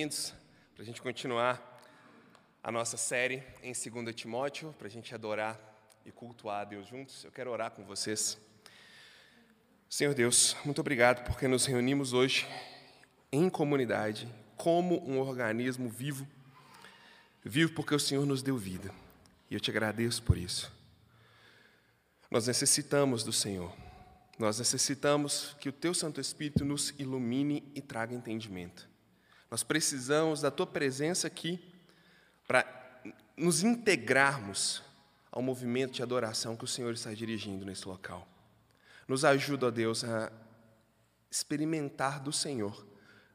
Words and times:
Bem-vindos 0.00 0.32
para 0.72 0.82
a 0.82 0.86
gente 0.86 1.02
continuar 1.02 1.78
a 2.62 2.72
nossa 2.72 2.96
série 2.96 3.42
em 3.62 3.74
2 3.74 4.14
Timóteo, 4.14 4.74
para 4.78 4.86
a 4.86 4.90
gente 4.90 5.14
adorar 5.14 5.60
e 6.06 6.10
cultuar 6.10 6.62
a 6.62 6.64
Deus 6.64 6.88
juntos. 6.88 7.22
Eu 7.22 7.30
quero 7.30 7.50
orar 7.50 7.72
com 7.72 7.84
vocês. 7.84 8.38
Senhor 9.90 10.14
Deus, 10.14 10.56
muito 10.64 10.80
obrigado 10.80 11.22
porque 11.26 11.46
nos 11.46 11.66
reunimos 11.66 12.14
hoje 12.14 12.48
em 13.30 13.50
comunidade, 13.50 14.26
como 14.56 15.06
um 15.06 15.20
organismo 15.20 15.90
vivo, 15.90 16.26
vivo 17.44 17.74
porque 17.74 17.94
o 17.94 18.00
Senhor 18.00 18.24
nos 18.24 18.42
deu 18.42 18.56
vida. 18.56 18.90
E 19.50 19.54
eu 19.54 19.60
te 19.60 19.70
agradeço 19.70 20.22
por 20.22 20.38
isso. 20.38 20.72
Nós 22.30 22.46
necessitamos 22.46 23.22
do 23.22 23.34
Senhor. 23.34 23.70
Nós 24.38 24.58
necessitamos 24.58 25.54
que 25.60 25.68
o 25.68 25.72
Teu 25.72 25.92
Santo 25.92 26.22
Espírito 26.22 26.64
nos 26.64 26.94
ilumine 26.98 27.70
e 27.74 27.82
traga 27.82 28.14
entendimento. 28.14 28.88
Nós 29.50 29.64
precisamos 29.64 30.40
da 30.40 30.50
tua 30.50 30.66
presença 30.66 31.26
aqui 31.26 31.60
para 32.46 32.64
nos 33.36 33.64
integrarmos 33.64 34.82
ao 35.32 35.42
movimento 35.42 35.94
de 35.94 36.02
adoração 36.02 36.56
que 36.56 36.64
o 36.64 36.68
Senhor 36.68 36.92
está 36.92 37.12
dirigindo 37.12 37.64
nesse 37.64 37.88
local. 37.88 38.28
Nos 39.08 39.24
ajuda, 39.24 39.66
ó 39.66 39.70
Deus, 39.70 40.04
a 40.04 40.30
experimentar 41.28 42.20
do 42.20 42.32
Senhor 42.32 42.86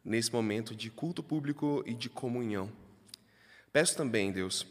nesse 0.03 0.31
momento 0.31 0.73
de 0.73 0.89
culto 0.89 1.21
público 1.21 1.83
e 1.85 1.93
de 1.93 2.09
comunhão. 2.09 2.71
Peço 3.73 3.97
também, 3.97 4.31
Deus, 4.31 4.65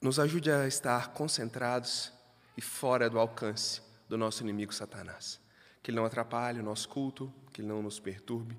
nos 0.00 0.20
ajude 0.20 0.50
a 0.50 0.68
estar 0.68 1.08
concentrados 1.12 2.12
e 2.56 2.60
fora 2.60 3.10
do 3.10 3.18
alcance 3.18 3.82
do 4.08 4.16
nosso 4.16 4.44
inimigo 4.44 4.72
Satanás. 4.72 5.40
Que 5.82 5.90
ele 5.90 5.96
não 5.96 6.04
atrapalhe 6.04 6.60
o 6.60 6.64
nosso 6.64 6.88
culto, 6.88 7.32
que 7.52 7.62
ele 7.62 7.68
não 7.68 7.82
nos 7.82 7.98
perturbe 7.98 8.56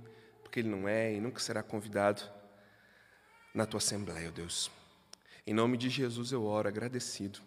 porque 0.55 0.61
ele 0.61 0.69
não 0.69 0.87
é 0.87 1.13
e 1.13 1.19
nunca 1.19 1.41
será 1.41 1.61
convidado 1.61 2.23
na 3.53 3.65
tua 3.65 3.79
assembleia, 3.79 4.29
ó 4.29 4.31
Deus. 4.31 4.71
Em 5.45 5.53
nome 5.53 5.77
de 5.77 5.89
Jesus 5.89 6.31
eu 6.31 6.45
oro 6.45 6.69
agradecido. 6.69 7.39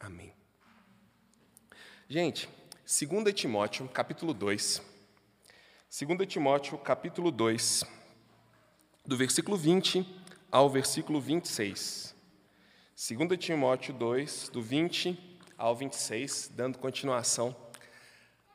Amém. 0.00 0.34
Gente, 2.08 2.48
2 2.84 3.32
Timóteo, 3.32 3.88
capítulo 3.88 4.34
2. 4.34 4.82
2 5.88 6.26
Timóteo, 6.26 6.76
capítulo 6.78 7.30
2, 7.30 7.84
do 9.06 9.16
versículo 9.16 9.56
20 9.56 10.04
ao 10.50 10.68
versículo 10.68 11.20
26. 11.20 12.12
2 12.96 13.38
Timóteo 13.38 13.94
2, 13.94 14.48
do 14.48 14.60
20 14.60 15.38
ao 15.56 15.76
26, 15.76 16.50
dando 16.56 16.78
continuação 16.78 17.54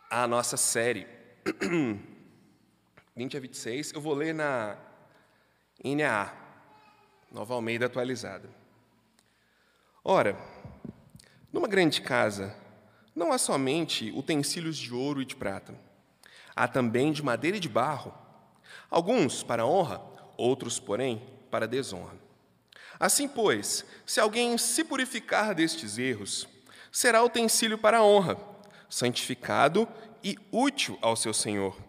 à 0.10 0.28
nossa 0.28 0.58
série. 0.58 1.08
20 3.18 3.36
a 3.36 3.40
26, 3.40 3.94
eu 3.94 4.00
vou 4.00 4.14
ler 4.14 4.32
na 4.32 4.78
NAA, 5.84 6.32
Nova 7.32 7.56
Almeida 7.56 7.88
atualizada. 7.88 8.48
Ora, 10.04 10.38
numa 11.52 11.68
grande 11.68 12.00
casa, 12.00 12.56
não 13.16 13.32
há 13.32 13.40
somente 13.40 14.12
utensílios 14.12 14.78
de 14.78 14.94
ouro 14.94 15.20
e 15.20 15.26
de 15.26 15.36
prata, 15.36 15.74
há 16.56 16.68
também 16.68 17.12
de 17.12 17.24
madeira 17.24 17.58
e 17.58 17.60
de 17.60 17.68
barro, 17.68 18.14
alguns 18.88 19.42
para 19.42 19.66
honra, 19.66 20.00
outros, 20.38 20.80
porém, 20.80 21.20
para 21.50 21.68
desonra. 21.68 22.20
Assim, 23.00 23.28
pois, 23.28 23.84
se 24.06 24.20
alguém 24.20 24.60
se 24.60 24.84
purificar 24.84 25.56
destes 25.56 25.98
erros, 25.98 26.48
será 26.92 27.24
utensílio 27.24 27.80
para 27.80 28.04
honra, 28.04 28.38
santificado 28.88 29.88
e 30.24 30.38
útil 30.52 31.00
ao 31.02 31.16
seu 31.16 31.34
Senhor 31.34 31.87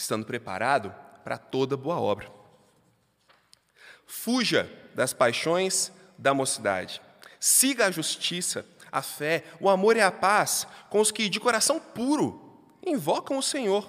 estando 0.00 0.26
preparado 0.26 0.94
para 1.22 1.38
toda 1.38 1.76
boa 1.76 2.00
obra. 2.00 2.30
Fuja 4.06 4.70
das 4.94 5.12
paixões 5.12 5.92
da 6.18 6.34
mocidade. 6.34 7.00
Siga 7.38 7.86
a 7.86 7.90
justiça, 7.90 8.66
a 8.90 9.02
fé, 9.02 9.44
o 9.60 9.68
amor 9.68 9.96
e 9.96 10.00
a 10.00 10.10
paz 10.10 10.66
com 10.88 11.00
os 11.00 11.10
que, 11.10 11.28
de 11.28 11.38
coração 11.38 11.78
puro, 11.78 12.58
invocam 12.84 13.38
o 13.38 13.42
Senhor. 13.42 13.88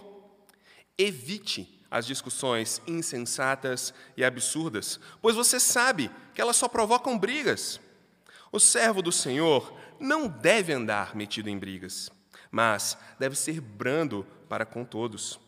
Evite 0.97 1.81
as 1.89 2.05
discussões 2.05 2.81
insensatas 2.85 3.93
e 4.15 4.23
absurdas, 4.23 4.99
pois 5.21 5.35
você 5.35 5.59
sabe 5.59 6.11
que 6.33 6.41
elas 6.41 6.55
só 6.55 6.67
provocam 6.67 7.17
brigas. 7.17 7.79
O 8.51 8.59
servo 8.59 9.01
do 9.01 9.11
Senhor 9.11 9.73
não 9.99 10.27
deve 10.27 10.71
andar 10.71 11.15
metido 11.15 11.49
em 11.49 11.57
brigas, 11.57 12.09
mas 12.49 12.97
deve 13.17 13.35
ser 13.35 13.59
brando 13.59 14.25
para 14.47 14.65
com 14.65 14.85
todos 14.85 15.39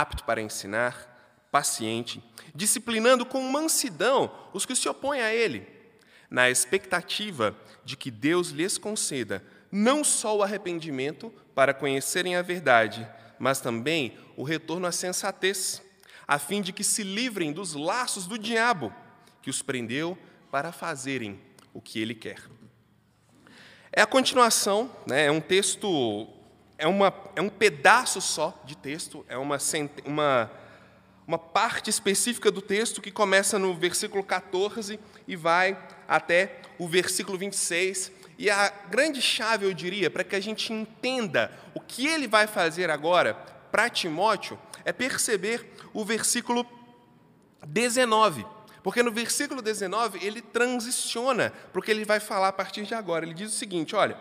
apto 0.00 0.24
para 0.24 0.40
ensinar, 0.40 1.46
paciente, 1.50 2.22
disciplinando 2.54 3.26
com 3.26 3.42
mansidão 3.42 4.32
os 4.54 4.64
que 4.64 4.74
se 4.74 4.88
opõem 4.88 5.20
a 5.20 5.34
ele, 5.34 5.68
na 6.30 6.48
expectativa 6.48 7.54
de 7.84 7.96
que 7.96 8.10
Deus 8.10 8.48
lhes 8.48 8.78
conceda 8.78 9.44
não 9.70 10.02
só 10.02 10.36
o 10.36 10.42
arrependimento 10.42 11.30
para 11.54 11.74
conhecerem 11.74 12.36
a 12.36 12.42
verdade, 12.42 13.08
mas 13.38 13.60
também 13.60 14.16
o 14.36 14.42
retorno 14.42 14.86
à 14.86 14.92
sensatez, 14.92 15.82
a 16.26 16.38
fim 16.38 16.62
de 16.62 16.72
que 16.72 16.84
se 16.84 17.02
livrem 17.02 17.52
dos 17.52 17.74
laços 17.74 18.26
do 18.26 18.38
diabo 18.38 18.92
que 19.42 19.50
os 19.50 19.60
prendeu 19.60 20.16
para 20.50 20.72
fazerem 20.72 21.40
o 21.74 21.80
que 21.80 22.00
ele 22.00 22.14
quer. 22.14 22.38
É 23.90 24.00
a 24.00 24.06
continuação, 24.06 24.90
né, 25.06 25.26
é 25.26 25.30
um 25.30 25.40
texto 25.40 26.28
é, 26.82 26.86
uma, 26.88 27.14
é 27.36 27.40
um 27.40 27.48
pedaço 27.48 28.20
só 28.20 28.60
de 28.64 28.76
texto, 28.76 29.24
é 29.28 29.38
uma, 29.38 29.56
uma, 30.04 30.50
uma 31.24 31.38
parte 31.38 31.88
específica 31.88 32.50
do 32.50 32.60
texto 32.60 33.00
que 33.00 33.12
começa 33.12 33.56
no 33.56 33.72
versículo 33.72 34.24
14 34.24 34.98
e 35.28 35.36
vai 35.36 35.78
até 36.08 36.60
o 36.80 36.88
versículo 36.88 37.38
26. 37.38 38.10
E 38.36 38.50
a 38.50 38.68
grande 38.90 39.22
chave, 39.22 39.64
eu 39.64 39.72
diria, 39.72 40.10
para 40.10 40.24
que 40.24 40.34
a 40.34 40.40
gente 40.40 40.72
entenda 40.72 41.52
o 41.72 41.78
que 41.78 42.08
ele 42.08 42.26
vai 42.26 42.48
fazer 42.48 42.90
agora 42.90 43.34
para 43.70 43.88
Timóteo, 43.88 44.58
é 44.84 44.92
perceber 44.92 45.74
o 45.94 46.04
versículo 46.04 46.66
19. 47.64 48.44
Porque 48.82 49.04
no 49.04 49.12
versículo 49.12 49.62
19 49.62 50.18
ele 50.26 50.42
transiciona 50.42 51.52
para 51.72 51.78
o 51.78 51.82
que 51.82 51.92
ele 51.92 52.04
vai 52.04 52.18
falar 52.18 52.48
a 52.48 52.52
partir 52.52 52.82
de 52.82 52.92
agora. 52.92 53.24
Ele 53.24 53.34
diz 53.34 53.52
o 53.52 53.56
seguinte: 53.56 53.94
olha, 53.94 54.18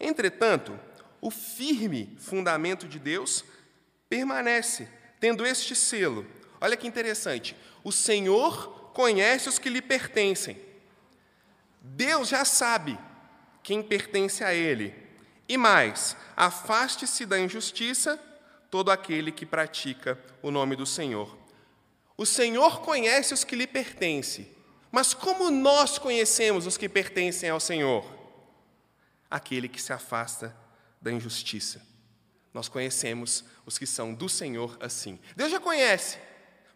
entretanto, 0.00 0.76
o 1.22 1.30
firme 1.30 2.16
fundamento 2.18 2.88
de 2.88 2.98
Deus 2.98 3.44
permanece, 4.08 4.88
tendo 5.20 5.46
este 5.46 5.74
selo. 5.76 6.26
Olha 6.60 6.76
que 6.76 6.86
interessante. 6.86 7.56
O 7.84 7.92
Senhor 7.92 8.90
conhece 8.92 9.48
os 9.48 9.56
que 9.58 9.70
lhe 9.70 9.80
pertencem. 9.80 10.60
Deus 11.80 12.28
já 12.28 12.44
sabe 12.44 12.98
quem 13.62 13.82
pertence 13.82 14.42
a 14.42 14.52
Ele. 14.52 14.92
E 15.48 15.56
mais, 15.56 16.16
afaste-se 16.36 17.24
da 17.24 17.38
injustiça 17.38 18.20
todo 18.68 18.90
aquele 18.90 19.30
que 19.30 19.46
pratica 19.46 20.18
o 20.42 20.50
nome 20.50 20.74
do 20.74 20.84
Senhor. 20.84 21.38
O 22.16 22.26
Senhor 22.26 22.80
conhece 22.80 23.32
os 23.32 23.44
que 23.44 23.54
lhe 23.54 23.66
pertencem. 23.66 24.50
Mas 24.90 25.14
como 25.14 25.50
nós 25.50 25.98
conhecemos 25.98 26.66
os 26.66 26.76
que 26.76 26.88
pertencem 26.88 27.48
ao 27.48 27.60
Senhor? 27.60 28.04
Aquele 29.30 29.68
que 29.68 29.80
se 29.80 29.92
afasta 29.92 30.61
da 31.02 31.12
injustiça. 31.12 31.82
Nós 32.54 32.68
conhecemos 32.68 33.44
os 33.66 33.76
que 33.76 33.86
são 33.86 34.14
do 34.14 34.28
Senhor 34.28 34.76
assim. 34.80 35.18
Deus 35.34 35.50
já 35.50 35.58
conhece, 35.58 36.18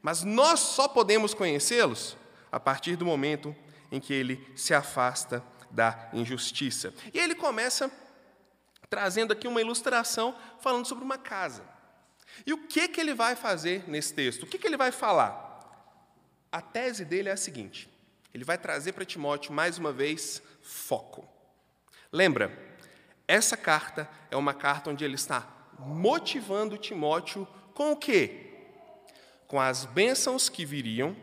mas 0.03 0.23
nós 0.23 0.61
só 0.61 0.89
podemos 0.89 1.33
conhecê-los 1.33 2.17
a 2.51 2.59
partir 2.59 2.97
do 2.97 3.05
momento 3.05 3.55
em 3.91 4.01
que 4.01 4.13
ele 4.13 4.45
se 4.57 4.75
afasta 4.75 5.43
da 5.71 6.09
injustiça. 6.13 6.93
E 7.13 7.19
ele 7.19 7.35
começa 7.35 7.91
trazendo 8.89 9.33
aqui 9.33 9.47
uma 9.47 9.61
ilustração 9.61 10.37
falando 10.61 10.87
sobre 10.87 11.05
uma 11.05 11.19
casa. 11.19 11.63
E 12.45 12.53
o 12.53 12.67
que, 12.67 12.89
que 12.89 13.01
ele 13.01 13.15
vai 13.15 13.37
fazer 13.37 13.89
nesse 13.89 14.13
texto? 14.13 14.43
O 14.43 14.47
que, 14.47 14.59
que 14.59 14.67
ele 14.67 14.77
vai 14.77 14.91
falar? 14.91 15.45
A 16.51 16.61
tese 16.61 17.05
dele 17.05 17.29
é 17.29 17.33
a 17.33 17.37
seguinte: 17.37 17.89
ele 18.33 18.45
vai 18.45 18.59
trazer 18.59 18.93
para 18.93 19.05
Timóteo 19.05 19.53
mais 19.53 19.79
uma 19.79 19.93
vez 19.93 20.43
foco. 20.63 21.29
Lembra, 22.13 22.66
essa 23.29 23.57
carta 23.57 24.09
é 24.31 24.37
uma 24.37 24.55
carta 24.55 24.91
onde 24.91 25.05
ele 25.05 25.15
está 25.15 25.47
motivando 25.79 26.79
Timóteo 26.79 27.47
com 27.75 27.93
o 27.93 27.97
quê? 27.97 28.53
Com 29.47 29.61
as 29.61 29.85
bênçãos 29.85 30.49
que 30.49 30.65
viriam, 30.65 31.17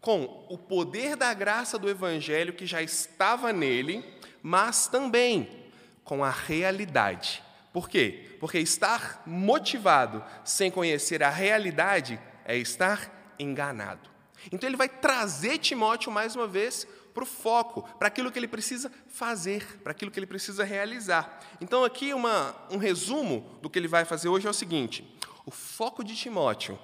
com 0.00 0.46
o 0.48 0.56
poder 0.56 1.16
da 1.16 1.32
graça 1.34 1.78
do 1.78 1.88
Evangelho 1.88 2.52
que 2.52 2.66
já 2.66 2.80
estava 2.82 3.52
nele, 3.52 4.04
mas 4.42 4.86
também 4.86 5.70
com 6.04 6.24
a 6.24 6.30
realidade. 6.30 7.42
Por 7.72 7.88
quê? 7.88 8.36
Porque 8.40 8.58
estar 8.58 9.22
motivado 9.26 10.24
sem 10.44 10.70
conhecer 10.70 11.22
a 11.22 11.30
realidade 11.30 12.18
é 12.44 12.56
estar 12.56 13.34
enganado. 13.38 14.08
Então 14.50 14.68
ele 14.68 14.76
vai 14.76 14.88
trazer 14.88 15.58
Timóteo 15.58 16.10
mais 16.10 16.34
uma 16.34 16.46
vez 16.46 16.86
para 17.12 17.22
o 17.22 17.26
foco, 17.26 17.82
para 17.98 18.08
aquilo 18.08 18.30
que 18.30 18.38
ele 18.38 18.48
precisa 18.48 18.90
fazer, 19.08 19.80
para 19.82 19.92
aquilo 19.92 20.10
que 20.10 20.18
ele 20.18 20.26
precisa 20.26 20.64
realizar. 20.64 21.40
Então, 21.60 21.84
aqui 21.84 22.14
uma, 22.14 22.54
um 22.70 22.76
resumo 22.76 23.58
do 23.60 23.68
que 23.68 23.78
ele 23.78 23.88
vai 23.88 24.04
fazer 24.04 24.28
hoje 24.28 24.46
é 24.46 24.50
o 24.50 24.54
seguinte: 24.54 25.16
o 25.44 25.50
foco 25.50 26.04
de 26.04 26.16
Timóteo 26.16 26.78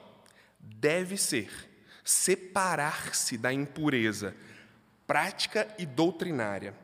deve 0.58 1.17
ser 1.17 1.50
separar-se 2.05 3.37
da 3.37 3.52
impureza 3.52 4.34
prática 5.06 5.69
e 5.78 5.87
doutrinária, 5.87 6.75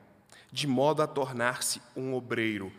de 0.50 0.66
modo 0.66 1.02
a 1.02 1.06
tornar-se 1.06 1.80
um 1.96 2.14
obreiro 2.14 2.72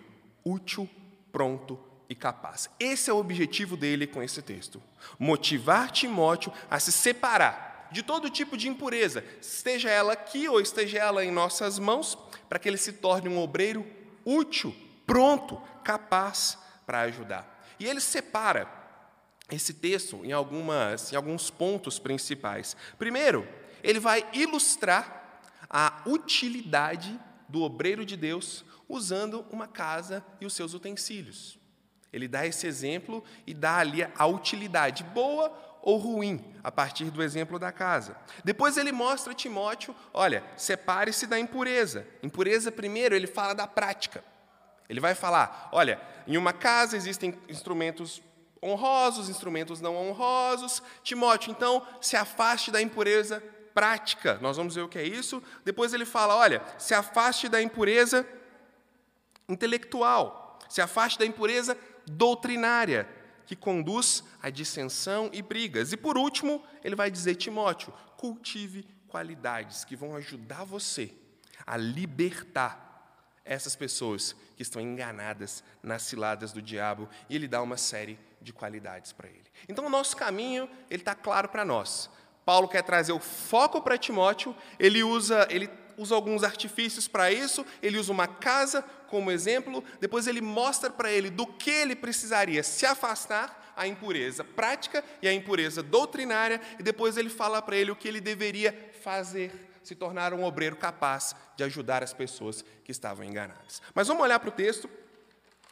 útil, 0.44 0.90
pronto 1.32 1.80
e 2.10 2.16
capaz. 2.16 2.70
Esse 2.80 3.10
é 3.10 3.14
o 3.14 3.18
objetivo 3.18 3.76
dele 3.76 4.06
com 4.06 4.22
esse 4.22 4.42
texto. 4.42 4.82
Motivar 5.18 5.92
Timóteo 5.92 6.54
a 6.70 6.80
se 6.80 6.92
separar 6.92 7.73
de 7.94 8.04
todo 8.04 8.30
tipo 8.30 8.58
de 8.58 8.68
impureza, 8.68 9.24
esteja 9.40 9.90
ela 9.90 10.14
aqui 10.14 10.50
ou 10.50 10.60
esteja 10.60 10.98
ela 10.98 11.24
em 11.24 11.32
nossas 11.32 11.80
mãos, 11.80 12.18
para 12.50 12.60
que 12.60 12.68
ele 12.68 12.78
se 12.78 12.94
torne 12.94 13.30
um 13.30 13.40
obreiro 13.40 13.86
útil, 14.26 14.76
pronto, 15.06 15.62
capaz 15.84 16.58
para 16.86 17.02
ajudar. 17.02 17.64
E 17.80 17.86
ele 17.86 18.02
separa 18.02 18.68
esse 19.52 19.74
texto 19.76 20.26
em, 20.26 20.32
algumas, 20.32 21.14
em 21.14 21.16
alguns 21.16 21.50
pontos 21.50 22.00
principais. 22.00 22.76
Primeiro, 22.98 23.48
ele 23.84 24.00
vai 24.00 24.28
ilustrar 24.34 25.42
a 25.70 26.02
utilidade 26.06 27.20
do 27.48 27.62
obreiro 27.62 28.06
de 28.06 28.18
Deus 28.18 28.66
usando 28.90 29.46
uma 29.52 29.68
casa 29.68 30.26
e 30.42 30.46
os 30.46 30.54
seus 30.54 30.74
utensílios. 30.74 31.60
Ele 32.12 32.28
dá 32.28 32.46
esse 32.46 32.68
exemplo 32.68 33.24
e 33.46 33.54
dá 33.54 33.78
ali 33.78 34.04
a 34.04 34.26
utilidade 34.26 35.04
boa 35.04 35.73
ou 35.84 35.98
ruim, 35.98 36.44
a 36.64 36.72
partir 36.72 37.12
do 37.12 37.22
exemplo 37.22 37.60
da 37.60 37.72
casa. 37.72 38.16
Depois 38.44 38.78
ele 38.78 38.94
mostra 38.94 39.34
a 39.34 39.36
Timóteo: 39.36 39.94
olha, 40.14 40.42
separe-se 40.56 41.28
da 41.28 41.38
impureza. 41.38 42.08
Impureza, 42.24 42.72
primeiro, 42.72 43.14
ele 43.14 43.28
fala 43.28 43.54
da 43.54 43.68
prática. 43.68 44.24
Ele 44.90 45.02
vai 45.02 45.14
falar: 45.14 45.70
olha, 45.74 46.02
em 46.26 46.38
uma 46.38 46.54
casa 46.54 46.96
existem 46.96 47.38
instrumentos 47.50 48.22
honrosos, 48.64 49.28
instrumentos 49.28 49.82
não 49.82 49.98
honrosos. 49.98 50.82
Timóteo, 51.04 51.52
então, 51.52 51.86
se 52.00 52.16
afaste 52.16 52.72
da 52.72 52.82
impureza 52.82 53.44
prática. 53.74 54.40
Nós 54.42 54.56
vamos 54.56 54.76
ver 54.76 54.84
o 54.84 54.90
que 54.90 54.98
é 54.98 55.04
isso. 55.04 55.44
Depois 55.66 55.94
ele 55.94 56.06
fala: 56.06 56.34
olha, 56.34 56.64
se 56.78 56.94
afaste 56.94 57.50
da 57.50 57.62
impureza 57.62 58.26
intelectual, 59.50 60.58
se 60.70 60.82
afaste 60.82 61.20
da 61.20 61.26
impureza 61.26 61.78
doutrinária, 62.08 63.06
que 63.46 63.56
conduz 63.56 64.24
à 64.42 64.50
dissensão 64.50 65.30
e 65.34 65.42
brigas. 65.42 65.92
E 65.92 65.98
por 65.98 66.18
último, 66.18 66.64
ele 66.84 66.96
vai 66.96 67.10
dizer: 67.10 67.36
Timóteo, 67.36 67.94
cultive 68.18 68.86
qualidades 69.08 69.84
que 69.84 69.96
vão 69.96 70.16
ajudar 70.16 70.64
você 70.64 71.14
a 71.66 71.78
libertar 71.78 72.84
essas 73.46 73.76
pessoas 73.76 74.36
que 74.56 74.62
estão 74.64 74.82
enganadas 74.82 75.64
nas 75.82 76.04
ciladas 76.04 76.52
do 76.52 76.62
diabo, 76.62 77.10
e 77.30 77.36
ele 77.36 77.48
dá 77.48 77.62
uma 77.62 77.78
série 77.78 78.20
de 78.42 78.54
qualidades 78.54 79.12
para 79.12 79.28
ele. 79.28 79.44
Então, 79.68 79.86
o 79.86 79.90
nosso 79.90 80.16
caminho, 80.16 80.70
ele 80.90 81.02
está 81.02 81.16
claro 81.16 81.50
para 81.50 81.66
nós. 81.66 82.10
Paulo 82.46 82.68
quer 82.68 82.84
trazer 82.84 83.14
o 83.14 83.20
foco 83.20 83.82
para 83.82 83.98
Timóteo, 83.98 84.56
ele 84.78 85.04
usa, 85.04 85.48
ele 85.50 85.68
usa 85.98 86.16
alguns 86.16 86.44
artifícios 86.44 87.08
para 87.08 87.32
isso, 87.32 87.66
ele 87.82 87.98
usa 87.98 88.12
uma 88.12 88.28
casa 88.28 88.82
como 89.08 89.32
exemplo, 89.32 89.84
depois 90.00 90.28
ele 90.28 90.42
mostra 90.42 90.90
para 90.90 91.12
ele 91.12 91.30
do 91.30 91.46
que 91.46 91.70
ele 91.70 91.96
precisaria 91.96 92.64
se 92.64 92.86
afastar, 92.86 93.64
a 93.76 93.88
impureza 93.88 94.44
prática 94.44 95.04
e 95.22 95.28
a 95.28 95.34
impureza 95.34 95.82
doutrinária, 95.82 96.62
e 96.80 96.84
depois 96.84 97.18
ele 97.18 97.30
fala 97.30 97.62
para 97.62 97.76
ele 97.76 97.92
o 97.92 97.96
que 97.96 98.08
ele 98.08 98.22
deveria 98.22 98.92
fazer, 99.02 99.52
se 99.84 99.96
tornar 99.96 100.34
um 100.34 100.44
obreiro 100.44 100.76
capaz 100.76 101.36
de 101.56 101.64
ajudar 101.64 102.04
as 102.04 102.14
pessoas 102.14 102.64
que 102.84 102.92
estavam 102.92 103.26
enganadas. 103.26 103.82
Mas 103.94 104.08
vamos 104.08 104.24
olhar 104.24 104.40
para 104.40 104.50
o 104.50 104.52
texto 104.52 104.90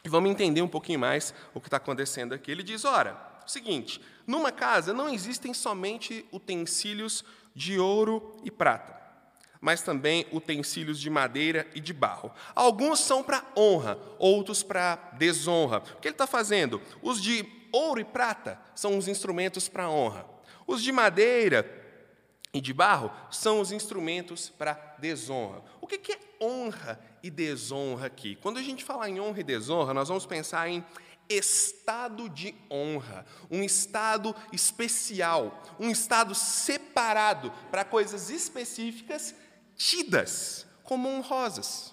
e 0.04 0.10
vamos 0.10 0.32
entender 0.32 0.62
um 0.62 0.68
pouquinho 0.68 1.00
mais 1.00 1.34
o 1.54 1.62
que 1.62 1.68
está 1.68 1.78
acontecendo 1.78 2.34
aqui. 2.34 2.52
Ele 2.52 2.64
diz: 2.64 2.86
ora, 2.86 3.16
seguinte, 3.46 4.02
numa 4.26 4.52
casa 4.52 4.94
não 4.94 5.10
existem 5.10 5.54
somente 5.54 6.26
utensílios 6.32 7.24
de 7.56 7.80
ouro 7.80 8.38
e 8.44 8.52
prata, 8.52 9.00
mas 9.62 9.84
também 9.84 10.26
utensílios 10.32 11.00
de 11.00 11.10
madeira 11.10 11.68
e 11.76 11.80
de 11.80 11.94
barro. 11.94 12.32
Alguns 12.56 13.00
são 13.00 13.22
para 13.22 13.46
honra, 13.56 13.98
outros 14.18 14.64
para 14.64 14.96
desonra. 15.14 15.84
O 15.96 16.02
que 16.02 16.08
ele 16.08 16.16
está 16.16 16.26
fazendo? 16.26 16.82
Os 17.02 17.22
de 17.22 17.46
ouro 17.72 18.02
e 18.02 18.04
prata 18.04 18.60
são 18.76 18.98
os 18.98 19.08
instrumentos 19.08 19.70
para 19.70 19.90
honra. 19.90 20.26
Os 20.66 20.82
de 20.82 20.92
madeira 20.92 21.80
e 22.54 22.60
de 22.60 22.74
barro 22.74 23.12
são 23.30 23.62
os 23.62 23.72
instrumentos 23.72 24.50
para 24.50 24.96
desonra. 24.98 25.64
O 25.80 25.88
que 25.88 26.12
é 26.12 26.20
honra 26.42 27.00
e 27.22 27.30
desonra 27.30 28.08
aqui? 28.08 28.36
Quando 28.36 28.58
a 28.58 28.64
gente 28.64 28.84
fala 28.84 29.08
em 29.08 29.20
honra 29.20 29.42
e 29.42 29.44
desonra, 29.44 29.94
nós 29.94 30.08
vamos 30.08 30.26
pensar 30.26 30.68
em 30.68 30.84
estado 31.30 32.28
de 32.28 32.54
honra, 32.70 33.26
um 33.50 33.64
estado 33.64 34.36
especial, 34.52 35.64
um 35.80 35.90
estado 35.90 36.36
separado 36.36 37.52
para 37.70 37.86
coisas 37.86 38.30
específicas 38.30 39.34
tidas 39.84 40.68
como 40.84 41.10
honrosas, 41.10 41.92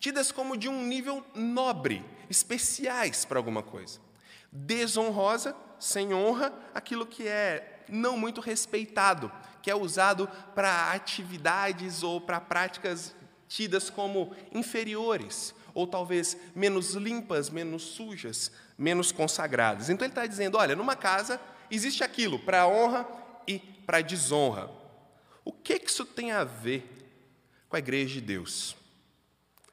tidas 0.00 0.32
como 0.32 0.56
de 0.56 0.70
um 0.70 0.82
nível 0.82 1.22
nobre, 1.34 2.02
especiais 2.30 3.26
para 3.26 3.38
alguma 3.38 3.62
coisa. 3.62 4.00
Desonrosa, 4.50 5.54
sem 5.78 6.14
honra, 6.14 6.50
aquilo 6.72 7.04
que 7.04 7.28
é 7.28 7.84
não 7.90 8.16
muito 8.16 8.40
respeitado, 8.40 9.30
que 9.60 9.70
é 9.70 9.74
usado 9.74 10.26
para 10.54 10.92
atividades 10.92 12.02
ou 12.02 12.22
para 12.22 12.40
práticas 12.40 13.14
tidas 13.46 13.90
como 13.90 14.34
inferiores, 14.50 15.54
ou 15.74 15.86
talvez 15.86 16.38
menos 16.54 16.94
limpas, 16.94 17.50
menos 17.50 17.82
sujas, 17.82 18.50
menos 18.78 19.12
consagradas. 19.12 19.90
Então 19.90 20.06
ele 20.06 20.12
está 20.12 20.26
dizendo: 20.26 20.56
olha, 20.56 20.74
numa 20.74 20.96
casa 20.96 21.38
existe 21.70 22.02
aquilo 22.02 22.38
para 22.38 22.66
honra 22.66 23.06
e 23.46 23.58
para 23.58 24.00
desonra. 24.00 24.70
O 25.44 25.52
que, 25.52 25.78
que 25.78 25.90
isso 25.90 26.06
tem 26.06 26.32
a 26.32 26.42
ver 26.42 26.95
com 27.68 27.76
a 27.76 27.78
igreja 27.78 28.14
de 28.14 28.20
Deus? 28.20 28.76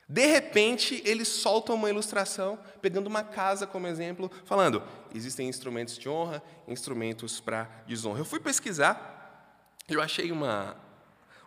De 0.08 0.26
repente, 0.28 1.02
eles 1.06 1.28
soltam 1.28 1.76
uma 1.76 1.90
ilustração, 1.90 2.60
pegando 2.82 3.08
uma 3.08 3.24
casa 3.24 3.66
como 3.66 3.88
exemplo, 3.88 4.30
falando: 4.46 4.84
existem 5.14 5.48
instrumentos 5.48 5.98
de 5.98 6.10
honra, 6.10 6.44
instrumentos 6.68 7.40
para 7.40 7.64
desonra. 7.88 8.20
Eu 8.20 8.26
fui 8.26 8.40
pesquisar, 8.40 9.80
eu 9.88 10.02
achei 10.02 10.32
uma, 10.32 10.76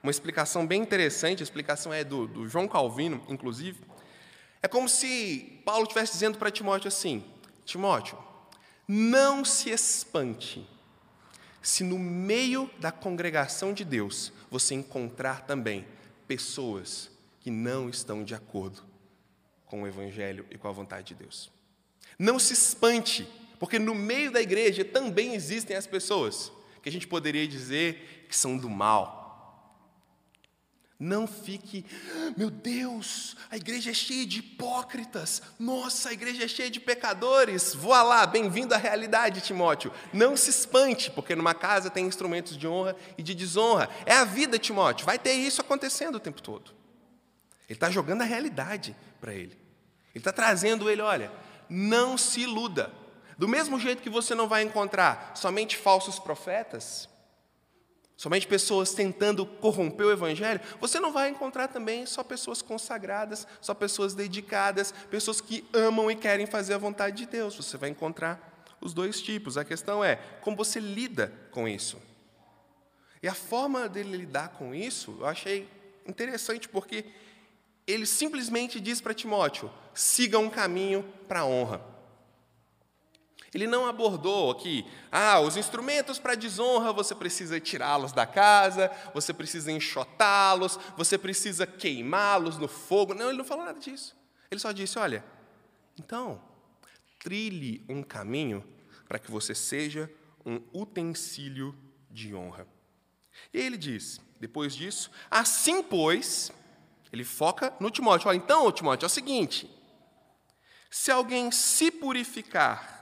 uma 0.03 0.11
explicação 0.11 0.67
bem 0.67 0.83
interessante, 0.83 1.43
a 1.43 1.45
explicação 1.45 1.93
é 1.93 2.03
do, 2.03 2.27
do 2.27 2.49
João 2.49 2.67
Calvino, 2.67 3.23
inclusive. 3.29 3.85
É 4.63 4.67
como 4.67 4.89
se 4.89 5.63
Paulo 5.65 5.83
estivesse 5.83 6.13
dizendo 6.13 6.39
para 6.39 6.51
Timóteo 6.51 6.89
assim: 6.89 7.25
Timóteo, 7.65 8.19
não 8.89 9.45
se 9.45 9.71
espante 9.71 10.67
se 11.61 11.83
no 11.83 11.99
meio 11.99 12.71
da 12.79 12.93
congregação 12.93 13.73
de 13.73 13.85
Deus 13.85 14.33
você 14.51 14.75
encontrar 14.75 15.43
também 15.43 15.85
pessoas 16.27 17.11
que 17.41 17.51
não 17.51 17.89
estão 17.89 18.25
de 18.25 18.35
acordo 18.35 18.83
com 19.65 19.83
o 19.83 19.87
Evangelho 19.87 20.47
e 20.51 20.59
com 20.59 20.69
a 20.69 20.73
vontade 20.73 21.09
de 21.09 21.15
Deus. 21.15 21.51
Não 22.19 22.39
se 22.39 22.53
espante, 22.53 23.29
porque 23.59 23.79
no 23.79 23.95
meio 23.95 24.31
da 24.31 24.41
igreja 24.41 24.85
também 24.85 25.35
existem 25.35 25.77
as 25.77 25.87
pessoas 25.87 26.53
que 26.83 26.89
a 26.89 26.93
gente 26.93 27.07
poderia 27.07 27.47
dizer 27.47 28.27
que 28.29 28.37
são 28.37 28.57
do 28.57 28.71
mal, 28.71 29.16
não 30.99 31.27
fique, 31.27 31.85
meu 32.37 32.51
Deus, 32.51 33.37
a 33.51 33.57
igreja 33.57 33.91
é 33.91 33.95
cheia 33.95 34.25
de 34.25 34.39
hipócritas, 34.39 35.43
nossa, 35.59 36.09
a 36.09 36.13
igreja 36.13 36.45
é 36.45 36.49
cheia 36.49 36.71
de 36.71 36.81
pecadores, 36.81 37.75
voa 37.75 38.03
lá, 38.03 38.27
bem-vindo 38.27 38.75
à 38.75 38.79
realidade, 38.79 39.43
Timóteo. 39.43 39.93
Não 40.13 40.37
se 40.37 40.49
espante, 40.49 41.11
porque 41.11 41.35
numa 41.35 41.53
casa 41.53 41.91
tem 41.91 42.07
instrumentos 42.07 42.57
de 42.57 42.67
honra 42.67 42.97
e 43.19 43.23
de 43.23 43.35
desonra. 43.35 43.91
É 44.07 44.15
a 44.15 44.25
vida, 44.25 44.59
Timóteo, 44.59 45.05
vai 45.05 45.19
ter 45.19 45.35
isso 45.35 45.61
acontecendo 45.61 46.15
o 46.15 46.21
tempo 46.21 46.41
todo. 46.41 46.73
Ele 47.69 47.77
está 47.77 47.91
jogando 47.91 48.23
a 48.23 48.25
realidade 48.25 48.97
para 49.21 49.35
ele. 49.35 49.53
Ele 50.15 50.21
está 50.21 50.33
trazendo 50.33 50.89
ele, 50.89 51.03
olha, 51.03 51.31
não 51.69 52.17
se 52.17 52.41
iluda. 52.41 52.91
Do 53.37 53.47
mesmo 53.47 53.79
jeito 53.79 54.03
que 54.03 54.09
você 54.09 54.35
não 54.35 54.49
vai 54.49 54.63
encontrar 54.63 55.33
somente 55.35 55.77
falsos 55.77 56.19
profetas, 56.19 57.07
somente 58.17 58.47
pessoas 58.47 58.95
tentando 58.95 59.45
corromper 59.45 60.07
o 60.07 60.13
Evangelho, 60.13 60.61
você 60.81 60.99
não 60.99 61.13
vai 61.13 61.29
encontrar 61.29 61.69
também 61.69 62.07
só 62.07 62.25
pessoas 62.25 62.63
consagradas, 62.63 63.47
só 63.61 63.75
pessoas 63.75 64.15
dedicadas, 64.15 64.93
pessoas 65.11 65.41
que 65.41 65.65
amam 65.73 66.11
e 66.11 66.17
querem 66.17 66.47
fazer 66.47 66.75
a 66.75 66.79
vontade 66.79 67.17
de 67.17 67.27
Deus. 67.27 67.55
Você 67.57 67.77
vai 67.77 67.91
encontrar 67.91 68.65
os 68.81 68.95
dois 68.95 69.21
tipos. 69.21 69.59
A 69.59 69.65
questão 69.65 70.03
é 70.03 70.17
como 70.41 70.57
você 70.57 70.81
lida 70.81 71.33
com 71.51 71.69
isso. 71.69 72.01
E 73.23 73.29
a 73.29 73.35
forma 73.35 73.89
dele 73.89 74.17
lidar 74.17 74.51
com 74.51 74.75
isso, 74.75 75.17
eu 75.21 75.27
achei 75.27 75.69
interessante, 76.07 76.69
porque 76.69 77.05
ele 77.87 78.07
simplesmente 78.07 78.81
diz 78.81 79.01
para 79.01 79.15
Timóteo: 79.15 79.71
siga 79.95 80.39
um 80.39 80.49
caminho 80.51 81.05
para 81.29 81.41
a 81.41 81.47
honra. 81.47 81.96
Ele 83.57 83.67
não 83.67 83.87
abordou 83.87 84.51
aqui, 84.51 84.85
ah, 85.11 85.41
os 85.41 85.57
instrumentos 85.57 86.19
para 86.19 86.35
desonra 86.35 86.93
você 86.93 87.15
precisa 87.15 87.59
tirá-los 87.59 88.13
da 88.13 88.27
casa, 88.27 88.91
você 89.15 89.33
precisa 89.33 89.73
enxotá-los, 89.73 90.79
você 90.95 91.17
precisa 91.17 91.67
queimá-los 91.67 92.59
no 92.59 92.69
fogo. 92.69 93.15
Não, 93.15 93.31
ele 93.31 93.39
não 93.39 93.47
falou 93.47 93.65
nada 93.65 93.81
disso. 93.81 94.15
Ele 94.51 94.61
só 94.61 94.73
disse: 94.73 94.99
olha, 94.99 95.25
então, 95.99 96.39
trilhe 97.19 97.83
um 97.89 98.03
caminho 98.03 98.63
para 99.09 99.19
que 99.19 99.31
você 99.31 99.55
seja 99.55 100.13
um 100.45 100.61
utensílio 100.71 101.75
de 102.11 102.35
honra. 102.35 102.69
E 103.55 103.59
ele 103.59 103.79
diz, 103.79 104.21
depois 104.39 104.77
disso, 104.77 105.11
assim, 105.31 105.83
pois, 105.83 106.53
ele 107.11 107.25
foca 107.25 107.73
no 107.81 107.91
Timóteo. 107.91 108.29
Olha, 108.29 108.37
então, 108.37 108.71
Timóteo, 108.71 109.07
é 109.07 109.09
o 109.09 109.11
seguinte: 109.11 109.67
se 110.91 111.11
alguém 111.11 111.51
se 111.51 111.91
purificar, 111.91 112.96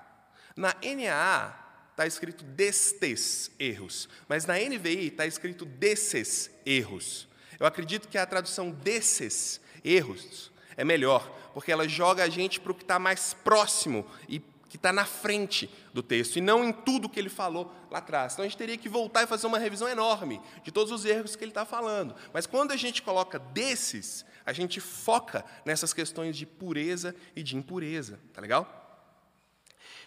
na 0.57 0.75
NAA 0.83 1.65
está 1.91 2.07
escrito 2.07 2.45
destes 2.45 3.51
erros, 3.59 4.09
mas 4.29 4.47
na 4.47 4.55
NVI 4.55 5.09
está 5.09 5.27
escrito 5.27 5.65
desses 5.65 6.51
erros. 6.67 7.29
Eu 7.59 7.67
acredito 7.67 8.09
que 8.09 8.19
a 8.19 8.27
tradução 8.27 8.71
desses 8.71 9.61
erros 9.85 10.51
é 10.77 10.85
melhor, 10.85 11.29
porque 11.53 11.71
ela 11.71 11.89
joga 11.89 12.25
a 12.25 12.29
gente 12.29 12.61
para 12.61 12.73
o 12.73 12.75
que 12.75 12.83
está 12.83 12.99
mais 12.99 13.33
próximo 13.33 14.05
e 14.29 14.41
que 14.69 14.77
está 14.77 14.93
na 14.93 15.05
frente 15.05 15.71
do 15.93 16.03
texto, 16.03 16.37
e 16.37 16.41
não 16.41 16.65
em 16.65 16.73
tudo 16.73 17.09
que 17.09 17.21
ele 17.21 17.29
falou 17.29 17.73
lá 17.89 17.99
atrás. 17.99 18.33
Então 18.33 18.45
a 18.45 18.49
gente 18.49 18.59
teria 18.59 18.77
que 18.77 18.89
voltar 18.89 19.23
e 19.23 19.27
fazer 19.29 19.47
uma 19.47 19.59
revisão 19.59 19.89
enorme 19.89 20.41
de 20.65 20.73
todos 20.73 20.91
os 20.91 21.05
erros 21.05 21.37
que 21.37 21.45
ele 21.45 21.53
está 21.53 21.65
falando. 21.65 22.13
Mas 22.33 22.45
quando 22.45 22.73
a 22.73 22.77
gente 22.77 23.01
coloca 23.01 23.39
desses, 23.39 24.27
a 24.45 24.53
gente 24.53 24.81
foca 24.81 25.45
nessas 25.65 25.93
questões 25.93 26.37
de 26.37 26.45
pureza 26.45 27.15
e 27.37 27.43
de 27.45 27.57
impureza. 27.57 28.19
Tá 28.33 28.41
legal? 28.41 28.84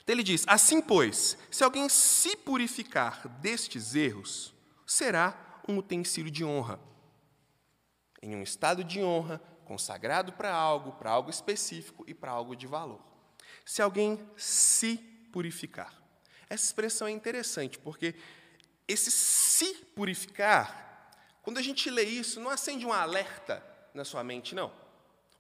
Ele 0.08 0.24
diz: 0.24 0.44
Assim, 0.48 0.82
pois, 0.82 1.38
se 1.52 1.64
alguém 1.64 1.90
se 1.90 2.36
purificar 2.38 3.28
destes 3.40 3.96
erros, 3.96 4.54
será 4.86 5.62
um 5.68 5.78
utensílio 5.78 6.32
de 6.32 6.46
honra. 6.46 6.80
Em 8.22 8.36
um 8.36 8.42
estado 8.42 8.84
de 8.84 9.04
honra, 9.04 9.42
consagrado 9.66 10.32
para 10.32 10.54
algo, 10.54 10.94
para 10.94 11.12
algo 11.12 11.30
específico 11.30 12.04
e 12.08 12.14
para 12.14 12.32
algo 12.32 12.56
de 12.56 12.66
valor 12.66 13.08
se 13.68 13.82
alguém 13.82 14.18
se 14.38 14.98
purificar. 15.32 15.94
Essa 16.50 16.64
expressão 16.64 17.06
é 17.06 17.12
interessante, 17.12 17.78
porque 17.78 18.16
esse 18.88 19.12
se 19.12 19.76
purificar, 19.94 21.12
quando 21.44 21.58
a 21.58 21.62
gente 21.62 21.90
lê 21.90 22.04
isso, 22.04 22.40
não 22.40 22.50
acende 22.50 22.86
um 22.86 22.94
alerta 22.94 23.62
na 23.94 24.06
sua 24.06 24.24
mente, 24.24 24.56
não. 24.56 24.72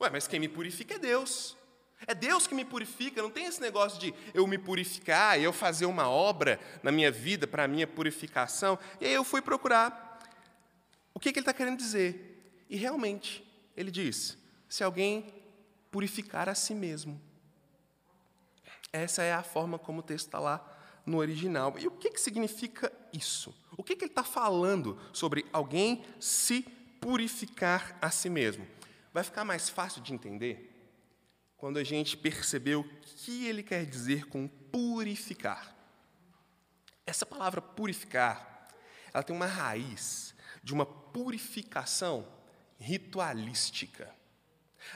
Ué, 0.01 0.09
mas 0.09 0.27
quem 0.27 0.41
me 0.41 0.49
purifica 0.49 0.95
é 0.95 0.99
Deus. 0.99 1.55
É 2.05 2.13
Deus 2.13 2.45
que 2.45 2.53
me 2.53 2.63
purifica, 2.63 3.21
não 3.21 3.31
tem 3.31 3.45
esse 3.45 3.59
negócio 3.59 3.99
de 3.99 4.13
eu 4.33 4.45
me 4.45 4.57
purificar 4.57 5.39
eu 5.39 5.51
fazer 5.51 5.85
uma 5.85 6.07
obra 6.07 6.59
na 6.83 6.91
minha 6.91 7.11
vida 7.11 7.47
para 7.47 7.63
a 7.63 7.67
minha 7.67 7.87
purificação. 7.87 8.77
E 9.01 9.05
aí 9.05 9.13
eu 9.13 9.23
fui 9.23 9.41
procurar 9.41 10.19
o 11.13 11.19
que, 11.19 11.31
que 11.31 11.39
ele 11.39 11.43
está 11.43 11.53
querendo 11.53 11.77
dizer. 11.77 12.65
E 12.69 12.77
realmente, 12.77 13.43
ele 13.75 13.89
diz: 13.89 14.37
se 14.69 14.83
alguém 14.83 15.33
purificar 15.89 16.47
a 16.47 16.53
si 16.53 16.75
mesmo, 16.75 17.19
essa 18.93 19.23
é 19.23 19.33
a 19.33 19.41
forma 19.41 19.79
como 19.79 19.99
o 19.99 20.03
texto 20.03 20.27
está 20.27 20.39
lá 20.39 20.77
no 21.05 21.17
original. 21.17 21.73
E 21.79 21.87
o 21.87 21.91
que, 21.91 22.11
que 22.11 22.21
significa 22.21 22.91
isso? 23.11 23.55
O 23.75 23.83
que, 23.83 23.95
que 23.95 24.03
ele 24.05 24.11
está 24.11 24.23
falando 24.23 24.99
sobre 25.11 25.45
alguém 25.51 26.03
se 26.19 26.61
purificar 26.99 27.97
a 28.01 28.11
si 28.11 28.29
mesmo? 28.29 28.67
Vai 29.13 29.23
ficar 29.23 29.43
mais 29.43 29.69
fácil 29.69 30.01
de 30.01 30.13
entender 30.13 30.66
quando 31.57 31.77
a 31.77 31.83
gente 31.83 32.15
perceber 32.15 32.75
o 32.75 32.83
que 32.83 33.47
ele 33.47 33.63
quer 33.63 33.85
dizer 33.85 34.25
com 34.27 34.47
purificar. 34.47 35.75
Essa 37.05 37.25
palavra 37.25 37.61
purificar, 37.61 38.67
ela 39.13 39.23
tem 39.23 39.35
uma 39.35 39.47
raiz 39.47 40.35
de 40.63 40.73
uma 40.73 40.85
purificação 40.85 42.27
ritualística. 42.79 44.13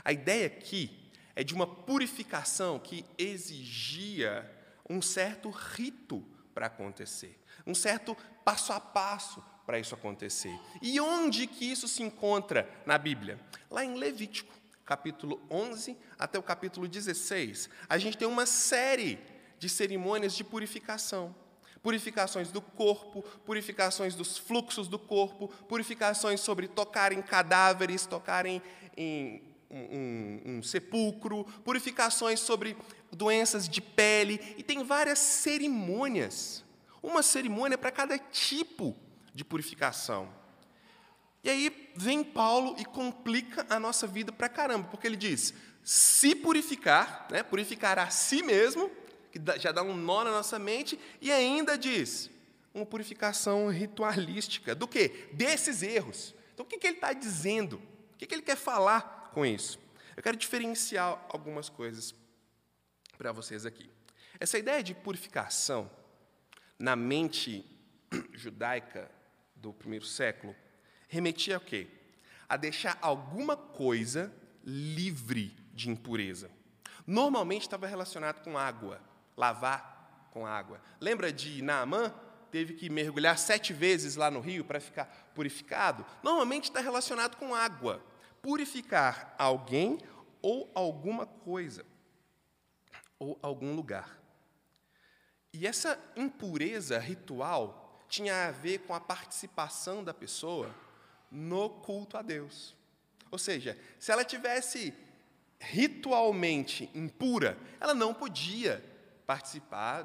A 0.03 0.13
ideia 0.13 0.48
aqui 0.48 1.12
é 1.36 1.44
de 1.44 1.53
uma 1.53 1.65
purificação 1.65 2.80
que 2.80 3.03
exigia 3.18 4.50
um 4.89 5.01
certo 5.01 5.50
rito 5.50 6.24
para 6.53 6.68
acontecer, 6.68 7.41
um 7.65 7.74
certo 7.74 8.15
passo 8.44 8.72
a 8.74 8.80
passo 8.80 9.44
para 9.65 9.80
isso 9.80 9.96
acontecer. 9.96 10.53
E 10.82 11.00
onde 11.00 11.48
que 11.48 11.65
isso 11.65 11.88
se 11.88 12.03
encontra 12.03 12.70
na 12.86 12.98
Bíblia? 12.98 13.39
Lá 13.70 13.86
em 13.86 13.96
Levítico, 13.96 14.53
capítulo 14.91 15.41
11 15.50 15.98
até 16.19 16.38
o 16.38 16.43
capítulo 16.43 16.86
16, 16.86 17.69
a 17.88 17.98
gente 17.98 18.17
tem 18.17 18.27
uma 18.27 18.45
série 18.45 19.17
de 19.57 19.69
cerimônias 19.69 20.33
de 20.33 20.43
purificação. 20.43 21.33
Purificações 21.81 22.51
do 22.51 22.62
corpo, 22.62 23.21
purificações 23.45 24.15
dos 24.15 24.38
fluxos 24.38 24.89
do 24.89 25.00
corpo, 25.00 25.48
purificações 25.69 26.41
sobre 26.41 26.67
tocar 26.67 27.13
em 27.13 27.21
cadáveres, 27.21 28.05
tocar 28.05 28.45
em, 28.45 28.62
em 28.98 29.41
um, 29.69 30.57
um, 30.57 30.62
sepulcro, 30.62 31.45
purificações 31.63 32.41
sobre 32.41 32.75
doenças 33.13 33.69
de 33.69 33.79
pele, 33.79 34.41
e 34.57 34.62
tem 34.62 34.83
várias 34.83 35.19
cerimônias. 35.19 36.65
Uma 37.01 37.24
cerimônia 37.24 37.77
para 37.77 37.91
cada 37.91 38.19
tipo 38.19 38.93
de 39.33 39.45
purificação. 39.45 40.40
E 41.43 41.50
aí 41.50 41.91
vem 41.95 42.24
Paulo 42.24 42.75
e 42.77 42.86
complica 42.86 43.65
a 43.69 43.79
nossa 43.79 44.05
vida 44.05 44.31
para 44.31 44.48
caramba, 44.48 44.88
porque 44.89 45.07
ele 45.07 45.15
diz: 45.15 45.53
se 45.83 46.36
purificar, 46.36 47.27
né, 47.31 47.43
purificar 47.43 47.98
a 47.98 48.10
si 48.10 48.43
mesmo, 48.43 48.91
que 49.31 49.39
já 49.60 49.71
dá 49.71 49.81
um 49.81 49.95
nó 49.95 50.24
na 50.24 50.31
nossa 50.31 50.60
mente, 50.60 51.00
e 51.19 51.31
ainda 51.31 51.77
diz 51.77 52.29
uma 52.74 52.86
purificação 52.86 53.69
ritualística. 53.69 54.75
Do 54.75 54.88
que? 54.88 55.29
Desses 55.33 55.81
erros. 55.81 56.33
Então, 56.53 56.65
o 56.65 56.69
que, 56.69 56.77
que 56.77 56.88
ele 56.88 56.98
está 56.98 57.13
dizendo? 57.13 57.81
O 58.13 58.17
que, 58.17 58.25
que 58.27 58.36
ele 58.36 58.41
quer 58.41 58.57
falar 58.57 59.31
com 59.33 59.45
isso? 59.45 59.79
Eu 60.15 60.21
quero 60.21 60.38
diferenciar 60.38 61.25
algumas 61.29 61.69
coisas 61.69 62.13
para 63.17 63.31
vocês 63.31 63.65
aqui. 63.65 63.89
Essa 64.39 64.57
ideia 64.57 64.83
de 64.83 64.93
purificação 64.93 65.89
na 66.77 66.95
mente 66.95 67.65
judaica 68.33 69.10
do 69.55 69.74
primeiro 69.74 70.05
século 70.05 70.55
remetia 71.12 71.58
a 71.58 71.60
quê? 71.60 71.88
A 72.48 72.56
deixar 72.56 72.98
alguma 73.01 73.58
coisa 73.58 74.34
livre 74.63 75.53
de 75.74 75.89
impureza. 75.89 76.50
Normalmente 77.06 77.63
estava 77.63 77.86
relacionado 77.86 78.41
com 78.41 78.58
água, 78.58 79.01
lavar 79.36 80.30
com 80.32 80.48
água. 80.48 80.82
Lembra 81.01 81.32
de 81.32 81.62
Naamã? 81.62 82.13
Teve 82.50 82.74
que 82.75 82.89
mergulhar 82.89 83.38
sete 83.38 83.74
vezes 83.74 84.15
lá 84.15 84.32
no 84.32 84.39
rio 84.39 84.63
para 84.63 84.80
ficar 84.80 85.06
purificado? 85.36 86.06
Normalmente 86.24 86.65
está 86.65 86.80
relacionado 86.80 87.36
com 87.36 87.53
água 87.53 88.01
purificar 88.41 89.36
alguém 89.38 90.00
ou 90.41 90.72
alguma 90.74 91.25
coisa, 91.25 91.86
ou 93.20 93.38
algum 93.41 93.75
lugar. 93.75 94.18
E 95.53 95.68
essa 95.68 96.00
impureza 96.15 96.98
ritual 96.98 98.01
tinha 98.08 98.48
a 98.48 98.51
ver 98.51 98.80
com 98.80 98.94
a 98.96 99.00
participação 99.00 100.03
da 100.03 100.13
pessoa 100.13 100.74
no 101.32 101.70
culto 101.70 102.18
a 102.18 102.22
Deus. 102.22 102.76
Ou 103.32 103.38
seja, 103.38 103.78
se 103.98 104.12
ela 104.12 104.26
tivesse 104.26 104.94
ritualmente 105.60 106.90
impura, 106.94 107.58
ela 107.80 107.94
não 107.94 108.14
podia 108.14 108.84
participar 109.26 110.04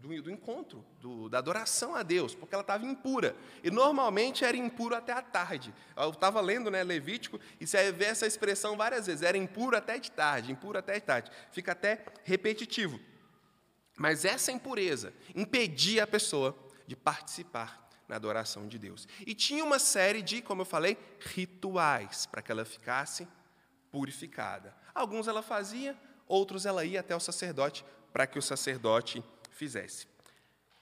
do, 0.00 0.22
do 0.22 0.30
encontro, 0.30 0.84
do, 1.00 1.28
da 1.30 1.38
adoração 1.38 1.94
a 1.94 2.02
Deus, 2.02 2.34
porque 2.34 2.54
ela 2.54 2.60
estava 2.60 2.84
impura. 2.84 3.34
E 3.62 3.70
normalmente 3.70 4.44
era 4.44 4.56
impuro 4.56 4.94
até 4.94 5.12
a 5.12 5.22
tarde. 5.22 5.74
Eu 5.96 6.10
estava 6.10 6.40
lendo 6.40 6.70
né, 6.70 6.84
Levítico 6.84 7.40
e 7.58 7.66
você 7.66 7.90
vê 7.90 8.04
essa 8.04 8.26
expressão 8.26 8.76
várias 8.76 9.06
vezes: 9.06 9.22
era 9.22 9.36
impuro 9.36 9.76
até 9.76 9.98
de 9.98 10.10
tarde, 10.10 10.52
impuro 10.52 10.78
até 10.78 10.94
de 10.94 11.00
tarde. 11.00 11.30
Fica 11.50 11.72
até 11.72 12.04
repetitivo. 12.22 13.00
Mas 13.96 14.24
essa 14.24 14.52
impureza 14.52 15.12
impedia 15.34 16.04
a 16.04 16.06
pessoa 16.06 16.56
de 16.86 16.94
participar 16.94 17.83
na 18.08 18.16
adoração 18.16 18.66
de 18.66 18.78
Deus. 18.78 19.08
E 19.26 19.34
tinha 19.34 19.64
uma 19.64 19.78
série 19.78 20.22
de, 20.22 20.42
como 20.42 20.62
eu 20.62 20.66
falei, 20.66 20.96
rituais 21.20 22.26
para 22.26 22.42
que 22.42 22.52
ela 22.52 22.64
ficasse 22.64 23.26
purificada. 23.90 24.74
Alguns 24.94 25.28
ela 25.28 25.42
fazia, 25.42 25.96
outros 26.26 26.66
ela 26.66 26.84
ia 26.84 27.00
até 27.00 27.14
o 27.14 27.20
sacerdote 27.20 27.84
para 28.12 28.26
que 28.26 28.38
o 28.38 28.42
sacerdote 28.42 29.22
fizesse. 29.50 30.06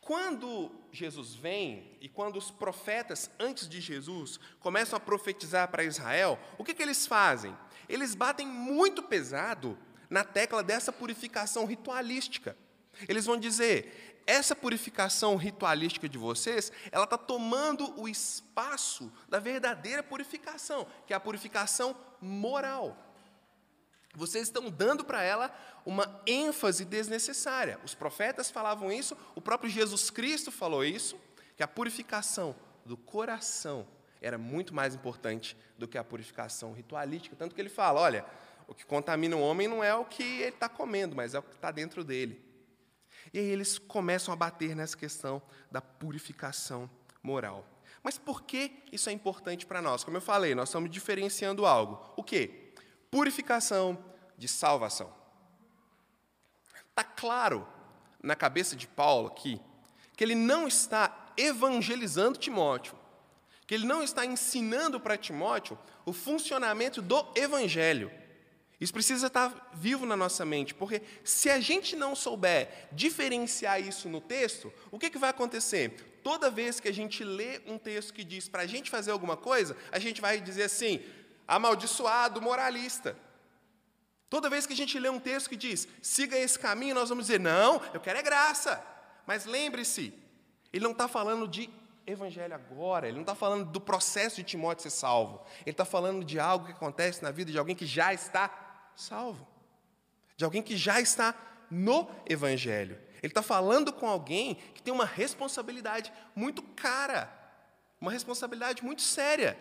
Quando 0.01 0.71
Jesus 0.91 1.35
vem 1.35 1.97
e 2.01 2.09
quando 2.09 2.37
os 2.37 2.51
profetas 2.51 3.31
antes 3.39 3.69
de 3.69 3.81
Jesus 3.81 4.39
começam 4.59 4.97
a 4.97 5.01
profetizar 5.01 5.69
para 5.69 5.85
Israel, 5.85 6.39
o 6.59 6.65
que, 6.65 6.75
que 6.75 6.83
eles 6.83 7.07
fazem? 7.07 7.57
Eles 7.89 8.15
batem 8.15 8.47
muito 8.47 9.03
pesado 9.03 9.79
na 10.11 10.25
tecla 10.25 10.63
dessa 10.63 10.93
purificação 10.93 11.67
ritualística. 11.67 12.57
Eles 13.09 13.25
vão 13.25 13.37
dizer: 13.37 14.12
essa 14.27 14.55
purificação 14.55 15.37
ritualística 15.37 16.09
de 16.09 16.19
vocês, 16.19 16.71
ela 16.91 17.05
está 17.05 17.19
tomando 17.19 17.99
o 18.01 18.09
espaço 18.09 19.13
da 19.29 19.39
verdadeira 19.39 20.03
purificação, 20.03 20.87
que 21.07 21.13
é 21.13 21.17
a 21.17 21.21
purificação 21.21 21.97
moral. 22.21 22.97
Vocês 24.15 24.45
estão 24.45 24.71
dando 24.71 25.05
para 25.05 25.23
ela 25.23 25.55
uma 25.87 26.21
ênfase 26.27 26.85
desnecessária. 26.85 27.81
Os 27.83 27.95
profetas 27.95 28.51
falavam 28.51 28.93
isso, 28.93 29.17
o 29.35 29.41
próprio 29.41 29.71
Jesus 29.71 30.11
Cristo 30.11 30.53
falou 30.53 30.85
isso, 30.85 31.19
que 31.57 31.63
a 31.63 31.69
purificação 31.69 32.55
do 32.85 32.97
coração 32.97 33.87
era 34.21 34.39
muito 34.39 34.75
mais 34.75 34.95
importante 34.95 35.57
do 35.79 35.89
que 35.89 35.99
a 35.99 36.05
purificação 36.05 36.73
ritualística. 36.73 37.35
Tanto 37.35 37.55
que 37.55 37.61
ele 37.61 37.69
fala: 37.69 38.01
olha, 38.01 38.25
o 38.69 38.75
que 38.75 38.85
contamina 38.85 39.37
o 39.37 39.41
homem 39.41 39.67
não 39.67 39.83
é 39.83 39.95
o 39.95 40.05
que 40.05 40.23
ele 40.23 40.49
está 40.49 40.69
comendo, 40.69 41.17
mas 41.17 41.35
é 41.35 41.39
o 41.39 41.43
que 41.43 41.55
está 41.55 41.71
dentro 41.71 42.05
dele. 42.05 42.52
E 43.33 43.39
aí 43.39 43.47
eles 43.47 43.79
começam 43.79 44.33
a 44.33 44.37
bater 44.37 44.77
nessa 44.77 44.97
questão 44.97 45.41
da 45.71 45.81
purificação 45.81 46.91
moral. 47.23 47.67
Mas 48.03 48.19
por 48.19 48.43
que 48.43 48.83
isso 48.91 49.09
é 49.09 49.13
importante 49.13 49.65
para 49.65 49.81
nós? 49.81 50.05
Como 50.05 50.17
eu 50.17 50.21
falei, 50.21 50.55
nós 50.55 50.69
estamos 50.69 50.91
diferenciando 50.91 51.65
algo. 51.65 52.13
O 52.17 52.23
quê? 52.23 52.73
Purificação 53.11 54.05
de 54.37 54.49
salvação. 54.49 55.13
Está 56.91 57.05
claro 57.05 57.67
na 58.23 58.37
cabeça 58.37 58.77
de 58.77 58.87
Paulo 58.87 59.29
aqui 59.29 59.61
que 60.17 60.23
ele 60.23 60.35
não 60.35 60.69
está 60.69 61.33
evangelizando 61.37 62.39
Timóteo, 62.39 62.95
que 63.67 63.75
ele 63.75 63.87
não 63.87 64.03
está 64.03 64.27
ensinando 64.27 65.01
para 65.01 65.17
Timóteo 65.17 65.79
o 66.05 66.13
funcionamento 66.13 67.01
do 67.01 67.27
evangelho. 67.35 68.11
Isso 68.83 68.93
precisa 68.93 69.29
estar 69.29 69.71
vivo 69.73 70.05
na 70.05 70.17
nossa 70.17 70.45
mente, 70.45 70.75
porque 70.75 71.03
se 71.23 71.49
a 71.49 71.61
gente 71.61 71.95
não 71.95 72.17
souber 72.17 72.89
diferenciar 72.91 73.81
isso 73.81 74.09
no 74.09 74.21
texto, 74.21 74.73
o 74.91 74.99
que, 74.99 75.09
que 75.09 75.19
vai 75.19 75.31
acontecer? 75.31 76.19
Toda 76.21 76.51
vez 76.51 76.81
que 76.81 76.89
a 76.89 76.93
gente 76.93 77.23
lê 77.23 77.61
um 77.65 77.79
texto 77.79 78.13
que 78.13 78.25
diz 78.25 78.49
para 78.49 78.63
a 78.63 78.67
gente 78.67 78.91
fazer 78.91 79.13
alguma 79.13 79.37
coisa, 79.37 79.77
a 79.93 80.01
gente 80.01 80.21
vai 80.21 80.41
dizer 80.41 80.65
assim: 80.65 81.01
amaldiçoado, 81.47 82.43
moralista. 82.43 83.17
Toda 84.29 84.51
vez 84.51 84.67
que 84.67 84.73
a 84.73 84.77
gente 84.77 84.99
lê 84.99 85.09
um 85.09 85.21
texto 85.21 85.49
que 85.49 85.57
diz, 85.57 85.87
siga 86.03 86.37
esse 86.37 86.59
caminho, 86.59 86.97
nós 86.97 87.09
vamos 87.09 87.27
dizer, 87.27 87.39
não, 87.39 87.81
eu 87.95 88.01
quero 88.01 88.19
é 88.19 88.23
graça. 88.23 88.85
Mas 89.25 89.45
lembre-se, 89.45 90.13
ele 90.73 90.83
não 90.83 90.91
está 90.91 91.07
falando 91.07 91.47
de 91.47 91.71
evangelho 92.05 92.53
agora, 92.53 93.07
ele 93.07 93.15
não 93.15 93.23
está 93.23 93.37
falando 93.37 93.65
do 93.65 93.81
processo 93.81 94.37
de 94.37 94.43
Timóteo 94.43 94.83
ser 94.83 94.91
salvo. 94.91 95.41
Ele 95.61 95.71
está 95.71 95.85
falando 95.85 96.25
de 96.25 96.41
algo 96.41 96.67
que 96.67 96.73
acontece 96.73 97.23
na 97.23 97.31
vida 97.31 97.53
de 97.53 97.59
alguém 97.59 97.77
que 97.77 97.87
já 97.87 98.13
está 98.13 98.62
salvo, 98.97 99.47
de 100.37 100.45
alguém 100.45 100.63
que 100.63 100.77
já 100.77 101.01
está 101.01 101.35
no 101.71 102.09
evangelho. 102.29 102.99
Ele 103.23 103.31
está 103.31 103.43
falando 103.43 103.93
com 103.93 104.09
alguém 104.09 104.57
que 104.75 104.83
tem 104.83 104.93
uma 104.93 105.05
responsabilidade 105.05 106.13
muito 106.35 106.63
cara, 106.63 107.33
uma 108.01 108.11
responsabilidade 108.11 108.85
muito 108.85 109.03
séria 109.03 109.57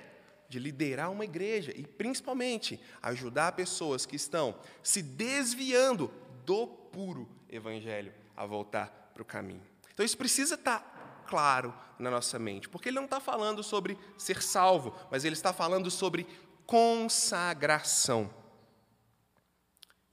de 0.49 0.59
liderar 0.59 1.09
uma 1.11 1.23
igreja 1.23 1.71
e, 1.73 1.85
principalmente, 1.85 2.81
ajudar 3.01 3.53
pessoas 3.53 4.05
que 4.05 4.17
estão 4.17 4.53
se 4.83 5.01
desviando 5.01 6.11
do 6.45 6.67
puro 6.67 7.29
evangelho 7.49 8.13
a 8.35 8.45
voltar 8.45 9.11
para 9.13 9.21
o 9.21 9.25
caminho. 9.25 9.61
Então, 9.93 10.05
isso 10.05 10.17
precisa 10.17 10.55
estar 10.55 11.23
claro 11.27 11.73
na 11.97 12.11
nossa 12.11 12.37
mente, 12.37 12.67
porque 12.67 12.89
ele 12.89 12.97
não 12.97 13.05
está 13.05 13.21
falando 13.21 13.63
sobre 13.63 13.97
ser 14.17 14.41
salvo, 14.41 14.93
mas 15.09 15.23
ele 15.23 15.35
está 15.35 15.53
falando 15.53 15.89
sobre 15.89 16.27
consagração. 16.65 18.29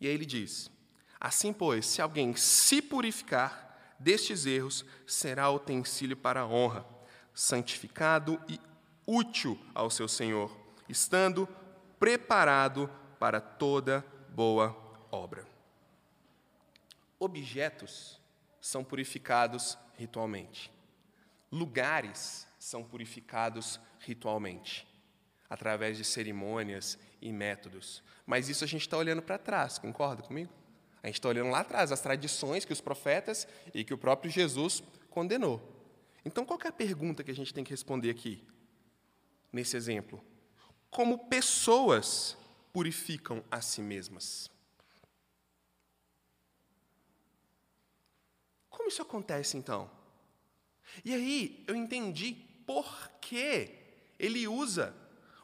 E 0.01 0.07
aí 0.07 0.15
ele 0.15 0.27
diz: 0.27 0.71
Assim, 1.21 1.53
pois, 1.53 1.87
se 1.87 2.01
alguém 2.01 2.35
se 2.37 2.81
purificar 2.81 3.97
destes 3.99 4.47
erros, 4.47 4.85
será 5.07 5.51
utensílio 5.51 6.17
para 6.17 6.41
a 6.41 6.47
honra, 6.47 6.87
santificado 7.35 8.41
e 8.49 8.61
útil 9.07 9.59
ao 9.75 9.91
seu 9.91 10.07
Senhor, 10.07 10.57
estando 10.89 11.49
preparado 11.99 12.89
para 13.19 13.41
toda 13.41 14.05
boa 14.31 14.77
obra. 15.11 15.47
Objetos 17.19 18.21
são 18.61 18.85
purificados 18.85 19.77
ritualmente. 19.97 20.71
Lugares 21.51 22.47
são 22.59 22.85
purificados 22.85 23.81
ritualmente, 23.99 24.87
através 25.51 25.97
de 25.97 26.05
cerimônias 26.05 26.99
e 27.21 27.33
métodos. 27.33 28.03
Mas 28.27 28.49
isso 28.49 28.65
a 28.65 28.67
gente 28.67 28.83
está 28.83 28.97
olhando 28.97 29.23
para 29.23 29.39
trás, 29.39 29.79
concorda 29.79 30.23
comigo? 30.23 30.53
A 31.03 31.07
gente 31.07 31.17
está 31.17 31.29
olhando 31.29 31.51
lá 31.51 31.61
atrás, 31.61 31.93
as 31.93 32.01
tradições 32.01 32.65
que 32.65 32.73
os 32.73 32.81
profetas 32.81 33.47
e 33.75 33.85
que 33.85 33.95
o 33.95 33.99
próprio 33.99 34.31
Jesus 34.31 34.83
condenou. 35.11 35.63
Então, 36.25 36.45
qual 36.45 36.59
é 36.65 36.69
a 36.69 36.73
pergunta 36.73 37.23
que 37.23 37.31
a 37.31 37.35
gente 37.35 37.55
tem 37.55 37.65
que 37.65 37.71
responder 37.71 38.11
aqui? 38.11 38.43
nesse 39.53 39.77
exemplo? 39.77 40.23
Como 40.91 41.27
pessoas 41.29 42.37
purificam 42.73 43.43
a 43.51 43.61
si 43.61 43.81
mesmas. 43.81 44.51
Como 48.69 48.89
isso 48.89 49.03
acontece 49.03 49.57
então? 49.57 49.91
E 51.05 51.13
aí 51.13 51.65
eu 51.67 51.75
entendi 51.75 52.35
por 52.67 53.11
que 53.21 53.75
ele 54.19 54.47
usa 54.47 54.95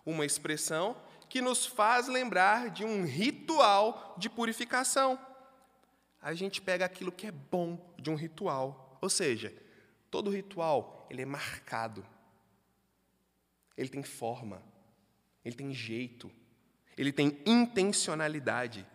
uma 0.05 0.25
expressão 0.25 0.97
que 1.35 1.43
nos 1.43 1.67
faz 1.67 2.07
lembrar 2.07 2.71
de 2.71 2.85
um 2.85 3.05
ritual 3.05 4.15
de 4.17 4.31
purificação. 4.31 5.19
A 6.23 6.33
gente 6.33 6.63
pega 6.63 6.85
aquilo 6.85 7.11
que 7.11 7.27
é 7.27 7.33
bom 7.33 7.93
de 7.99 8.09
um 8.09 8.15
ritual, 8.15 8.97
ou 9.03 9.11
seja, 9.11 9.53
todo 10.13 10.31
ritual 10.31 11.09
ele 11.11 11.23
é 11.23 11.27
marcado. 11.27 12.07
Ele 13.77 13.89
tem 13.89 14.05
forma, 14.05 14.63
ele 15.45 15.57
tem 15.57 15.75
jeito, 15.75 16.31
ele 16.97 17.13
tem 17.13 17.37
intencionalidade. 17.45 18.87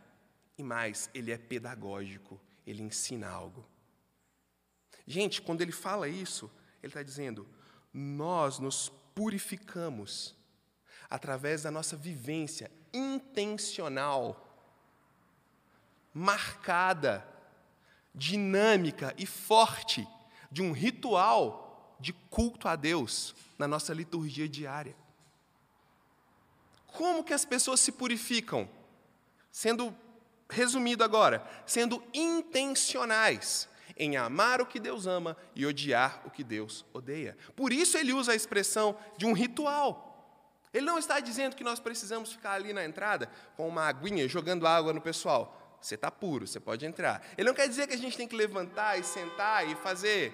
E 0.58 0.64
mais, 0.64 1.10
ele 1.14 1.34
é 1.34 1.38
pedagógico, 1.38 2.40
ele 2.66 2.82
ensina 2.82 3.28
algo. 3.28 3.68
Gente, 5.06 5.42
quando 5.42 5.60
ele 5.60 5.74
fala 5.74 6.08
isso, 6.08 6.50
ele 6.82 6.92
está 6.92 7.04
dizendo: 7.04 7.46
nós 7.94 8.60
nos 8.60 8.88
purificamos 9.14 10.39
através 11.10 11.64
da 11.64 11.72
nossa 11.72 11.96
vivência 11.96 12.72
intencional, 12.94 14.46
marcada, 16.14 17.26
dinâmica 18.14 19.14
e 19.18 19.26
forte 19.26 20.08
de 20.52 20.62
um 20.62 20.72
ritual 20.72 21.96
de 22.00 22.14
culto 22.14 22.68
a 22.68 22.76
Deus 22.76 23.36
na 23.58 23.68
nossa 23.68 23.94
liturgia 23.94 24.48
diária. 24.48 24.96
Como 26.88 27.24
que 27.24 27.34
as 27.34 27.46
pessoas 27.46 27.80
se 27.80 27.92
purificam? 27.92 28.68
Sendo 29.52 29.96
resumido 30.50 31.04
agora, 31.04 31.48
sendo 31.66 32.04
intencionais 32.14 33.70
em 33.96 34.16
amar 34.16 34.62
o 34.62 34.66
que 34.66 34.80
Deus 34.80 35.06
ama 35.06 35.36
e 35.54 35.66
odiar 35.66 36.22
o 36.26 36.32
que 36.32 36.44
Deus 36.44 36.86
odeia. 36.94 37.38
Por 37.56 37.74
isso 37.74 37.98
ele 37.98 38.14
usa 38.14 38.32
a 38.32 38.36
expressão 38.36 38.98
de 39.18 39.26
um 39.26 39.34
ritual. 39.34 40.09
Ele 40.74 40.86
não 40.86 41.00
está 41.00 41.20
dizendo 41.20 41.56
que 41.56 41.64
nós 41.64 41.80
precisamos 41.80 42.32
ficar 42.32 42.54
ali 42.54 42.74
na 42.74 42.86
entrada 42.86 43.30
com 43.58 43.68
uma 43.68 43.84
aguinha 43.84 44.28
jogando 44.28 44.68
água 44.68 44.94
no 44.94 45.02
pessoal. 45.02 45.78
Você 45.82 45.96
está 45.96 46.12
puro, 46.12 46.46
você 46.46 46.60
pode 46.60 46.86
entrar. 46.86 47.26
Ele 47.38 47.48
não 47.48 47.56
quer 47.56 47.68
dizer 47.68 47.88
que 47.88 47.94
a 47.94 47.98
gente 47.98 48.18
tem 48.18 48.28
que 48.28 48.36
levantar 48.36 49.00
e 49.00 49.04
sentar 49.04 49.68
e 49.68 49.76
fazer 49.76 50.34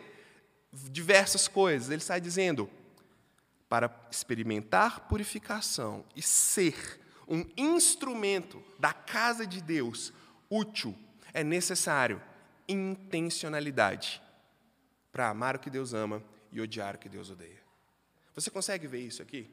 diversas 0.73 1.47
coisas. 1.47 1.89
Ele 1.89 2.01
está 2.01 2.19
dizendo: 2.19 2.69
para 3.69 3.89
experimentar 4.11 5.07
purificação 5.07 6.03
e 6.15 6.21
ser 6.21 6.99
um 7.27 7.45
instrumento 7.55 8.63
da 8.79 8.91
casa 8.93 9.45
de 9.47 9.61
Deus 9.61 10.11
útil, 10.49 10.97
é 11.33 11.43
necessário 11.43 12.21
intencionalidade 12.67 14.21
para 15.11 15.29
amar 15.29 15.55
o 15.55 15.59
que 15.59 15.69
Deus 15.69 15.93
ama 15.93 16.21
e 16.51 16.59
odiar 16.59 16.95
o 16.95 16.97
que 16.97 17.07
Deus 17.07 17.29
odeia. 17.29 17.63
Você 18.33 18.49
consegue 18.49 18.87
ver 18.87 18.99
isso 18.99 19.21
aqui? 19.21 19.49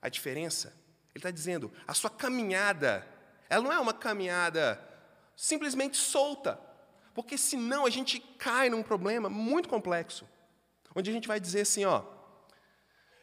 A 0.00 0.08
diferença? 0.08 0.68
Ele 1.10 1.18
está 1.18 1.30
dizendo, 1.30 1.72
a 1.86 1.94
sua 1.94 2.10
caminhada, 2.10 3.06
ela 3.48 3.62
não 3.62 3.72
é 3.72 3.78
uma 3.78 3.94
caminhada 3.94 4.80
simplesmente 5.34 5.96
solta, 5.96 6.60
porque 7.14 7.38
senão 7.38 7.86
a 7.86 7.90
gente 7.90 8.20
cai 8.20 8.68
num 8.68 8.82
problema 8.82 9.28
muito 9.28 9.68
complexo, 9.68 10.28
onde 10.94 11.10
a 11.10 11.12
gente 11.12 11.28
vai 11.28 11.40
dizer 11.40 11.62
assim, 11.62 11.84
ó, 11.84 12.04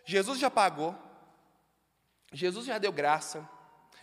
Jesus 0.06 0.40
já 0.40 0.50
pagou, 0.50 0.96
Jesus 2.32 2.66
já 2.66 2.78
deu 2.78 2.92
graça, 2.92 3.48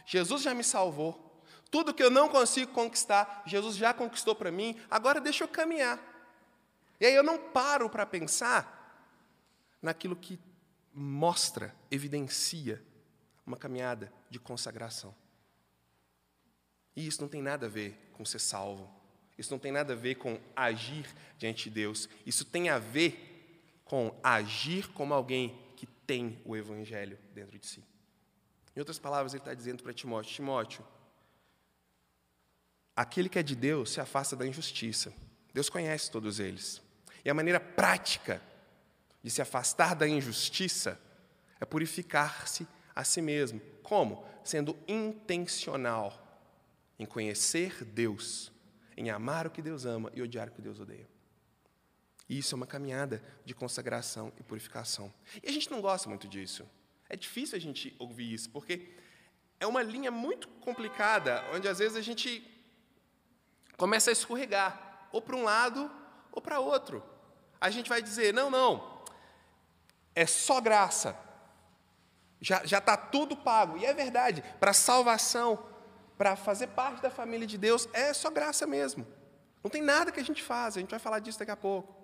Jesus 0.06 0.42
já 0.42 0.54
me 0.54 0.64
salvou. 0.64 1.42
Tudo 1.70 1.94
que 1.94 2.02
eu 2.02 2.11
não 2.11 2.28
consigo 2.28 2.72
conquistar, 2.72 3.42
Jesus 3.46 3.76
já 3.76 3.92
conquistou 3.92 4.35
para 4.35 4.50
mim, 4.50 4.80
agora 4.90 5.20
deixa 5.20 5.44
eu 5.44 5.48
caminhar. 5.48 5.98
E 7.00 7.06
aí 7.06 7.14
eu 7.14 7.22
não 7.22 7.38
paro 7.38 7.88
para 7.88 8.04
pensar 8.04 8.78
naquilo 9.80 10.16
que 10.16 10.38
mostra, 10.92 11.74
evidencia 11.90 12.83
uma 13.46 13.57
caminhada 13.57 14.12
de 14.29 14.38
consagração. 14.38 15.14
E 16.94 17.07
isso 17.07 17.20
não 17.20 17.29
tem 17.29 17.42
nada 17.42 17.66
a 17.66 17.68
ver 17.68 18.11
com 18.12 18.24
ser 18.24 18.38
salvo. 18.38 18.90
Isso 19.38 19.50
não 19.50 19.59
tem 19.59 19.72
nada 19.72 19.94
a 19.94 19.96
ver 19.96 20.16
com 20.16 20.38
agir 20.55 21.07
diante 21.38 21.64
de 21.64 21.70
Deus. 21.70 22.09
Isso 22.26 22.44
tem 22.44 22.68
a 22.68 22.79
ver 22.79 23.83
com 23.85 24.14
agir 24.22 24.88
como 24.88 25.14
alguém 25.14 25.59
tem 26.11 26.42
o 26.44 26.57
Evangelho 26.57 27.16
dentro 27.33 27.57
de 27.57 27.64
si. 27.64 27.85
Em 28.74 28.81
outras 28.81 28.98
palavras, 28.98 29.33
ele 29.33 29.42
está 29.42 29.55
dizendo 29.55 29.81
para 29.81 29.92
Timóteo: 29.92 30.35
Timóteo, 30.35 30.85
aquele 32.96 33.29
que 33.29 33.38
é 33.38 33.44
de 33.44 33.55
Deus 33.55 33.92
se 33.92 34.00
afasta 34.00 34.35
da 34.35 34.44
injustiça. 34.44 35.14
Deus 35.55 35.70
conhece 35.70 36.11
todos 36.11 36.40
eles. 36.40 36.83
E 37.24 37.31
a 37.31 37.35
maneira 37.35 37.61
prática 37.61 38.42
de 39.22 39.30
se 39.30 39.42
afastar 39.42 39.94
da 39.94 40.09
injustiça 40.09 41.00
é 41.61 41.64
purificar-se 41.64 42.66
a 42.94 43.04
si 43.04 43.20
mesmo. 43.20 43.61
Como? 43.83 44.24
Sendo 44.42 44.78
intencional 44.88 46.26
em 46.98 47.06
conhecer 47.06 47.85
Deus, 47.85 48.52
em 48.96 49.11
amar 49.11 49.46
o 49.46 49.50
que 49.50 49.62
Deus 49.62 49.85
ama 49.85 50.11
e 50.14 50.22
odiar 50.22 50.48
o 50.48 50.52
que 50.52 50.62
Deus 50.62 50.80
odeia. 50.80 51.09
E 52.28 52.38
isso 52.38 52.54
é 52.54 52.56
uma 52.56 52.66
caminhada 52.66 53.22
de 53.44 53.54
consagração 53.54 54.33
e 54.38 54.42
purificação. 54.42 55.12
E 55.42 55.48
a 55.48 55.52
gente 55.52 55.70
não 55.70 55.80
gosta 55.80 56.09
muito 56.09 56.28
disso. 56.28 56.64
É 57.09 57.16
difícil 57.16 57.56
a 57.56 57.61
gente 57.61 57.94
ouvir 57.98 58.33
isso, 58.33 58.48
porque 58.50 58.88
é 59.59 59.66
uma 59.66 59.83
linha 59.83 60.11
muito 60.11 60.46
complicada, 60.46 61.44
onde 61.52 61.66
às 61.66 61.80
vezes 61.80 61.96
a 61.96 62.00
gente 62.00 62.46
começa 63.76 64.11
a 64.11 64.12
escorregar, 64.12 65.09
ou 65.11 65.20
para 65.20 65.35
um 65.35 65.42
lado 65.42 65.90
ou 66.30 66.40
para 66.40 66.61
outro. 66.61 67.02
A 67.61 67.68
gente 67.68 67.88
vai 67.88 68.00
dizer: 68.00 68.33
não, 68.33 68.48
não, 68.48 68.89
é 70.14 70.27
só 70.27 70.61
graça, 70.61 71.16
já 72.40 72.62
está 72.62 72.96
tudo 72.96 73.37
pago. 73.37 73.77
E 73.77 73.85
é 73.85 73.92
verdade, 73.92 74.42
para 74.59 74.73
salvação, 74.73 75.62
para 76.16 76.37
fazer 76.37 76.68
parte 76.68 77.03
da 77.03 77.11
família 77.11 77.46
de 77.46 77.59
Deus, 77.59 77.88
é 77.92 78.12
só 78.12 78.31
graça 78.31 78.66
mesmo. 78.66 79.07
Não 79.62 79.70
tem 79.70 79.83
nada 79.83 80.11
que 80.11 80.20
a 80.20 80.25
gente 80.25 80.42
faz, 80.42 80.77
a 80.77 80.81
gente 80.81 80.90
vai 80.90 80.99
falar 80.99 81.18
disso 81.18 81.38
daqui 81.38 81.51
a 81.51 81.57
pouco. 81.57 81.94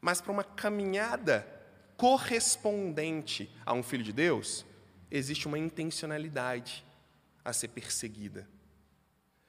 Mas 0.00 0.20
para 0.20 0.32
uma 0.32 0.44
caminhada 0.44 1.46
correspondente 1.96 3.50
a 3.64 3.72
um 3.72 3.82
filho 3.82 4.04
de 4.04 4.12
Deus, 4.12 4.64
existe 5.10 5.46
uma 5.46 5.58
intencionalidade 5.58 6.84
a 7.44 7.52
ser 7.52 7.68
perseguida. 7.68 8.48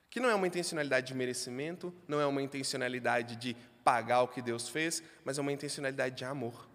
Que 0.10 0.20
não 0.20 0.30
é 0.30 0.36
uma 0.36 0.48
intencionalidade 0.48 1.08
de 1.08 1.14
merecimento, 1.14 1.94
não 2.08 2.20
é 2.20 2.26
uma 2.26 2.42
intencionalidade 2.42 3.36
de 3.36 3.56
pagar 3.84 4.22
o 4.22 4.28
que 4.28 4.42
Deus 4.42 4.70
fez, 4.70 5.04
mas 5.24 5.38
é 5.38 5.42
uma 5.42 5.52
intencionalidade 5.52 6.16
de 6.16 6.26
amor. 6.26 6.68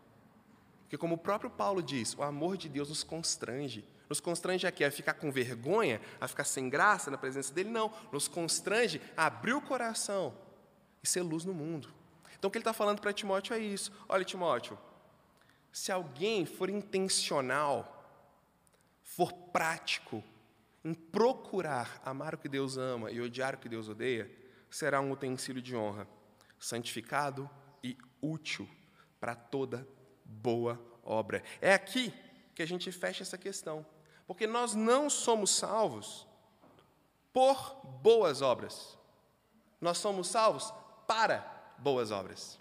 Porque, 0.93 1.01
como 1.01 1.15
o 1.15 1.19
próprio 1.19 1.49
Paulo 1.49 1.83
diz, 1.83 2.15
o 2.19 2.23
amor 2.23 2.59
de 2.59 2.69
Deus 2.69 2.91
nos 2.91 3.03
constrange. 3.03 3.83
Nos 4.11 4.21
constrange 4.21 4.67
aqui 4.67 4.85
a 4.85 4.91
ficar 4.91 5.15
com 5.15 5.33
vergonha, 5.33 5.99
a 6.21 6.29
ficar 6.29 6.45
sem 6.45 6.69
graça 6.69 7.11
na 7.11 7.17
presença 7.17 7.51
dele? 7.55 7.71
Não. 7.71 7.91
Nos 8.13 8.29
constrange 8.29 9.01
a 9.17 9.25
abrir 9.25 9.55
o 9.55 9.63
coração 9.63 10.37
e 11.03 11.09
ser 11.09 11.23
luz 11.23 11.47
no 11.47 11.55
mundo. 11.55 11.89
Então, 12.39 12.49
o 12.49 12.51
que 12.51 12.59
ele 12.59 12.61
está 12.61 12.75
falando 12.75 13.01
para 13.01 13.11
Timóteo 13.11 13.55
é 13.55 13.59
isso. 13.59 13.91
Olha, 14.07 14.23
Timóteo, 14.23 14.79
se 15.73 15.91
alguém 15.91 16.45
for 16.45 16.69
intencional, 16.69 18.07
for 19.03 19.33
prático 19.33 20.23
em 20.85 20.93
procurar 20.93 22.03
amar 22.05 22.35
o 22.35 22.39
que 22.39 22.51
Deus 22.51 22.77
ama 22.77 23.11
e 23.11 23.19
odiar 23.19 23.55
o 23.55 23.59
que 23.59 23.69
Deus 23.71 23.89
odeia, 23.89 24.31
será 24.69 25.01
um 25.01 25.11
utensílio 25.11 25.63
de 25.63 25.75
honra, 25.75 26.07
santificado 26.59 27.49
e 27.83 27.97
útil 28.21 28.69
para 29.19 29.35
toda 29.35 29.89
boa 30.41 30.81
obra. 31.05 31.43
É 31.61 31.75
aqui 31.75 32.13
que 32.55 32.63
a 32.63 32.67
gente 32.67 32.91
fecha 32.91 33.23
essa 33.23 33.39
questão. 33.39 33.85
Porque 34.27 34.47
nós 34.47 34.75
não 34.75 35.11
somos 35.11 35.51
salvos 35.51 36.27
por 37.33 37.81
boas 38.03 38.41
obras. 38.41 38.97
Nós 39.81 39.99
somos 39.99 40.29
salvos 40.29 40.73
para 41.07 41.45
boas 41.79 42.11
obras. 42.11 42.59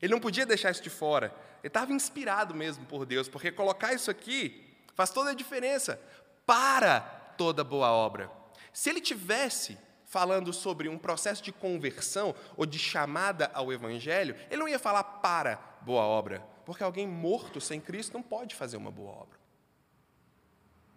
Ele 0.00 0.12
não 0.12 0.20
podia 0.20 0.46
deixar 0.46 0.70
isso 0.70 0.82
de 0.82 0.90
fora. 0.90 1.34
Ele 1.58 1.68
estava 1.68 1.92
inspirado 1.92 2.54
mesmo 2.54 2.86
por 2.86 3.04
Deus, 3.04 3.28
porque 3.28 3.52
colocar 3.52 3.92
isso 3.92 4.10
aqui 4.10 4.74
faz 4.94 5.10
toda 5.10 5.30
a 5.30 5.34
diferença 5.34 6.00
para 6.46 7.00
toda 7.36 7.62
boa 7.62 7.90
obra. 7.90 8.30
Se 8.72 8.88
ele 8.88 9.00
tivesse 9.00 9.78
falando 10.10 10.52
sobre 10.52 10.88
um 10.88 10.98
processo 10.98 11.40
de 11.40 11.52
conversão 11.52 12.34
ou 12.56 12.66
de 12.66 12.80
chamada 12.80 13.48
ao 13.54 13.72
evangelho, 13.72 14.34
ele 14.50 14.60
não 14.60 14.68
ia 14.68 14.78
falar 14.78 15.04
para 15.04 15.54
boa 15.82 16.02
obra, 16.02 16.44
porque 16.66 16.82
alguém 16.82 17.06
morto 17.06 17.60
sem 17.60 17.80
Cristo 17.80 18.12
não 18.14 18.22
pode 18.22 18.56
fazer 18.56 18.76
uma 18.76 18.90
boa 18.90 19.12
obra. 19.12 19.38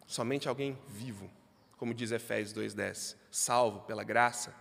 Somente 0.08 0.50
alguém 0.50 0.80
vivo, 0.88 1.30
como 1.78 1.94
diz 1.94 2.12
Efésios 2.12 2.54
2:10, 2.54 3.16
salvo 3.30 3.82
pela 3.82 4.04
graça, 4.04 4.52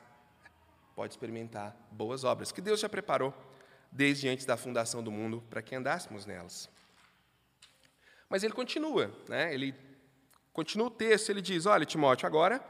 pode 0.94 1.14
experimentar 1.14 1.74
boas 1.90 2.22
obras 2.22 2.52
que 2.52 2.60
Deus 2.60 2.78
já 2.78 2.90
preparou 2.90 3.34
desde 3.90 4.28
antes 4.28 4.44
da 4.44 4.58
fundação 4.58 5.02
do 5.02 5.10
mundo 5.10 5.42
para 5.48 5.62
que 5.62 5.74
andássemos 5.74 6.26
nelas. 6.26 6.68
Mas 8.28 8.42
ele 8.42 8.52
continua, 8.52 9.10
né? 9.30 9.54
ele 9.54 9.74
continua 10.52 10.88
o 10.88 10.90
texto, 10.90 11.30
ele 11.30 11.40
diz: 11.40 11.64
Olha, 11.64 11.86
Timóteo, 11.86 12.26
agora 12.26 12.62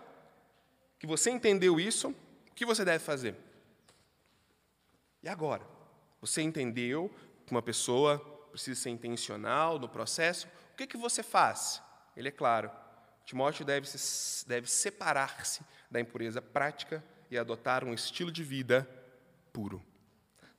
que 1.03 1.07
você 1.09 1.33
entendeu 1.33 1.81
isso, 1.81 2.11
o 2.11 2.55
que 2.55 2.65
você 2.65 2.85
deve 2.85 3.03
fazer? 3.03 3.35
E 5.21 5.29
agora? 5.29 5.67
Você 6.21 6.43
entendeu 6.43 7.13
que 7.45 7.51
uma 7.51 7.61
pessoa 7.61 8.21
precisa 8.53 8.81
ser 8.81 8.91
intencional 8.91 9.81
no 9.81 9.89
processo, 9.89 10.47
o 10.73 10.77
que, 10.77 10.87
que 10.87 10.97
você 10.97 11.21
faz? 11.21 11.83
Ele 12.17 12.29
é 12.29 12.31
claro. 12.31 12.71
Timóteo 13.25 13.65
deve, 13.65 13.89
se, 13.89 14.47
deve 14.47 14.71
separar-se 14.71 15.65
da 15.91 15.99
impureza 15.99 16.41
prática 16.41 17.03
e 17.29 17.37
adotar 17.37 17.83
um 17.83 17.93
estilo 17.93 18.31
de 18.31 18.45
vida 18.45 18.89
puro 19.53 19.85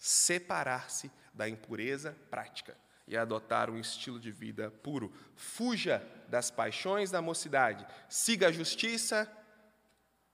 separar-se 0.03 1.09
da 1.33 1.47
impureza 1.47 2.13
prática 2.29 2.77
e 3.07 3.15
adotar 3.15 3.69
um 3.69 3.79
estilo 3.79 4.19
de 4.19 4.33
vida 4.33 4.69
puro. 4.69 5.13
Fuja 5.33 6.05
das 6.27 6.51
paixões 6.51 7.09
da 7.09 7.21
mocidade, 7.21 7.87
siga 8.09 8.49
a 8.49 8.51
justiça, 8.51 9.31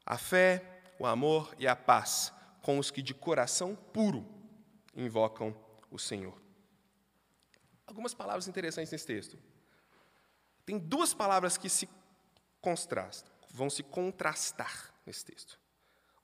a 0.10 0.17
fé, 0.17 0.82
o 0.98 1.06
amor 1.06 1.56
e 1.60 1.67
a 1.67 1.76
paz 1.76 2.34
com 2.63 2.80
os 2.80 2.89
que 2.89 3.04
de 3.04 3.13
coração 3.13 3.76
puro 3.76 4.28
invocam 4.95 5.56
o 5.91 6.00
Senhor. 6.00 6.41
Algumas 7.86 8.15
palavras 8.15 8.48
interessantes 8.48 8.91
nesse 8.91 9.06
texto. 9.06 9.38
Tem 10.65 10.80
duas 10.80 11.13
palavras 11.13 11.58
que 11.58 11.69
se 11.69 11.88
contrastam, 12.60 13.32
vão 13.54 13.69
se 13.69 13.84
contrastar 13.84 14.91
nesse 15.06 15.24
texto. 15.24 15.60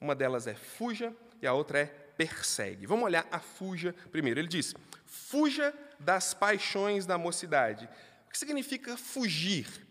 Uma 0.02 0.16
delas 0.16 0.48
é 0.48 0.56
fuja 0.56 1.16
e 1.42 1.48
a 1.48 1.54
outra 1.54 1.80
é 1.80 1.86
persegue. 1.86 2.86
Vamos 2.88 3.06
olhar 3.06 3.28
a 3.32 3.40
fuja 3.40 3.94
primeiro. 4.12 4.40
Ele 4.40 4.48
diz: 4.48 4.74
fuja 5.06 5.74
das 6.00 6.34
paixões 6.34 7.06
da 7.06 7.18
mocidade. 7.18 7.88
O 8.28 8.30
que 8.32 8.38
significa 8.38 8.98
fugir? 8.98 9.88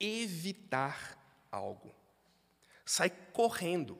Evitar 0.00 1.16
algo. 1.50 1.94
Sai 2.84 3.10
correndo. 3.32 3.98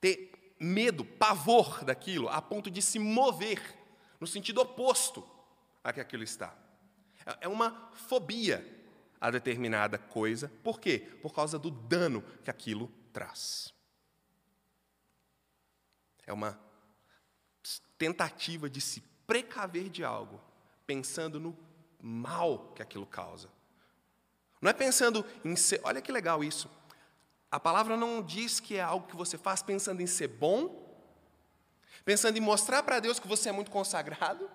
Ter 0.00 0.56
medo, 0.58 1.04
pavor 1.04 1.84
daquilo, 1.84 2.28
a 2.28 2.40
ponto 2.40 2.70
de 2.70 2.82
se 2.82 2.98
mover 2.98 3.76
no 4.20 4.26
sentido 4.26 4.60
oposto 4.60 5.26
a 5.82 5.92
que 5.92 6.00
aquilo 6.00 6.22
está. 6.22 6.54
É 7.40 7.48
uma 7.48 7.90
fobia 7.94 8.64
a 9.20 9.30
determinada 9.30 9.98
coisa. 9.98 10.50
Por 10.62 10.80
quê? 10.80 10.98
Por 11.22 11.34
causa 11.34 11.58
do 11.58 11.70
dano 11.70 12.22
que 12.44 12.50
aquilo 12.50 12.90
traz. 13.12 13.72
É 16.26 16.32
uma 16.32 16.58
tentativa 17.98 18.70
de 18.70 18.80
se 18.80 19.00
precaver 19.26 19.88
de 19.88 20.02
algo, 20.02 20.40
pensando 20.86 21.38
no 21.38 21.56
mal 22.00 22.72
que 22.74 22.82
aquilo 22.82 23.06
causa. 23.06 23.50
Não 24.60 24.70
é 24.70 24.72
pensando 24.72 25.24
em 25.44 25.56
ser. 25.56 25.80
Olha 25.82 26.00
que 26.00 26.12
legal 26.12 26.42
isso. 26.42 26.70
A 27.50 27.58
palavra 27.58 27.96
não 27.96 28.22
diz 28.22 28.60
que 28.60 28.76
é 28.76 28.80
algo 28.80 29.08
que 29.08 29.16
você 29.16 29.36
faz 29.36 29.62
pensando 29.62 30.00
em 30.00 30.06
ser 30.06 30.28
bom, 30.28 30.88
pensando 32.04 32.36
em 32.36 32.40
mostrar 32.40 32.82
para 32.82 33.00
Deus 33.00 33.18
que 33.18 33.26
você 33.26 33.48
é 33.48 33.52
muito 33.52 33.70
consagrado, 33.70 34.48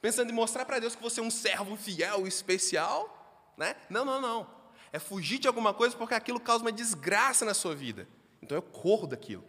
pensando 0.00 0.30
em 0.30 0.34
mostrar 0.34 0.64
para 0.64 0.78
Deus 0.78 0.94
que 0.94 1.02
você 1.02 1.18
é 1.20 1.22
um 1.22 1.30
servo 1.30 1.76
fiel, 1.76 2.26
especial. 2.26 3.54
Né? 3.56 3.74
Não, 3.90 4.04
não, 4.04 4.20
não. 4.20 4.48
É 4.92 4.98
fugir 4.98 5.38
de 5.38 5.48
alguma 5.48 5.74
coisa 5.74 5.96
porque 5.96 6.14
aquilo 6.14 6.38
causa 6.38 6.62
uma 6.62 6.70
desgraça 6.70 7.44
na 7.44 7.52
sua 7.52 7.74
vida. 7.74 8.06
Então 8.40 8.56
eu 8.56 8.62
corro 8.62 9.08
daquilo. 9.08 9.44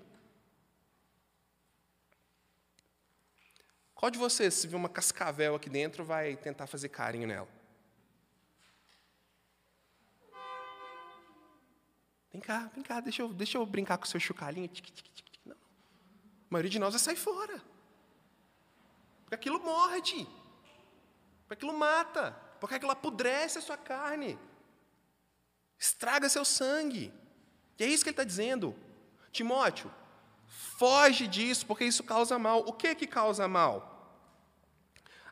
Qual 3.94 4.12
de 4.12 4.18
vocês, 4.18 4.54
se 4.54 4.68
vir 4.68 4.76
uma 4.76 4.90
cascavel 4.90 5.56
aqui 5.56 5.70
dentro, 5.70 6.04
vai 6.04 6.36
tentar 6.36 6.68
fazer 6.68 6.90
carinho 6.90 7.28
nela? 7.28 7.57
Vem 12.32 12.42
cá, 12.42 12.70
vem 12.74 12.84
cá, 12.84 13.00
deixa 13.00 13.22
eu, 13.22 13.34
deixa 13.34 13.58
eu 13.58 13.66
brincar 13.66 13.98
com 13.98 14.06
o 14.06 14.08
seu 14.08 14.20
chocalhinho. 14.20 14.70
Não. 15.46 15.56
A 15.56 16.50
maioria 16.50 16.70
de 16.70 16.80
nós 16.80 16.94
vai 16.94 17.00
sair 17.00 17.16
fora. 17.16 17.62
Porque 19.24 19.36
aquilo 19.36 19.60
morde. 19.60 20.28
Porque 21.42 21.54
aquilo 21.54 21.78
mata. 21.78 22.32
Porque 22.60 22.76
aquilo 22.76 22.92
apodrece 22.92 23.58
a 23.58 23.62
sua 23.62 23.78
carne. 23.78 24.38
Estraga 25.78 26.30
seu 26.30 26.44
sangue. 26.44 27.13
E 27.78 27.84
é 27.84 27.88
isso 27.88 28.04
que 28.04 28.10
ele 28.10 28.13
está 28.13 28.24
dizendo. 28.24 28.76
Timóteo, 29.32 29.92
Foge 30.48 31.28
disso, 31.28 31.66
porque 31.66 31.86
isso 31.86 32.04
causa 32.04 32.40
mal. 32.40 32.60
O 32.60 32.74
que 32.74 32.96
que 32.96 33.06
causa 33.06 33.48
mal? 33.48 34.16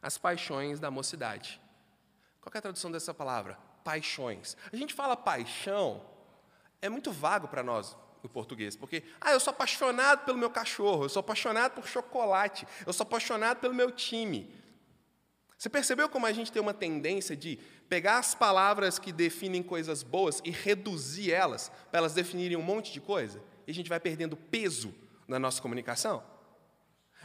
As 0.01 0.17
paixões 0.17 0.79
da 0.79 0.91
mocidade. 0.91 1.61
Qual 2.41 2.51
é 2.53 2.57
a 2.57 2.61
tradução 2.61 2.91
dessa 2.91 3.13
palavra? 3.13 3.57
Paixões. 3.83 4.57
A 4.71 4.75
gente 4.75 4.93
fala 4.93 5.15
paixão, 5.15 6.05
é 6.81 6.89
muito 6.89 7.11
vago 7.11 7.47
para 7.47 7.63
nós 7.63 7.95
no 8.21 8.29
português, 8.29 8.75
porque 8.75 9.03
ah, 9.21 9.31
eu 9.31 9.39
sou 9.39 9.51
apaixonado 9.51 10.25
pelo 10.25 10.37
meu 10.37 10.49
cachorro, 10.49 11.05
eu 11.05 11.09
sou 11.09 11.19
apaixonado 11.19 11.73
por 11.73 11.87
chocolate, 11.87 12.67
eu 12.85 12.91
sou 12.91 13.03
apaixonado 13.03 13.59
pelo 13.59 13.73
meu 13.73 13.91
time. 13.91 14.51
Você 15.57 15.69
percebeu 15.69 16.09
como 16.09 16.25
a 16.25 16.33
gente 16.33 16.51
tem 16.51 16.61
uma 16.61 16.73
tendência 16.73 17.35
de 17.35 17.57
pegar 17.87 18.17
as 18.17 18.35
palavras 18.35 18.99
que 18.99 19.11
definem 19.11 19.63
coisas 19.63 20.03
boas 20.03 20.41
e 20.43 20.51
reduzir 20.51 21.31
elas 21.31 21.71
para 21.89 21.99
elas 21.99 22.13
definirem 22.13 22.57
um 22.57 22.61
monte 22.61 22.91
de 22.91 22.99
coisa? 22.99 23.41
E 23.65 23.71
a 23.71 23.73
gente 23.73 23.89
vai 23.89 23.99
perdendo 23.99 24.35
peso 24.35 24.93
na 25.27 25.39
nossa 25.39 25.61
comunicação? 25.61 26.23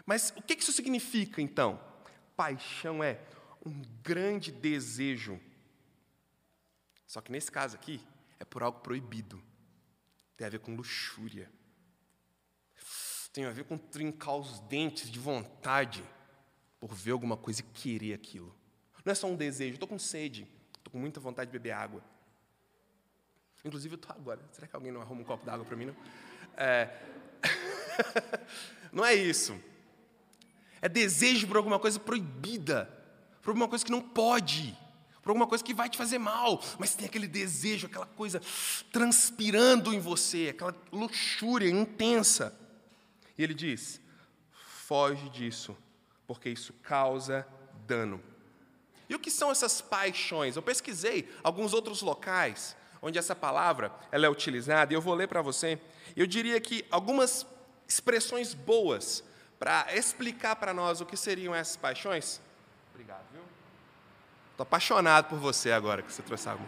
Mas 0.06 0.32
o 0.36 0.42
que 0.42 0.54
isso 0.54 0.72
significa, 0.72 1.42
então? 1.42 1.80
Paixão 2.36 3.02
é 3.02 3.18
um 3.64 3.82
grande 4.02 4.50
desejo. 4.52 5.40
Só 7.06 7.20
que 7.20 7.32
nesse 7.32 7.50
caso 7.50 7.74
aqui, 7.74 8.00
é 8.40 8.44
por 8.44 8.62
algo 8.62 8.80
proibido. 8.80 9.40
Tem 10.36 10.46
a 10.46 10.50
ver 10.50 10.58
com 10.58 10.74
luxúria. 10.74 11.52
Tem 13.32 13.44
a 13.44 13.50
ver 13.50 13.64
com 13.64 13.78
trincar 13.78 14.36
os 14.36 14.58
dentes 14.60 15.10
de 15.10 15.18
vontade 15.18 16.02
por 16.80 16.94
ver 16.94 17.12
alguma 17.12 17.36
coisa 17.36 17.60
e 17.60 17.64
querer 17.64 18.14
aquilo. 18.14 18.56
Não 19.04 19.12
é 19.12 19.14
só 19.14 19.26
um 19.28 19.36
desejo, 19.36 19.74
estou 19.74 19.88
com 19.88 19.98
sede, 19.98 20.48
estou 20.76 20.90
com 20.90 20.98
muita 20.98 21.20
vontade 21.20 21.50
de 21.50 21.52
beber 21.52 21.72
água. 21.72 22.02
Inclusive, 23.64 23.94
eu 23.94 23.96
estou 23.96 24.10
agora. 24.16 24.40
Será 24.52 24.66
que 24.66 24.74
alguém 24.74 24.90
não 24.90 25.02
arruma 25.02 25.20
um 25.20 25.24
copo 25.24 25.44
d'água 25.44 25.64
para 25.64 25.76
mim? 25.76 25.86
Não? 25.86 25.96
É... 26.56 26.88
não 28.90 29.04
é 29.04 29.14
isso. 29.14 29.60
É 30.80 30.88
desejo 30.88 31.46
por 31.46 31.58
alguma 31.58 31.78
coisa 31.78 32.00
proibida, 32.00 32.86
por 33.42 33.50
alguma 33.50 33.68
coisa 33.68 33.84
que 33.84 33.90
não 33.90 34.00
pode, 34.00 34.76
por 35.22 35.30
alguma 35.30 35.46
coisa 35.46 35.62
que 35.62 35.74
vai 35.74 35.88
te 35.88 35.98
fazer 35.98 36.18
mal, 36.18 36.62
mas 36.78 36.94
tem 36.94 37.06
aquele 37.06 37.28
desejo, 37.28 37.86
aquela 37.86 38.06
coisa 38.06 38.40
transpirando 38.92 39.92
em 39.92 40.00
você, 40.00 40.48
aquela 40.50 40.74
luxúria 40.90 41.68
intensa. 41.68 42.58
E 43.36 43.42
ele 43.42 43.54
diz: 43.54 44.00
foge 44.50 45.28
disso, 45.28 45.76
porque 46.26 46.48
isso 46.48 46.72
causa 46.82 47.46
dano. 47.86 48.22
E 49.08 49.14
o 49.14 49.18
que 49.18 49.30
são 49.30 49.50
essas 49.50 49.80
paixões? 49.80 50.56
Eu 50.56 50.62
pesquisei 50.62 51.28
alguns 51.42 51.74
outros 51.74 52.00
locais 52.00 52.76
onde 53.02 53.18
essa 53.18 53.34
palavra 53.34 53.92
ela 54.12 54.26
é 54.26 54.28
utilizada, 54.28 54.92
e 54.92 54.96
eu 54.96 55.00
vou 55.00 55.14
ler 55.14 55.26
para 55.26 55.42
você. 55.42 55.80
Eu 56.14 56.26
diria 56.26 56.60
que 56.60 56.84
algumas 56.90 57.46
expressões 57.88 58.54
boas 58.54 59.24
para 59.58 59.86
explicar 59.94 60.56
para 60.56 60.72
nós 60.72 61.00
o 61.00 61.06
que 61.06 61.16
seriam 61.16 61.54
essas 61.54 61.76
paixões. 61.76 62.40
Obrigado? 62.92 63.24
Estou 64.60 64.68
apaixonado 64.68 65.30
por 65.30 65.38
você 65.38 65.72
agora 65.72 66.02
que 66.02 66.12
você 66.12 66.20
trouxe 66.20 66.46
algo. 66.46 66.62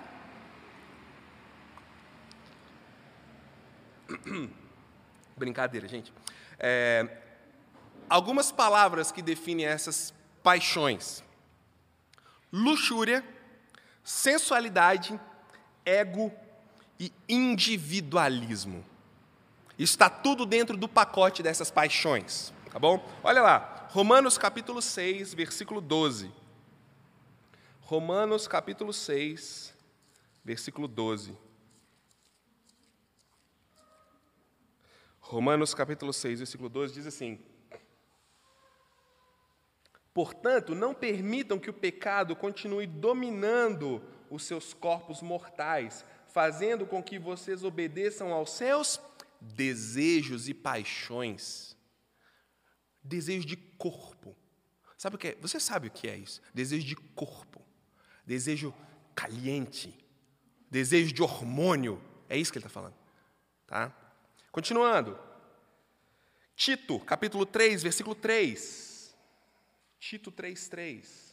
Brincadeira, 5.36 5.86
gente. 5.86 6.10
É, 6.58 7.18
algumas 8.08 8.50
palavras 8.50 9.12
que 9.12 9.20
definem 9.20 9.66
essas 9.66 10.14
paixões 10.42 11.22
luxúria, 12.50 13.22
sensualidade, 14.02 15.20
ego 15.84 16.32
e 16.98 17.12
individualismo. 17.28 18.82
Está 19.78 20.08
tudo 20.08 20.46
dentro 20.46 20.78
do 20.78 20.88
pacote 20.88 21.42
dessas 21.42 21.70
paixões, 21.70 22.54
tá 22.72 22.78
bom? 22.78 23.06
Olha 23.22 23.42
lá, 23.42 23.86
Romanos 23.90 24.38
capítulo 24.38 24.80
6, 24.80 25.34
versículo 25.34 25.78
12. 25.78 26.40
Romanos 27.84 28.46
capítulo 28.46 28.92
6, 28.92 29.74
versículo 30.44 30.86
12. 30.86 31.36
Romanos 35.18 35.74
capítulo 35.74 36.12
6, 36.12 36.38
versículo 36.38 36.68
12 36.68 36.94
diz 36.94 37.06
assim: 37.08 37.40
Portanto, 40.14 40.76
não 40.76 40.94
permitam 40.94 41.58
que 41.58 41.68
o 41.68 41.74
pecado 41.74 42.36
continue 42.36 42.86
dominando 42.86 44.00
os 44.30 44.44
seus 44.44 44.72
corpos 44.72 45.20
mortais, 45.20 46.04
fazendo 46.28 46.86
com 46.86 47.02
que 47.02 47.18
vocês 47.18 47.64
obedeçam 47.64 48.32
aos 48.32 48.50
seus 48.50 49.00
desejos 49.40 50.48
e 50.48 50.54
paixões. 50.54 51.76
Desejo 53.02 53.44
de 53.44 53.56
corpo. 53.56 54.36
Sabe 54.96 55.16
o 55.16 55.18
que 55.18 55.28
é? 55.28 55.36
Você 55.40 55.58
sabe 55.58 55.88
o 55.88 55.90
que 55.90 56.06
é 56.06 56.16
isso? 56.16 56.40
Desejo 56.54 56.86
de 56.86 56.94
corpo. 56.94 57.51
Desejo 58.24 58.74
caliente. 59.14 59.98
Desejo 60.70 61.12
de 61.12 61.22
hormônio. 61.22 62.02
É 62.28 62.36
isso 62.36 62.52
que 62.52 62.58
ele 62.58 62.66
está 62.66 62.72
falando. 62.72 62.96
Tá? 63.66 63.94
Continuando. 64.50 65.18
Tito, 66.54 67.00
capítulo 67.00 67.44
3, 67.44 67.82
versículo 67.82 68.14
3. 68.14 69.16
Tito 69.98 70.30
3,3. 70.30 71.32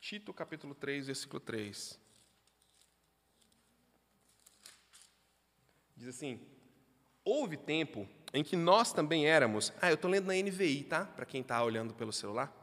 Tito 0.00 0.34
capítulo 0.34 0.74
3, 0.74 1.06
versículo 1.06 1.38
3. 1.40 1.98
Diz 5.96 6.08
assim: 6.08 6.40
Houve 7.22 7.56
tempo 7.56 8.08
em 8.32 8.44
que 8.44 8.56
nós 8.56 8.92
também 8.92 9.26
éramos. 9.26 9.72
Ah, 9.80 9.90
eu 9.90 9.94
estou 9.94 10.10
lendo 10.10 10.26
na 10.26 10.34
NVI, 10.34 10.84
tá? 10.84 11.04
Para 11.04 11.26
quem 11.26 11.40
está 11.40 11.62
olhando 11.62 11.94
pelo 11.94 12.12
celular. 12.12 12.54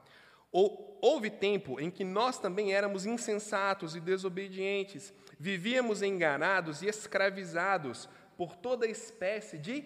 Houve 0.51 1.29
tempo 1.29 1.79
em 1.79 1.91
que 1.91 2.03
nós 2.03 2.39
também 2.39 2.73
éramos 2.73 3.05
insensatos 3.05 3.95
e 3.95 3.99
desobedientes, 3.99 5.13
vivíamos 5.37 6.01
enganados 6.01 6.81
e 6.81 6.87
escravizados 6.87 8.09
por 8.37 8.55
toda 8.55 8.87
espécie 8.87 9.57
de 9.57 9.83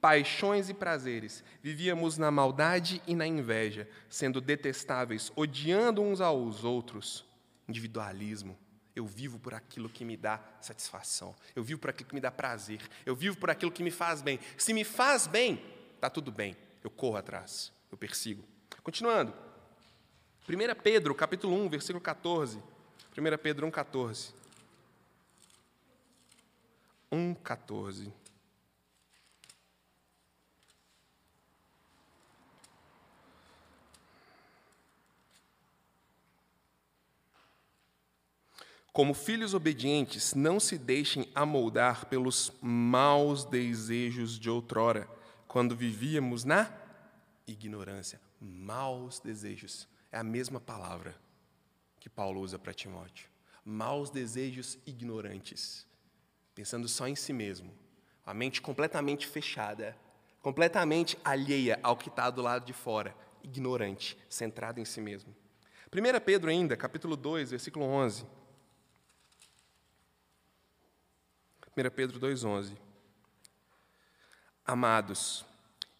paixões 0.00 0.68
e 0.68 0.74
prazeres, 0.74 1.44
vivíamos 1.62 2.18
na 2.18 2.30
maldade 2.30 3.00
e 3.06 3.14
na 3.14 3.26
inveja, 3.26 3.88
sendo 4.10 4.40
detestáveis, 4.40 5.32
odiando 5.36 6.02
uns 6.02 6.20
aos 6.20 6.64
outros. 6.64 7.24
Individualismo. 7.68 8.58
Eu 8.94 9.06
vivo 9.06 9.38
por 9.38 9.54
aquilo 9.54 9.88
que 9.88 10.04
me 10.04 10.16
dá 10.16 10.40
satisfação. 10.60 11.34
Eu 11.56 11.62
vivo 11.62 11.80
por 11.80 11.90
aquilo 11.90 12.08
que 12.08 12.14
me 12.14 12.20
dá 12.20 12.30
prazer. 12.30 12.80
Eu 13.06 13.16
vivo 13.16 13.36
por 13.36 13.50
aquilo 13.50 13.72
que 13.72 13.82
me 13.82 13.90
faz 13.90 14.20
bem. 14.20 14.38
Se 14.56 14.74
me 14.74 14.84
faz 14.84 15.26
bem, 15.26 15.62
está 15.94 16.10
tudo 16.10 16.30
bem. 16.30 16.56
Eu 16.84 16.90
corro 16.90 17.16
atrás. 17.16 17.72
Eu 17.90 17.96
persigo. 17.96 18.44
Continuando. 18.82 19.32
1 20.48 20.82
Pedro, 20.82 21.14
capítulo 21.14 21.54
1, 21.64 21.68
versículo 21.68 22.00
14. 22.00 22.58
1 22.58 23.38
Pedro 23.42 23.66
1, 23.66 23.70
14. 23.70 24.34
1, 27.10 27.34
14. 27.34 28.12
Como 38.92 39.14
filhos 39.14 39.54
obedientes, 39.54 40.34
não 40.34 40.60
se 40.60 40.76
deixem 40.76 41.26
amoldar 41.34 42.04
pelos 42.06 42.52
maus 42.60 43.42
desejos 43.42 44.38
de 44.38 44.50
outrora, 44.50 45.08
quando 45.48 45.74
vivíamos 45.74 46.44
na 46.44 46.70
ignorância. 47.46 48.20
Maus 48.38 49.18
desejos 49.18 49.88
é 50.10 50.18
a 50.18 50.22
mesma 50.22 50.60
palavra 50.60 51.16
que 51.98 52.10
Paulo 52.10 52.40
usa 52.42 52.58
para 52.58 52.74
Timóteo. 52.74 53.30
Maus 53.64 54.10
desejos 54.10 54.78
ignorantes, 54.86 55.86
pensando 56.54 56.86
só 56.86 57.08
em 57.08 57.16
si 57.16 57.32
mesmo, 57.32 57.72
a 58.26 58.34
mente 58.34 58.60
completamente 58.60 59.26
fechada, 59.26 59.96
completamente 60.42 61.16
alheia 61.24 61.80
ao 61.82 61.96
que 61.96 62.10
está 62.10 62.28
do 62.28 62.42
lado 62.42 62.66
de 62.66 62.74
fora, 62.74 63.16
ignorante, 63.42 64.18
centrado 64.28 64.80
em 64.80 64.84
si 64.84 65.00
mesmo. 65.00 65.34
1 65.90 66.20
Pedro 66.24 66.50
ainda, 66.50 66.76
capítulo 66.76 67.16
2, 67.16 67.52
versículo 67.52 67.86
11. 67.86 68.41
1 71.74 71.90
Pedro 71.90 72.20
2,11. 72.20 72.76
Amados, 74.62 75.42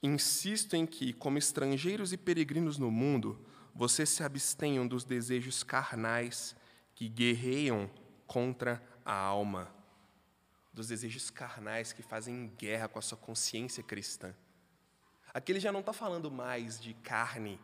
insisto 0.03 0.77
em 0.77 0.85
que, 0.85 1.15
como 1.15 1.39
estrangeiros 1.39 2.13
e 2.13 2.19
peregrinos 2.19 2.77
no 2.77 2.91
mundo, 2.91 3.43
vocês 3.75 4.11
se 4.11 4.23
abstenham 4.23 4.87
dos 4.87 5.03
desejos 5.03 5.63
carnais 5.63 6.55
que 6.95 7.09
guerreiam 7.09 7.91
contra 8.27 8.83
a 9.03 9.15
alma, 9.15 9.75
dos 10.75 10.89
desejos 10.89 11.31
carnais 11.31 11.91
que 11.91 12.03
fazem 12.03 12.53
guerra 12.59 12.87
com 12.87 12.99
a 12.99 13.03
sua 13.03 13.17
consciência 13.17 13.83
cristã. 13.83 14.35
Aqui 15.33 15.53
ele 15.53 15.61
já 15.61 15.73
não 15.73 15.81
está 15.81 15.95
falando 15.95 16.31
mais 16.31 16.79
de 16.79 16.93
carne, 16.93 17.59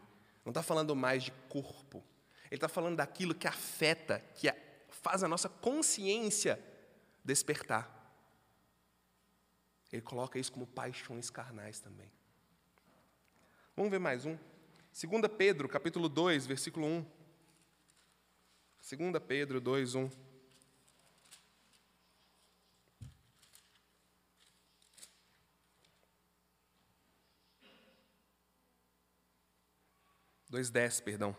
não 0.46 0.50
está 0.50 0.62
falando 0.62 0.96
mais 0.96 1.24
de 1.24 1.32
corpo. 1.50 2.02
Ele 2.46 2.56
está 2.56 2.68
falando 2.68 2.96
daquilo 2.96 3.34
que 3.34 3.46
afeta, 3.46 4.20
que 4.34 4.50
faz 4.88 5.22
a 5.22 5.28
nossa 5.28 5.50
consciência 5.50 6.58
despertar. 7.22 7.97
Ele 9.92 10.02
coloca 10.02 10.38
isso 10.38 10.52
como 10.52 10.66
paixões 10.66 11.30
carnais 11.30 11.80
também. 11.80 12.10
Vamos 13.76 13.90
ver 13.90 13.98
mais 13.98 14.26
um. 14.26 14.36
2 14.92 15.32
Pedro, 15.36 15.68
capítulo 15.68 16.08
2, 16.08 16.46
versículo 16.46 16.86
1. 16.86 17.06
2 18.96 19.22
Pedro 19.26 19.60
2, 19.60 19.94
1. 19.94 20.10
Dois 30.50 30.70
dez, 30.70 30.98
perdão. 30.98 31.36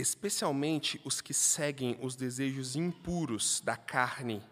Especialmente 0.00 1.00
os 1.04 1.20
que 1.20 1.34
seguem 1.34 1.98
os 2.00 2.14
desejos 2.14 2.76
impuros 2.76 3.60
da 3.60 3.76
carne. 3.76 4.42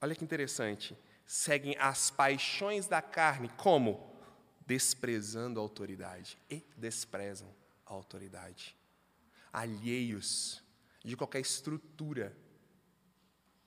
Olha 0.00 0.14
que 0.14 0.22
interessante. 0.22 0.96
Seguem 1.26 1.76
as 1.78 2.10
paixões 2.10 2.86
da 2.86 3.02
carne, 3.02 3.50
como? 3.56 4.14
Desprezando 4.64 5.58
a 5.58 5.62
autoridade. 5.62 6.38
E 6.48 6.64
desprezam 6.76 7.52
a 7.84 7.92
autoridade. 7.92 8.76
Alheios 9.52 10.62
de 11.04 11.16
qualquer 11.16 11.40
estrutura, 11.40 12.36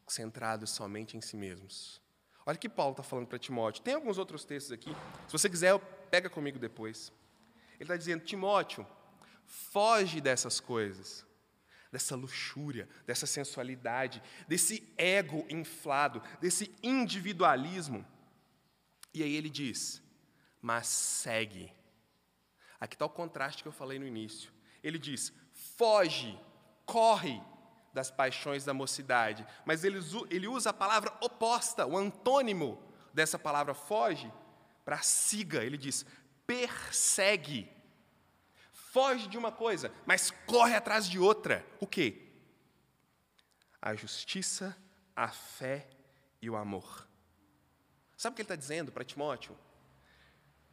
centrados 0.08 0.70
somente 0.70 1.18
em 1.18 1.22
si 1.22 1.36
mesmos. 1.36 2.02
Olha 2.46 2.56
o 2.56 2.60
que 2.60 2.70
Paulo 2.70 2.92
está 2.92 3.04
falando 3.04 3.28
para 3.28 3.38
Timóteo. 3.38 3.84
Tem 3.84 3.94
alguns 3.94 4.18
outros 4.18 4.46
textos 4.46 4.72
aqui. 4.72 4.96
Se 5.28 5.34
você 5.34 5.50
quiser, 5.50 5.78
pega 6.10 6.30
comigo 6.30 6.58
depois. 6.58 7.12
Ele 7.76 7.84
está 7.84 7.98
dizendo: 7.98 8.24
Timóteo, 8.24 8.88
Foge 9.50 10.22
dessas 10.22 10.60
coisas, 10.60 11.26
dessa 11.92 12.16
luxúria, 12.16 12.88
dessa 13.08 13.26
sensualidade, 13.26 14.22
desse 14.48 14.94
ego 14.96 15.44
inflado, 15.50 16.22
desse 16.40 16.72
individualismo. 16.84 18.06
E 19.12 19.24
aí 19.24 19.36
ele 19.36 19.50
diz: 19.50 20.04
mas 20.62 20.86
segue. 20.86 21.74
Aqui 22.80 22.94
está 22.94 23.08
o 23.08 23.10
contraste 23.10 23.64
que 23.64 23.68
eu 23.68 23.74
falei 23.74 23.98
no 23.98 24.06
início. 24.06 24.52
Ele 24.84 25.00
diz: 25.00 25.34
foge, 25.76 26.40
corre 26.86 27.42
das 27.92 28.12
paixões 28.12 28.64
da 28.64 28.74
mocidade. 28.74 29.44
Mas 29.66 29.84
ele, 29.84 29.98
ele 30.30 30.48
usa 30.48 30.70
a 30.70 30.74
palavra 30.74 31.12
oposta, 31.22 31.88
o 31.88 31.98
antônimo 31.98 32.80
dessa 33.12 33.40
palavra 33.40 33.74
foge, 33.74 34.32
para 34.86 35.00
siga. 35.00 35.64
Ele 35.64 35.76
diz: 35.76 36.06
persegue 36.46 37.68
foge 38.92 39.28
de 39.28 39.38
uma 39.38 39.52
coisa, 39.52 39.94
mas 40.06 40.32
corre 40.46 40.76
atrás 40.76 41.08
de 41.08 41.20
outra. 41.20 41.66
O 41.80 41.88
quê? 41.88 42.28
A 43.82 43.96
justiça, 43.96 44.76
a 45.16 45.30
fé 45.30 45.88
e 46.42 46.50
o 46.50 46.56
amor. 46.56 47.08
Sabe 48.18 48.34
o 48.34 48.36
que 48.36 48.42
ele 48.42 48.46
está 48.46 48.56
dizendo 48.56 48.92
para 48.92 49.06
Timóteo? 49.06 49.58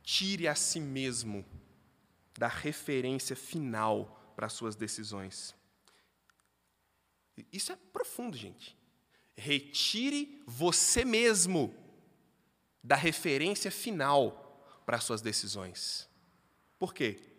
Tire 0.02 0.48
a 0.48 0.54
si 0.54 0.80
mesmo 0.80 1.44
da 2.36 2.48
referência 2.48 3.36
final 3.36 4.32
para 4.34 4.46
as 4.46 4.52
suas 4.52 4.74
decisões. 4.74 5.54
Isso 7.52 7.72
é 7.72 7.76
profundo, 7.92 8.36
gente. 8.36 8.76
Retire 9.36 10.42
você 10.46 11.04
mesmo 11.04 11.74
da 12.82 12.96
referência 12.96 13.70
final 13.70 14.82
para 14.86 14.96
as 14.96 15.04
suas 15.04 15.20
decisões. 15.20 16.08
Por 16.78 16.94
quê? 16.94 17.35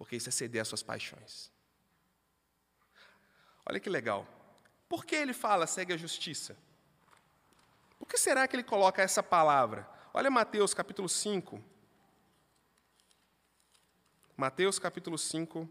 Porque 0.00 0.16
isso 0.16 0.30
é 0.30 0.32
ceder 0.32 0.62
às 0.62 0.68
suas 0.68 0.82
paixões. 0.82 1.52
Olha 3.66 3.78
que 3.78 3.90
legal. 3.90 4.26
Por 4.88 5.04
que 5.04 5.14
ele 5.14 5.34
fala 5.34 5.66
segue 5.66 5.92
a 5.92 5.96
justiça? 5.98 6.56
Por 7.98 8.08
que 8.08 8.16
será 8.16 8.48
que 8.48 8.56
ele 8.56 8.62
coloca 8.62 9.02
essa 9.02 9.22
palavra? 9.22 9.86
Olha 10.14 10.30
Mateus 10.30 10.72
capítulo 10.72 11.06
5. 11.06 11.62
Mateus 14.38 14.78
capítulo 14.78 15.18
5, 15.18 15.68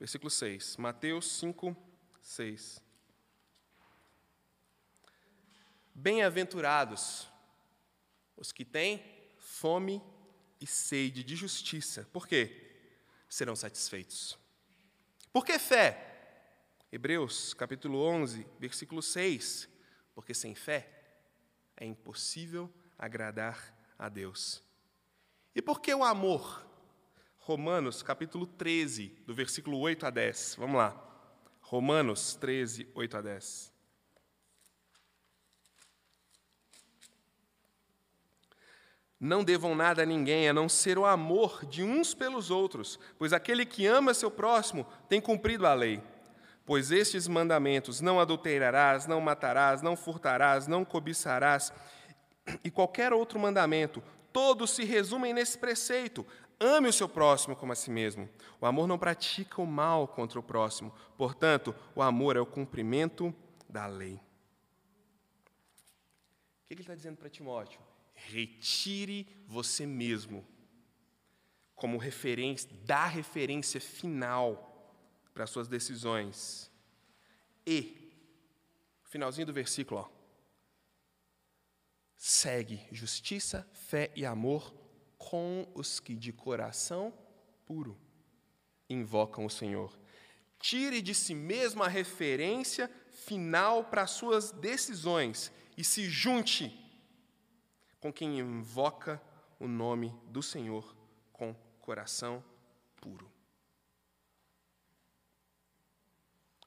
versículo 0.00 0.28
6. 0.28 0.76
Mateus 0.76 1.38
5, 1.38 1.76
6. 2.20 2.82
Bem-aventurados 5.94 7.28
os 8.36 8.50
que 8.50 8.64
têm 8.64 9.04
fome 9.38 10.02
e 10.02 10.15
sede 10.64 11.24
de 11.24 11.34
justiça. 11.34 12.08
Por 12.12 12.28
quê? 12.28 12.62
Serão 13.28 13.56
satisfeitos. 13.56 14.38
Por 15.32 15.44
que 15.44 15.58
fé? 15.58 16.14
Hebreus 16.92 17.52
capítulo 17.52 17.98
11, 17.98 18.46
versículo 18.60 19.02
6. 19.02 19.68
Porque 20.14 20.32
sem 20.32 20.54
fé 20.54 20.88
é 21.76 21.84
impossível 21.84 22.72
agradar 22.96 23.76
a 23.98 24.08
Deus. 24.08 24.62
E 25.54 25.60
por 25.60 25.80
que 25.80 25.92
o 25.92 26.04
amor? 26.04 26.64
Romanos 27.38 28.02
capítulo 28.02 28.46
13, 28.46 29.08
do 29.26 29.34
versículo 29.34 29.78
8 29.78 30.06
a 30.06 30.10
10. 30.10 30.56
Vamos 30.58 30.76
lá. 30.76 31.02
Romanos 31.60 32.34
13, 32.36 32.88
8 32.94 33.16
a 33.16 33.22
10. 33.22 33.75
Não 39.18 39.42
devam 39.42 39.74
nada 39.74 40.02
a 40.02 40.06
ninguém 40.06 40.48
a 40.48 40.52
não 40.52 40.68
ser 40.68 40.98
o 40.98 41.06
amor 41.06 41.64
de 41.64 41.82
uns 41.82 42.12
pelos 42.12 42.50
outros, 42.50 42.98
pois 43.18 43.32
aquele 43.32 43.64
que 43.64 43.86
ama 43.86 44.12
seu 44.12 44.30
próximo 44.30 44.86
tem 45.08 45.20
cumprido 45.20 45.66
a 45.66 45.72
lei. 45.72 46.02
Pois 46.66 46.90
estes 46.90 47.26
mandamentos: 47.26 48.00
não 48.00 48.20
adulterarás, 48.20 49.06
não 49.06 49.20
matarás, 49.20 49.80
não 49.80 49.96
furtarás, 49.96 50.66
não 50.66 50.84
cobiçarás, 50.84 51.72
e 52.62 52.70
qualquer 52.70 53.12
outro 53.12 53.38
mandamento, 53.38 54.02
todos 54.32 54.72
se 54.72 54.84
resumem 54.84 55.32
nesse 55.32 55.56
preceito: 55.56 56.26
ame 56.60 56.88
o 56.88 56.92
seu 56.92 57.08
próximo 57.08 57.56
como 57.56 57.72
a 57.72 57.76
si 57.76 57.90
mesmo. 57.90 58.28
O 58.60 58.66
amor 58.66 58.86
não 58.86 58.98
pratica 58.98 59.62
o 59.62 59.66
mal 59.66 60.06
contra 60.06 60.38
o 60.38 60.42
próximo, 60.42 60.92
portanto, 61.16 61.74
o 61.94 62.02
amor 62.02 62.36
é 62.36 62.40
o 62.40 62.46
cumprimento 62.46 63.34
da 63.68 63.86
lei. 63.86 64.20
O 66.64 66.68
que 66.68 66.74
ele 66.74 66.80
está 66.82 66.94
dizendo 66.94 67.16
para 67.16 67.30
Timóteo? 67.30 67.80
Retire 68.16 69.26
você 69.46 69.86
mesmo 69.86 70.44
como 71.76 71.98
referência, 71.98 72.70
dá 72.84 73.06
referência 73.06 73.80
final 73.80 74.72
para 75.34 75.46
suas 75.46 75.68
decisões. 75.68 76.72
E, 77.66 78.12
finalzinho 79.04 79.46
do 79.46 79.52
versículo, 79.52 80.00
ó, 80.00 80.08
segue 82.16 82.80
justiça, 82.90 83.68
fé 83.72 84.10
e 84.16 84.24
amor 84.24 84.74
com 85.18 85.70
os 85.74 86.00
que 86.00 86.14
de 86.14 86.32
coração 86.32 87.12
puro 87.66 87.98
invocam 88.88 89.44
o 89.44 89.50
Senhor. 89.50 89.98
Tire 90.58 91.02
de 91.02 91.14
si 91.14 91.34
mesmo 91.34 91.82
a 91.82 91.88
referência 91.88 92.90
final 93.10 93.84
para 93.84 94.06
suas 94.06 94.50
decisões 94.50 95.52
e 95.76 95.84
se 95.84 96.08
junte 96.08 96.85
com 98.00 98.12
quem 98.12 98.38
invoca 98.38 99.20
o 99.58 99.66
nome 99.66 100.14
do 100.26 100.42
Senhor 100.42 100.96
com 101.32 101.54
coração 101.80 102.44
puro. 103.00 103.30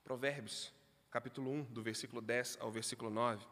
Provérbios, 0.03 0.73
capítulo 1.11 1.51
1, 1.51 1.63
do 1.65 1.83
versículo 1.83 2.21
10 2.21 2.57
ao 2.59 2.71
versículo 2.71 3.09
9. 3.09 3.45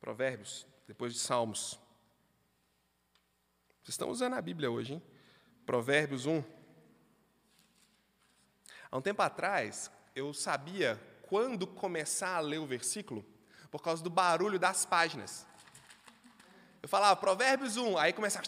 Provérbios, 0.00 0.66
depois 0.86 1.12
de 1.12 1.18
Salmos. 1.18 1.78
Vocês 3.82 3.94
estão 3.94 4.08
usando 4.08 4.34
a 4.34 4.40
Bíblia 4.40 4.70
hoje, 4.70 4.94
hein? 4.94 5.02
Provérbios 5.66 6.26
1. 6.26 6.42
Há 8.90 8.96
um 8.96 9.02
tempo 9.02 9.20
atrás, 9.20 9.90
eu 10.14 10.32
sabia 10.32 11.00
quando 11.28 11.66
começar 11.66 12.36
a 12.36 12.40
ler 12.40 12.58
o 12.58 12.66
versículo 12.66 13.24
por 13.70 13.82
causa 13.82 14.02
do 14.02 14.08
barulho 14.08 14.58
das 14.58 14.86
páginas. 14.86 15.46
Eu 16.86 16.88
falava 16.88 17.16
Provérbios 17.16 17.76
1, 17.76 17.98
aí 17.98 18.12
começava. 18.12 18.46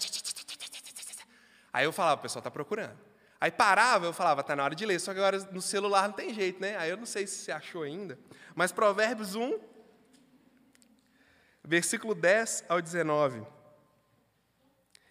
Aí 1.72 1.84
eu 1.84 1.92
falava, 1.92 2.20
o 2.20 2.22
pessoal 2.22 2.38
está 2.38 2.48
procurando. 2.48 2.96
Aí 3.40 3.50
parava, 3.50 4.06
eu 4.06 4.12
falava, 4.12 4.42
está 4.42 4.54
na 4.54 4.62
hora 4.62 4.76
de 4.76 4.86
ler, 4.86 5.00
só 5.00 5.12
que 5.12 5.18
agora 5.18 5.40
no 5.50 5.60
celular 5.60 6.06
não 6.06 6.14
tem 6.14 6.32
jeito, 6.32 6.60
né? 6.60 6.76
Aí 6.76 6.88
eu 6.88 6.96
não 6.96 7.04
sei 7.04 7.26
se 7.26 7.38
você 7.38 7.50
achou 7.50 7.82
ainda. 7.82 8.16
Mas 8.54 8.70
Provérbios 8.70 9.34
1, 9.34 9.58
versículo 11.64 12.14
10 12.14 12.66
ao 12.68 12.80
19. 12.80 13.44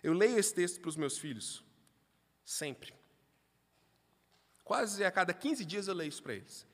Eu 0.01 0.13
leio 0.13 0.39
esse 0.39 0.53
texto 0.53 0.79
para 0.79 0.87
os 0.87 0.95
meus 0.95 1.17
filhos, 1.17 1.61
sempre. 2.45 2.93
Quase 4.63 5.03
a 5.03 5.11
cada 5.11 5.33
15 5.33 5.65
dias 5.65 5.89
eu 5.89 5.93
leio 5.93 6.07
isso 6.07 6.23
para 6.23 6.35
eles. 6.35 6.65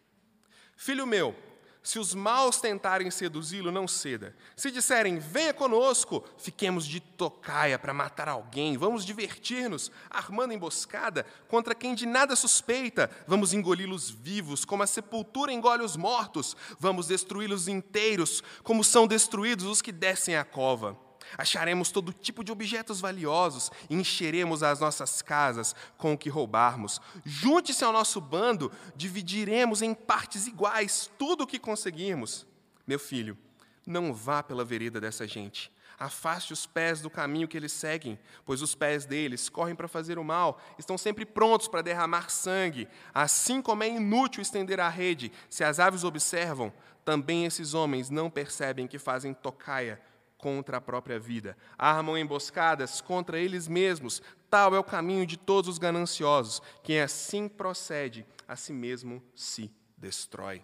Filho 0.75 1.07
meu, 1.07 1.36
se 1.84 1.99
os 1.99 2.15
maus 2.15 2.61
tentarem 2.61 3.11
seduzi-lo, 3.11 3.69
não 3.69 3.88
ceda. 3.88 4.34
Se 4.55 4.71
disserem, 4.71 5.19
venha 5.19 5.53
conosco, 5.53 6.23
fiquemos 6.38 6.88
de 6.88 7.01
tocaia 7.01 7.77
para 7.77 7.93
matar 7.93 8.29
alguém, 8.29 8.77
vamos 8.77 9.05
divertir-nos, 9.05 9.91
armando 10.09 10.53
emboscada 10.53 11.25
contra 11.49 11.75
quem 11.75 11.93
de 11.93 12.05
nada 12.05 12.38
suspeita, 12.38 13.11
vamos 13.27 13.53
engoli-los 13.53 14.09
vivos, 14.09 14.63
como 14.63 14.81
a 14.81 14.88
sepultura 14.88 15.51
engole 15.51 15.84
os 15.84 15.97
mortos, 15.97 16.55
vamos 16.79 17.07
destruí-los 17.07 17.67
inteiros, 17.67 18.41
como 18.63 18.81
são 18.81 19.05
destruídos 19.05 19.65
os 19.65 19.81
que 19.81 19.91
descem 19.91 20.38
à 20.38 20.45
cova. 20.45 21.02
Acharemos 21.38 21.91
todo 21.91 22.13
tipo 22.13 22.43
de 22.43 22.51
objetos 22.51 23.01
valiosos 23.01 23.71
e 23.89 23.95
encheremos 23.95 24.63
as 24.63 24.79
nossas 24.79 25.21
casas 25.21 25.75
com 25.97 26.13
o 26.13 26.17
que 26.17 26.29
roubarmos. 26.29 26.99
Junte-se 27.25 27.84
ao 27.84 27.91
nosso 27.91 28.19
bando, 28.21 28.71
dividiremos 28.95 29.81
em 29.81 29.93
partes 29.93 30.47
iguais 30.47 31.09
tudo 31.17 31.43
o 31.43 31.47
que 31.47 31.59
conseguirmos. 31.59 32.45
Meu 32.86 32.99
filho, 32.99 33.38
não 33.86 34.13
vá 34.13 34.43
pela 34.43 34.65
vereda 34.65 34.99
dessa 34.99 35.27
gente. 35.27 35.71
Afaste 35.99 36.51
os 36.51 36.65
pés 36.65 37.01
do 37.01 37.09
caminho 37.09 37.47
que 37.47 37.55
eles 37.55 37.71
seguem, 37.71 38.19
pois 38.45 38.61
os 38.61 38.75
pés 38.75 39.05
deles 39.05 39.47
correm 39.47 39.75
para 39.75 39.88
fazer 39.88 40.17
o 40.17 40.23
mal, 40.23 40.59
estão 40.77 40.97
sempre 40.97 41.25
prontos 41.25 41.67
para 41.67 41.81
derramar 41.81 42.29
sangue. 42.29 42.88
Assim 43.13 43.61
como 43.61 43.84
é 43.84 43.88
inútil 43.88 44.41
estender 44.41 44.79
a 44.79 44.89
rede, 44.89 45.31
se 45.49 45.63
as 45.63 45.79
aves 45.79 46.03
observam, 46.03 46.73
também 47.05 47.45
esses 47.45 47.73
homens 47.73 48.09
não 48.09 48.29
percebem 48.29 48.88
que 48.88 48.97
fazem 48.97 49.34
tocaia 49.34 50.01
contra 50.43 50.75
a 50.75 50.81
própria 50.81 51.17
vida. 51.17 51.55
Armam 51.77 52.17
emboscadas 52.17 52.99
contra 52.99 53.39
eles 53.39 53.65
mesmos. 53.65 54.21
Tal 54.49 54.75
é 54.75 54.79
o 54.79 54.83
caminho 54.83 55.25
de 55.25 55.37
todos 55.37 55.69
os 55.69 55.77
gananciosos. 55.77 56.61
Quem 56.83 56.99
assim 56.99 57.47
procede, 57.47 58.25
a 58.45 58.57
si 58.57 58.73
mesmo 58.73 59.23
se 59.33 59.73
destrói. 59.97 60.61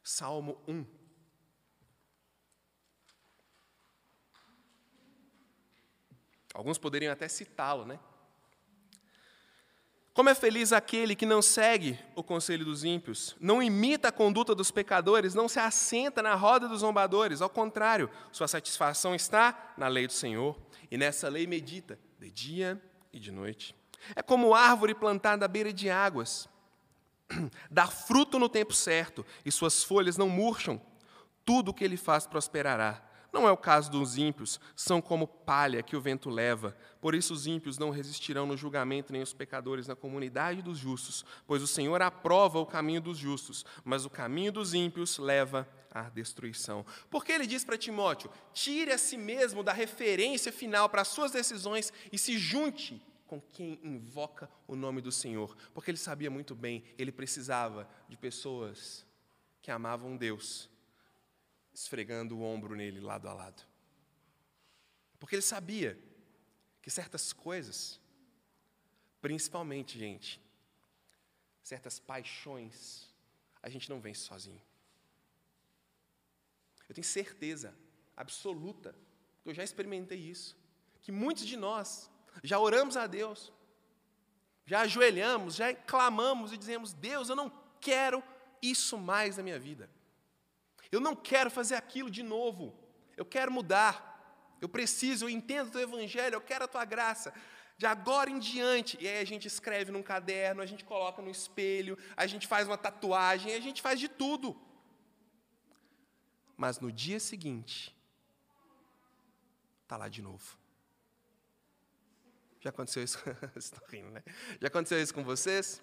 Salmo 0.00 0.62
1. 0.68 0.86
Alguns 6.54 6.78
poderiam 6.78 7.12
até 7.12 7.26
citá-lo, 7.26 7.84
né? 7.84 7.98
Como 10.16 10.30
é 10.30 10.34
feliz 10.34 10.72
aquele 10.72 11.14
que 11.14 11.26
não 11.26 11.42
segue 11.42 11.98
o 12.14 12.22
conselho 12.22 12.64
dos 12.64 12.84
ímpios, 12.84 13.36
não 13.38 13.62
imita 13.62 14.08
a 14.08 14.12
conduta 14.12 14.54
dos 14.54 14.70
pecadores, 14.70 15.34
não 15.34 15.46
se 15.46 15.58
assenta 15.58 16.22
na 16.22 16.34
roda 16.34 16.66
dos 16.66 16.80
zombadores, 16.80 17.42
ao 17.42 17.50
contrário, 17.50 18.08
sua 18.32 18.48
satisfação 18.48 19.14
está 19.14 19.74
na 19.76 19.88
lei 19.88 20.06
do 20.06 20.14
Senhor, 20.14 20.56
e 20.90 20.96
nessa 20.96 21.28
lei 21.28 21.46
medita 21.46 21.98
de 22.18 22.30
dia 22.30 22.82
e 23.12 23.20
de 23.20 23.30
noite. 23.30 23.76
É 24.14 24.22
como 24.22 24.54
árvore 24.54 24.94
plantada 24.94 25.44
à 25.44 25.48
beira 25.48 25.70
de 25.70 25.90
águas, 25.90 26.48
dá 27.70 27.86
fruto 27.86 28.38
no 28.38 28.48
tempo 28.48 28.72
certo, 28.72 29.22
e 29.44 29.52
suas 29.52 29.84
folhas 29.84 30.16
não 30.16 30.30
murcham, 30.30 30.80
tudo 31.44 31.72
o 31.72 31.74
que 31.74 31.84
ele 31.84 31.98
faz 31.98 32.26
prosperará. 32.26 33.05
Não 33.36 33.46
é 33.46 33.52
o 33.52 33.56
caso 33.56 33.90
dos 33.90 34.16
ímpios, 34.16 34.58
são 34.74 35.02
como 35.02 35.28
palha 35.28 35.82
que 35.82 35.94
o 35.94 36.00
vento 36.00 36.30
leva. 36.30 36.74
Por 37.02 37.14
isso 37.14 37.34
os 37.34 37.46
ímpios 37.46 37.76
não 37.76 37.90
resistirão 37.90 38.46
no 38.46 38.56
julgamento, 38.56 39.12
nem 39.12 39.20
os 39.20 39.34
pecadores 39.34 39.86
na 39.86 39.94
comunidade 39.94 40.62
dos 40.62 40.78
justos, 40.78 41.22
pois 41.46 41.60
o 41.62 41.66
Senhor 41.66 42.00
aprova 42.00 42.58
o 42.58 42.64
caminho 42.64 42.98
dos 42.98 43.18
justos, 43.18 43.62
mas 43.84 44.06
o 44.06 44.10
caminho 44.10 44.50
dos 44.50 44.72
ímpios 44.72 45.18
leva 45.18 45.68
à 45.92 46.08
destruição. 46.08 46.82
Porque 47.10 47.30
ele 47.30 47.46
diz 47.46 47.62
para 47.62 47.76
Timóteo: 47.76 48.30
tire 48.54 48.90
a 48.90 48.96
si 48.96 49.18
mesmo 49.18 49.62
da 49.62 49.74
referência 49.74 50.50
final 50.50 50.88
para 50.88 51.02
as 51.02 51.08
suas 51.08 51.30
decisões 51.30 51.92
e 52.10 52.16
se 52.16 52.38
junte 52.38 53.02
com 53.26 53.38
quem 53.38 53.78
invoca 53.84 54.48
o 54.66 54.74
nome 54.74 55.02
do 55.02 55.12
Senhor. 55.12 55.54
Porque 55.74 55.90
ele 55.90 55.98
sabia 55.98 56.30
muito 56.30 56.54
bem, 56.54 56.82
ele 56.96 57.12
precisava 57.12 57.86
de 58.08 58.16
pessoas 58.16 59.04
que 59.60 59.70
amavam 59.70 60.16
Deus 60.16 60.74
esfregando 61.76 62.38
o 62.38 62.42
ombro 62.42 62.74
nele 62.74 63.00
lado 63.00 63.28
a 63.28 63.34
lado. 63.34 63.62
Porque 65.18 65.34
ele 65.34 65.42
sabia 65.42 65.98
que 66.80 66.90
certas 66.90 67.32
coisas, 67.32 68.00
principalmente, 69.20 69.98
gente, 69.98 70.40
certas 71.62 71.98
paixões, 71.98 73.14
a 73.62 73.68
gente 73.68 73.90
não 73.90 74.00
vence 74.00 74.20
sozinho. 74.20 74.62
Eu 76.88 76.94
tenho 76.94 77.04
certeza 77.04 77.76
absoluta, 78.16 78.94
eu 79.44 79.52
já 79.52 79.62
experimentei 79.62 80.18
isso, 80.18 80.56
que 81.02 81.12
muitos 81.12 81.44
de 81.44 81.56
nós 81.56 82.10
já 82.42 82.58
oramos 82.58 82.96
a 82.96 83.06
Deus, 83.06 83.52
já 84.64 84.80
ajoelhamos, 84.80 85.54
já 85.54 85.74
clamamos 85.74 86.52
e 86.52 86.56
dizemos: 86.56 86.92
Deus, 86.92 87.28
eu 87.28 87.36
não 87.36 87.50
quero 87.80 88.22
isso 88.62 88.96
mais 88.96 89.36
na 89.36 89.42
minha 89.42 89.58
vida. 89.58 89.90
Eu 90.90 91.00
não 91.00 91.14
quero 91.14 91.50
fazer 91.50 91.74
aquilo 91.74 92.10
de 92.10 92.22
novo. 92.22 92.74
Eu 93.16 93.24
quero 93.24 93.50
mudar. 93.50 94.14
Eu 94.60 94.68
preciso, 94.68 95.24
eu 95.24 95.30
entendo 95.30 95.68
o 95.68 95.70
teu 95.70 95.80
evangelho, 95.80 96.34
eu 96.34 96.40
quero 96.40 96.64
a 96.64 96.68
tua 96.68 96.84
graça. 96.84 97.32
De 97.76 97.84
agora 97.84 98.30
em 98.30 98.38
diante, 98.38 98.96
e 99.00 99.06
aí 99.06 99.18
a 99.18 99.24
gente 99.24 99.46
escreve 99.46 99.92
num 99.92 100.02
caderno, 100.02 100.62
a 100.62 100.66
gente 100.66 100.82
coloca 100.84 101.20
no 101.20 101.30
espelho, 101.30 101.98
a 102.16 102.26
gente 102.26 102.46
faz 102.46 102.66
uma 102.66 102.78
tatuagem, 102.78 103.54
a 103.54 103.60
gente 103.60 103.82
faz 103.82 104.00
de 104.00 104.08
tudo. 104.08 104.58
Mas 106.56 106.80
no 106.80 106.90
dia 106.90 107.20
seguinte, 107.20 107.94
está 109.82 109.96
lá 109.98 110.08
de 110.08 110.22
novo. 110.22 110.56
Já 112.60 112.70
aconteceu 112.70 113.02
isso? 113.02 113.18
Estão 113.54 113.86
rindo, 113.88 114.10
né? 114.10 114.22
Já 114.58 114.68
aconteceu 114.68 115.00
isso 115.00 115.12
com 115.12 115.22
vocês? 115.22 115.82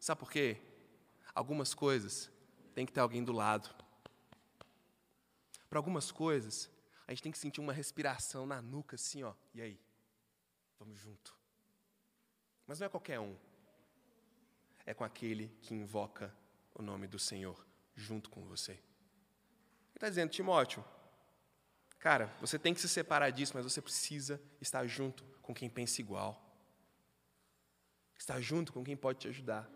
Sabe 0.00 0.18
por 0.18 0.30
quê? 0.30 0.60
Algumas 1.32 1.72
coisas 1.72 2.30
tem 2.80 2.86
que 2.86 2.94
ter 2.94 3.00
alguém 3.00 3.22
do 3.22 3.32
lado. 3.32 3.68
Para 5.68 5.78
algumas 5.78 6.10
coisas, 6.10 6.70
a 7.06 7.12
gente 7.12 7.22
tem 7.22 7.30
que 7.30 7.36
sentir 7.36 7.60
uma 7.60 7.74
respiração 7.74 8.46
na 8.46 8.62
nuca, 8.62 8.94
assim, 8.94 9.22
ó. 9.22 9.34
E 9.52 9.60
aí? 9.60 9.78
Vamos 10.78 10.98
junto. 10.98 11.36
Mas 12.66 12.80
não 12.80 12.86
é 12.86 12.88
qualquer 12.88 13.20
um. 13.20 13.36
É 14.86 14.94
com 14.94 15.04
aquele 15.04 15.48
que 15.60 15.74
invoca 15.74 16.34
o 16.74 16.80
nome 16.80 17.06
do 17.06 17.18
Senhor 17.18 17.66
junto 17.94 18.30
com 18.30 18.46
você. 18.46 18.72
Ele 18.72 18.80
está 19.96 20.08
dizendo, 20.08 20.30
Timóteo, 20.30 20.82
cara, 21.98 22.34
você 22.40 22.58
tem 22.58 22.72
que 22.72 22.80
se 22.80 22.88
separar 22.88 23.28
disso, 23.28 23.52
mas 23.54 23.64
você 23.64 23.82
precisa 23.82 24.40
estar 24.58 24.86
junto 24.86 25.22
com 25.42 25.52
quem 25.52 25.68
pensa 25.68 26.00
igual. 26.00 26.42
Estar 28.16 28.40
junto 28.40 28.72
com 28.72 28.82
quem 28.82 28.96
pode 28.96 29.18
te 29.18 29.28
ajudar. 29.28 29.70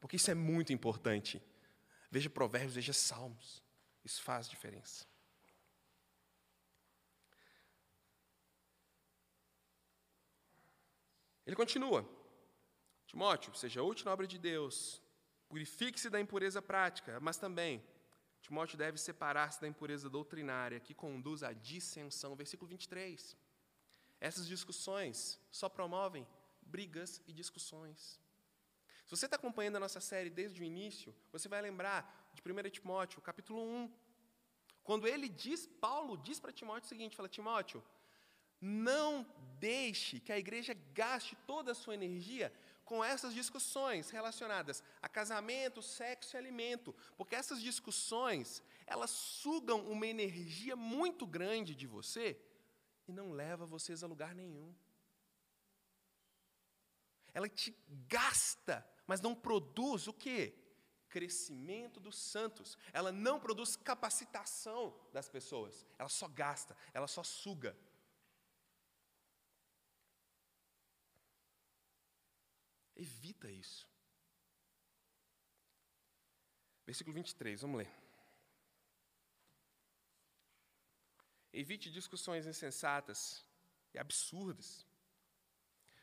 Porque 0.00 0.14
isso 0.14 0.30
é 0.30 0.34
muito 0.34 0.72
importante. 0.72 1.42
Veja 2.16 2.30
Provérbios, 2.30 2.74
veja 2.74 2.94
Salmos. 2.94 3.62
Isso 4.02 4.22
faz 4.22 4.48
diferença. 4.48 5.04
Ele 11.44 11.54
continua. 11.54 12.08
Timóteo, 13.06 13.54
seja 13.54 13.82
útil 13.82 14.06
na 14.06 14.14
obra 14.14 14.26
de 14.26 14.38
Deus, 14.38 15.02
purifique-se 15.46 16.08
da 16.08 16.18
impureza 16.18 16.62
prática, 16.62 17.20
mas 17.20 17.36
também, 17.36 17.84
Timóteo 18.40 18.78
deve 18.78 18.96
separar-se 18.96 19.60
da 19.60 19.68
impureza 19.68 20.08
doutrinária 20.08 20.80
que 20.80 20.94
conduz 20.94 21.42
à 21.42 21.52
dissensão. 21.52 22.34
Versículo 22.34 22.70
23. 22.70 23.36
Essas 24.18 24.46
discussões 24.46 25.38
só 25.50 25.68
promovem 25.68 26.26
brigas 26.62 27.20
e 27.26 27.32
discussões. 27.34 28.18
Se 29.06 29.16
você 29.16 29.26
está 29.26 29.36
acompanhando 29.36 29.76
a 29.76 29.80
nossa 29.80 30.00
série 30.00 30.28
desde 30.28 30.60
o 30.60 30.64
início, 30.64 31.14
você 31.30 31.48
vai 31.48 31.62
lembrar 31.62 32.00
de 32.34 32.42
1 32.42 32.70
Timóteo, 32.70 33.22
capítulo 33.22 33.60
1. 33.62 33.92
Quando 34.82 35.06
ele 35.06 35.28
diz, 35.28 35.64
Paulo 35.66 36.16
diz 36.16 36.40
para 36.40 36.52
Timóteo 36.52 36.86
o 36.86 36.88
seguinte: 36.88 37.14
fala, 37.14 37.28
Timóteo, 37.28 37.84
não 38.60 39.24
deixe 39.60 40.18
que 40.18 40.32
a 40.32 40.38
igreja 40.38 40.74
gaste 40.92 41.36
toda 41.46 41.70
a 41.70 41.74
sua 41.74 41.94
energia 41.94 42.52
com 42.84 43.04
essas 43.04 43.32
discussões 43.32 44.10
relacionadas 44.10 44.82
a 45.00 45.08
casamento, 45.08 45.80
sexo 45.80 46.36
e 46.36 46.38
alimento, 46.38 46.92
porque 47.16 47.36
essas 47.36 47.62
discussões, 47.62 48.60
elas 48.86 49.10
sugam 49.10 49.86
uma 49.88 50.06
energia 50.06 50.74
muito 50.74 51.24
grande 51.24 51.76
de 51.76 51.86
você 51.86 52.36
e 53.06 53.12
não 53.12 53.30
leva 53.30 53.66
vocês 53.66 54.02
a 54.02 54.06
lugar 54.08 54.34
nenhum. 54.34 54.74
Ela 57.32 57.48
te 57.48 57.76
gasta 58.08 58.84
mas 59.06 59.20
não 59.20 59.34
produz 59.34 60.06
o 60.08 60.12
quê? 60.12 60.54
Crescimento 61.08 62.00
dos 62.00 62.16
santos. 62.16 62.76
Ela 62.92 63.12
não 63.12 63.38
produz 63.38 63.76
capacitação 63.76 64.94
das 65.12 65.28
pessoas. 65.28 65.86
Ela 65.98 66.08
só 66.08 66.28
gasta, 66.28 66.76
ela 66.92 67.06
só 67.06 67.22
suga. 67.22 67.76
Evita 72.96 73.50
isso. 73.50 73.88
Versículo 76.86 77.14
23, 77.14 77.60
vamos 77.60 77.78
ler. 77.78 77.90
Evite 81.52 81.90
discussões 81.90 82.46
insensatas 82.46 83.44
e 83.92 83.98
absurdas, 83.98 84.86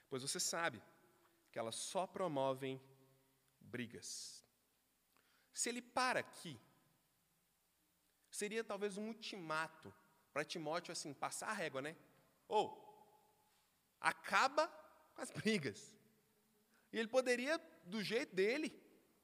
pois 0.10 0.24
você 0.24 0.40
sabe 0.40 0.82
que 1.52 1.60
elas 1.60 1.76
só 1.76 2.08
promovem 2.08 2.82
brigas. 3.74 4.46
Se 5.54 5.70
ele 5.70 5.82
para 5.82 6.20
aqui, 6.20 6.60
seria 8.30 8.64
talvez 8.64 8.98
um 8.98 9.08
ultimato 9.08 9.94
para 10.32 10.46
Timóteo 10.46 10.92
assim, 10.92 11.14
passar 11.14 11.50
a 11.50 11.54
régua, 11.54 11.82
né? 11.82 11.96
Ou 12.48 12.66
acaba 14.00 14.68
com 15.14 15.22
as 15.22 15.32
brigas. 15.40 15.96
E 16.92 17.00
ele 17.00 17.08
poderia, 17.08 17.58
do 17.84 18.04
jeito 18.04 18.36
dele, 18.36 18.70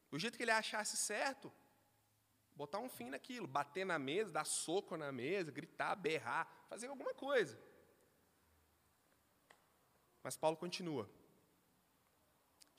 do 0.09 0.17
jeito 0.17 0.37
que 0.37 0.43
ele 0.43 0.51
achasse 0.51 0.97
certo, 0.97 1.51
botar 2.55 2.79
um 2.79 2.89
fim 2.89 3.09
naquilo, 3.09 3.47
bater 3.47 3.85
na 3.85 3.99
mesa, 3.99 4.31
dar 4.31 4.45
soco 4.45 4.97
na 4.97 5.11
mesa, 5.11 5.51
gritar, 5.51 5.95
berrar, 5.95 6.65
fazer 6.67 6.87
alguma 6.87 7.13
coisa. 7.13 7.57
Mas 10.23 10.35
Paulo 10.35 10.57
continua. 10.57 11.09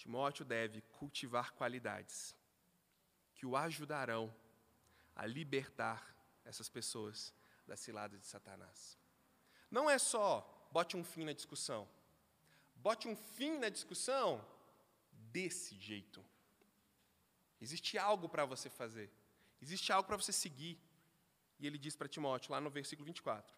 Timóteo 0.00 0.46
deve 0.46 0.80
cultivar 0.98 1.52
qualidades 1.52 2.34
que 3.34 3.44
o 3.44 3.54
ajudarão 3.54 4.34
a 5.14 5.26
libertar 5.26 6.16
essas 6.42 6.70
pessoas 6.70 7.34
da 7.66 7.76
cilada 7.76 8.16
de 8.16 8.24
Satanás. 8.24 8.98
Não 9.70 9.90
é 9.90 9.98
só 9.98 10.32
bote 10.72 10.96
um 10.96 11.04
fim 11.04 11.24
na 11.24 11.34
discussão. 11.34 11.86
Bote 12.76 13.08
um 13.08 13.14
fim 13.14 13.58
na 13.58 13.68
discussão 13.68 14.42
desse 15.12 15.76
jeito. 15.76 16.24
Existe 17.60 17.98
algo 17.98 18.26
para 18.26 18.46
você 18.46 18.70
fazer. 18.70 19.12
Existe 19.60 19.92
algo 19.92 20.06
para 20.06 20.16
você 20.16 20.32
seguir. 20.32 20.80
E 21.58 21.66
ele 21.66 21.76
diz 21.76 21.94
para 21.94 22.08
Timóteo, 22.08 22.52
lá 22.52 22.58
no 22.58 22.70
versículo 22.70 23.04
24: 23.04 23.54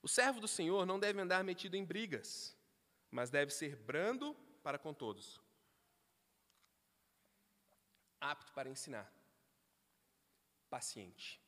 O 0.00 0.06
servo 0.06 0.40
do 0.40 0.46
Senhor 0.46 0.86
não 0.86 1.00
deve 1.00 1.20
andar 1.20 1.42
metido 1.42 1.76
em 1.76 1.84
brigas, 1.84 2.56
mas 3.10 3.30
deve 3.30 3.52
ser 3.52 3.74
brando 3.74 4.43
para 4.64 4.78
com 4.78 4.94
todos, 4.94 5.38
apto 8.18 8.50
para 8.54 8.70
ensinar, 8.70 9.12
paciente. 10.70 11.38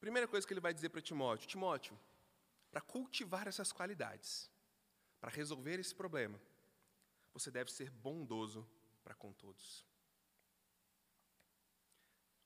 Primeira 0.00 0.26
coisa 0.26 0.44
que 0.44 0.52
ele 0.52 0.60
vai 0.60 0.74
dizer 0.74 0.88
para 0.88 1.00
Timóteo: 1.00 1.48
Timóteo, 1.48 1.96
para 2.72 2.80
cultivar 2.80 3.46
essas 3.46 3.70
qualidades, 3.70 4.50
para 5.20 5.30
resolver 5.30 5.78
esse 5.78 5.94
problema, 5.94 6.40
você 7.32 7.52
deve 7.52 7.70
ser 7.70 7.88
bondoso 7.88 8.68
para 9.04 9.14
com 9.14 9.32
todos. 9.32 9.86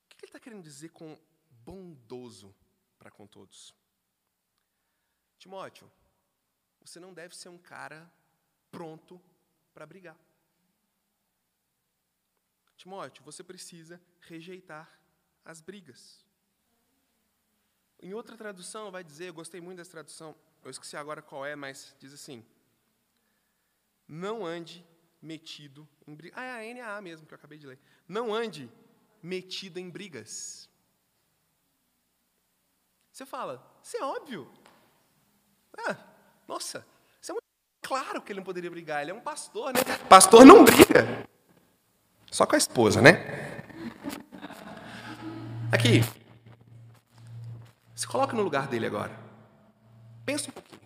O 0.04 0.16
que 0.16 0.26
ele 0.26 0.28
está 0.28 0.38
querendo 0.38 0.62
dizer 0.62 0.90
com 0.90 1.18
bondoso 1.64 2.54
para 2.98 3.10
com 3.10 3.26
todos? 3.26 3.74
Timóteo, 5.38 5.90
você 6.78 7.00
não 7.00 7.14
deve 7.14 7.34
ser 7.34 7.48
um 7.48 7.58
cara 7.58 8.12
pronto 8.72 9.20
para 9.72 9.86
brigar. 9.86 10.18
Timóteo, 12.76 13.22
você 13.22 13.44
precisa 13.44 14.00
rejeitar 14.22 14.90
as 15.44 15.60
brigas. 15.60 16.26
Em 18.00 18.12
outra 18.12 18.36
tradução 18.36 18.90
vai 18.90 19.04
dizer, 19.04 19.28
eu 19.28 19.34
gostei 19.34 19.60
muito 19.60 19.76
dessa 19.76 19.92
tradução, 19.92 20.34
eu 20.64 20.70
esqueci 20.70 20.96
agora 20.96 21.22
qual 21.22 21.46
é, 21.46 21.54
mas 21.54 21.94
diz 22.00 22.12
assim: 22.12 22.44
Não 24.08 24.44
ande 24.44 24.84
metido 25.20 25.88
em 26.04 26.14
brigas. 26.14 26.36
Ah, 26.36 26.44
é 26.44 26.72
a 26.72 26.74
NAA 26.74 27.00
mesmo 27.00 27.26
que 27.26 27.34
eu 27.34 27.38
acabei 27.38 27.58
de 27.58 27.66
ler. 27.68 27.78
Não 28.08 28.34
ande 28.34 28.68
metido 29.22 29.78
em 29.78 29.88
brigas. 29.88 30.68
Você 33.12 33.24
fala, 33.24 33.78
isso 33.84 33.96
é 33.96 34.02
óbvio. 34.02 34.52
Ah, 35.86 35.96
nossa, 36.48 36.84
claro 37.82 38.22
que 38.22 38.32
ele 38.32 38.40
não 38.40 38.44
poderia 38.44 38.70
brigar. 38.70 39.02
Ele 39.02 39.10
é 39.10 39.14
um 39.14 39.20
pastor, 39.20 39.74
né? 39.74 39.80
Pastor 40.08 40.46
não 40.46 40.64
briga. 40.64 41.26
Só 42.30 42.46
com 42.46 42.54
a 42.54 42.58
esposa, 42.58 43.02
né? 43.02 43.12
Aqui. 45.70 46.00
Se 47.94 48.06
coloca 48.06 48.34
no 48.34 48.42
lugar 48.42 48.68
dele 48.68 48.86
agora. 48.86 49.12
Pensa 50.24 50.48
um 50.48 50.52
pouquinho. 50.52 50.80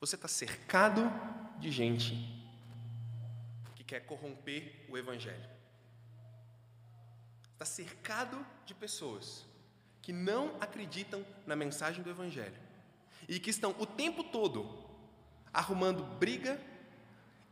Você 0.00 0.14
está 0.14 0.28
cercado 0.28 1.10
de 1.58 1.70
gente 1.70 2.36
quer 3.86 4.00
corromper 4.00 4.84
o 4.88 4.98
Evangelho. 4.98 5.48
Está 7.52 7.64
cercado 7.64 8.44
de 8.66 8.74
pessoas 8.74 9.46
que 10.02 10.12
não 10.12 10.56
acreditam 10.60 11.24
na 11.46 11.56
mensagem 11.56 12.02
do 12.02 12.10
Evangelho 12.10 12.60
e 13.28 13.40
que 13.40 13.50
estão 13.50 13.74
o 13.78 13.86
tempo 13.86 14.24
todo 14.24 14.85
arrumando 15.56 16.04
briga 16.18 16.60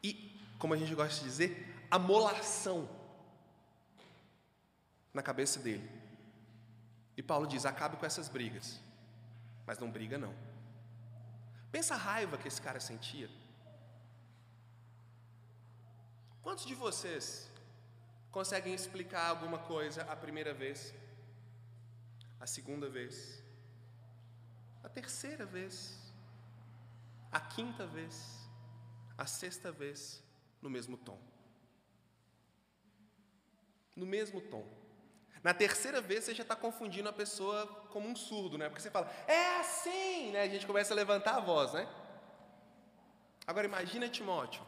e, 0.03 0.39
como 0.59 0.75
a 0.75 0.77
gente 0.77 0.95
gosta 0.95 1.19
de 1.21 1.25
dizer, 1.25 1.75
amolação 1.91 2.87
na 5.13 5.23
cabeça 5.23 5.59
dele. 5.59 5.91
E 7.17 7.23
Paulo 7.23 7.47
diz: 7.47 7.65
acabe 7.65 7.97
com 7.97 8.05
essas 8.05 8.29
brigas, 8.29 8.79
mas 9.67 9.79
não 9.79 9.91
briga 9.91 10.19
não. 10.19 10.35
Pensa 11.73 11.95
a 11.95 11.97
raiva 11.97 12.37
que 12.37 12.47
esse 12.47 12.61
cara 12.61 12.79
sentia. 12.79 13.31
Quantos 16.43 16.67
de 16.67 16.75
vocês 16.75 17.51
conseguem 18.31 18.75
explicar 18.75 19.29
alguma 19.29 19.59
coisa 19.59 20.03
a 20.03 20.15
primeira 20.15 20.53
vez, 20.53 20.93
a 22.39 22.47
segunda 22.47 22.87
vez, 22.91 23.43
a 24.83 24.89
terceira 24.91 25.47
vez, 25.47 26.04
a 27.35 27.41
quinta 27.41 27.85
vez, 27.85 28.49
a 29.19 29.27
sexta 29.27 29.73
vez, 29.73 30.23
no 30.63 30.71
mesmo 30.71 30.97
tom? 30.97 31.21
No 33.97 34.07
mesmo 34.07 34.41
tom. 34.41 34.65
Na 35.43 35.53
terceira 35.53 36.01
vez 36.01 36.23
você 36.23 36.33
já 36.33 36.45
está 36.45 36.55
confundindo 36.55 37.09
a 37.09 37.13
pessoa 37.13 37.67
como 37.91 38.09
um 38.09 38.15
surdo, 38.15 38.57
né? 38.57 38.69
Porque 38.69 38.81
você 38.81 38.91
fala, 38.91 39.11
é 39.27 39.59
assim, 39.59 40.31
né? 40.31 40.43
A 40.43 40.49
gente 40.49 40.65
começa 40.65 40.95
a 40.95 40.97
levantar 40.97 41.35
a 41.35 41.41
voz, 41.41 41.73
né? 41.73 41.89
Agora 43.45 43.67
imagina 43.67 44.09
Timóteo 44.09 44.65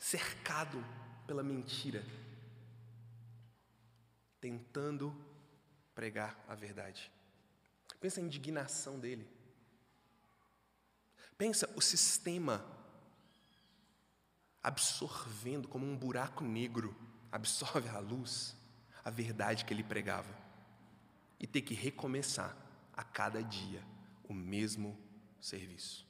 cercado 0.00 0.84
pela 1.26 1.42
mentira, 1.42 2.04
tentando 4.40 5.14
pregar 5.94 6.44
a 6.48 6.56
verdade. 6.56 7.10
Pensa 8.00 8.20
a 8.20 8.22
indignação 8.22 8.98
dele. 8.98 9.33
Pensa 11.36 11.68
o 11.74 11.80
sistema 11.80 12.64
absorvendo 14.62 15.68
como 15.68 15.86
um 15.86 15.96
buraco 15.96 16.42
negro, 16.42 16.96
absorve 17.30 17.88
a 17.88 17.98
luz, 17.98 18.56
a 19.04 19.10
verdade 19.10 19.64
que 19.64 19.74
ele 19.74 19.82
pregava. 19.82 20.34
E 21.38 21.46
ter 21.46 21.62
que 21.62 21.74
recomeçar 21.74 22.56
a 22.96 23.02
cada 23.02 23.42
dia 23.42 23.82
o 24.28 24.32
mesmo 24.32 24.98
serviço. 25.40 26.06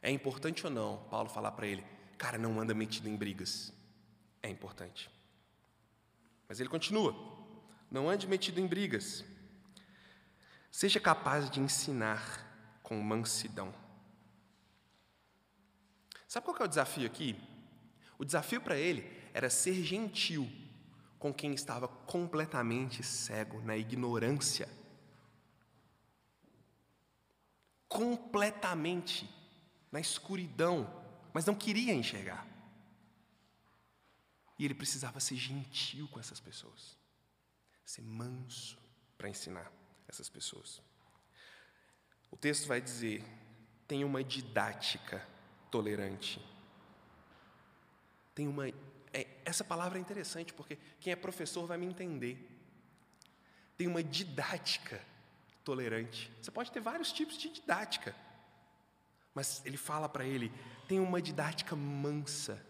É 0.00 0.10
importante 0.10 0.64
ou 0.64 0.72
não, 0.72 1.04
Paulo 1.10 1.28
falar 1.28 1.52
para 1.52 1.66
ele, 1.66 1.84
Cara, 2.20 2.36
não 2.36 2.60
anda 2.60 2.74
metido 2.74 3.08
em 3.08 3.16
brigas. 3.16 3.72
É 4.42 4.48
importante. 4.50 5.10
Mas 6.46 6.60
ele 6.60 6.68
continua: 6.68 7.16
não 7.90 8.10
ande 8.10 8.28
metido 8.28 8.60
em 8.60 8.66
brigas. 8.66 9.24
Seja 10.70 11.00
capaz 11.00 11.50
de 11.50 11.60
ensinar 11.60 12.49
com 12.90 13.00
mansidão. 13.00 13.72
Sabe 16.26 16.44
qual 16.44 16.56
é 16.58 16.64
o 16.64 16.66
desafio 16.66 17.06
aqui? 17.06 17.40
O 18.18 18.24
desafio 18.24 18.60
para 18.60 18.76
ele 18.76 19.08
era 19.32 19.48
ser 19.48 19.80
gentil 19.84 20.50
com 21.16 21.32
quem 21.32 21.54
estava 21.54 21.86
completamente 21.86 23.04
cego, 23.04 23.60
na 23.60 23.76
ignorância. 23.76 24.68
Completamente 27.88 29.32
na 29.92 30.00
escuridão 30.00 31.00
mas 31.32 31.46
não 31.46 31.54
queria 31.54 31.94
enxergar. 31.94 32.44
E 34.58 34.64
ele 34.64 34.74
precisava 34.74 35.20
ser 35.20 35.36
gentil 35.36 36.08
com 36.08 36.18
essas 36.18 36.40
pessoas, 36.40 36.98
ser 37.84 38.02
manso 38.02 38.76
para 39.16 39.28
ensinar 39.28 39.70
essas 40.08 40.28
pessoas. 40.28 40.82
O 42.30 42.36
texto 42.36 42.66
vai 42.66 42.80
dizer: 42.80 43.24
tem 43.86 44.04
uma 44.04 44.22
didática 44.22 45.26
tolerante. 45.70 46.40
Tem 48.34 48.46
uma. 48.46 48.68
É, 49.12 49.26
essa 49.44 49.64
palavra 49.64 49.98
é 49.98 50.00
interessante 50.00 50.52
porque 50.52 50.78
quem 51.00 51.12
é 51.12 51.16
professor 51.16 51.66
vai 51.66 51.76
me 51.76 51.86
entender. 51.86 52.48
Tem 53.76 53.86
uma 53.86 54.02
didática 54.02 55.00
tolerante. 55.64 56.30
Você 56.40 56.50
pode 56.50 56.70
ter 56.70 56.80
vários 56.80 57.12
tipos 57.12 57.36
de 57.36 57.48
didática. 57.48 58.14
Mas 59.34 59.62
ele 59.64 59.76
fala 59.76 60.08
para 60.08 60.24
ele: 60.24 60.52
tem 60.88 61.00
uma 61.00 61.20
didática 61.20 61.74
mansa, 61.74 62.64